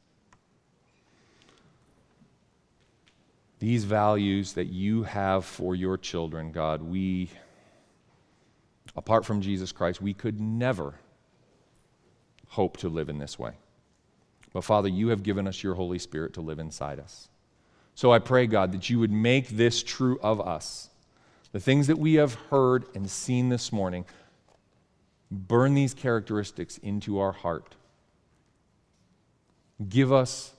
These 3.60 3.84
values 3.84 4.54
that 4.54 4.68
you 4.68 5.02
have 5.04 5.44
for 5.44 5.76
your 5.76 5.98
children, 5.98 6.50
God, 6.50 6.82
we, 6.82 7.30
apart 8.96 9.26
from 9.26 9.42
Jesus 9.42 9.70
Christ, 9.70 10.00
we 10.00 10.14
could 10.14 10.40
never 10.40 10.94
hope 12.48 12.78
to 12.78 12.88
live 12.88 13.10
in 13.10 13.18
this 13.18 13.38
way. 13.38 13.52
But 14.54 14.64
Father, 14.64 14.88
you 14.88 15.08
have 15.08 15.22
given 15.22 15.46
us 15.46 15.62
your 15.62 15.74
Holy 15.74 15.98
Spirit 15.98 16.34
to 16.34 16.40
live 16.40 16.58
inside 16.58 16.98
us. 16.98 17.28
So 17.94 18.12
I 18.12 18.18
pray, 18.18 18.46
God, 18.46 18.72
that 18.72 18.88
you 18.88 18.98
would 18.98 19.12
make 19.12 19.48
this 19.50 19.82
true 19.82 20.18
of 20.22 20.40
us. 20.40 20.88
The 21.52 21.60
things 21.60 21.86
that 21.88 21.98
we 21.98 22.14
have 22.14 22.34
heard 22.48 22.86
and 22.94 23.10
seen 23.10 23.50
this 23.50 23.72
morning, 23.72 24.06
burn 25.30 25.74
these 25.74 25.92
characteristics 25.92 26.78
into 26.78 27.18
our 27.18 27.32
heart. 27.32 27.74
Give 29.86 30.12
us 30.12 30.54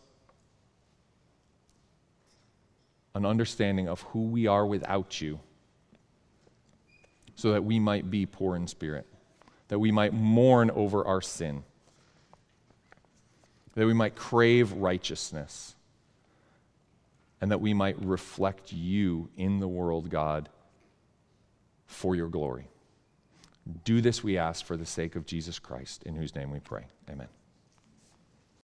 an 3.14 3.26
understanding 3.26 3.88
of 3.88 4.01
who 4.01 4.24
we 4.24 4.47
are 4.47 4.66
without 4.66 5.20
you 5.22 5.39
so 7.36 7.51
that 7.51 7.64
we 7.64 7.80
might 7.80 8.09
be 8.09 8.26
poor 8.26 8.55
in 8.55 8.68
spirit, 8.68 9.07
that 9.68 9.80
we 9.80 9.91
might 9.91 10.14
mourn 10.14 10.70
over 10.72 11.05
our 11.05 11.22
sin 11.22 11.64
that 13.76 13.86
we 13.86 13.93
might 13.93 14.16
crave 14.16 14.72
righteousness, 14.74 15.76
and 17.39 17.51
that 17.51 17.62
we 17.62 17.74
might 17.74 17.99
reflect 18.03 18.72
you 18.74 19.30
in 19.38 19.59
the 19.59 19.68
world, 19.68 20.09
God, 20.09 20.49
for 21.88 22.16
your 22.16 22.28
glory. 22.28 22.68
Do 23.84 24.01
this, 24.01 24.24
we 24.24 24.38
ask, 24.38 24.66
for 24.66 24.78
the 24.78 24.86
sake 24.86 25.16
of 25.16 25.26
Jesus 25.26 25.57
Christ, 25.59 26.03
in 26.03 26.16
whose 26.16 26.36
name 26.36 26.51
we 26.51 26.59
pray. 26.59 26.86
Amen. 27.09 27.28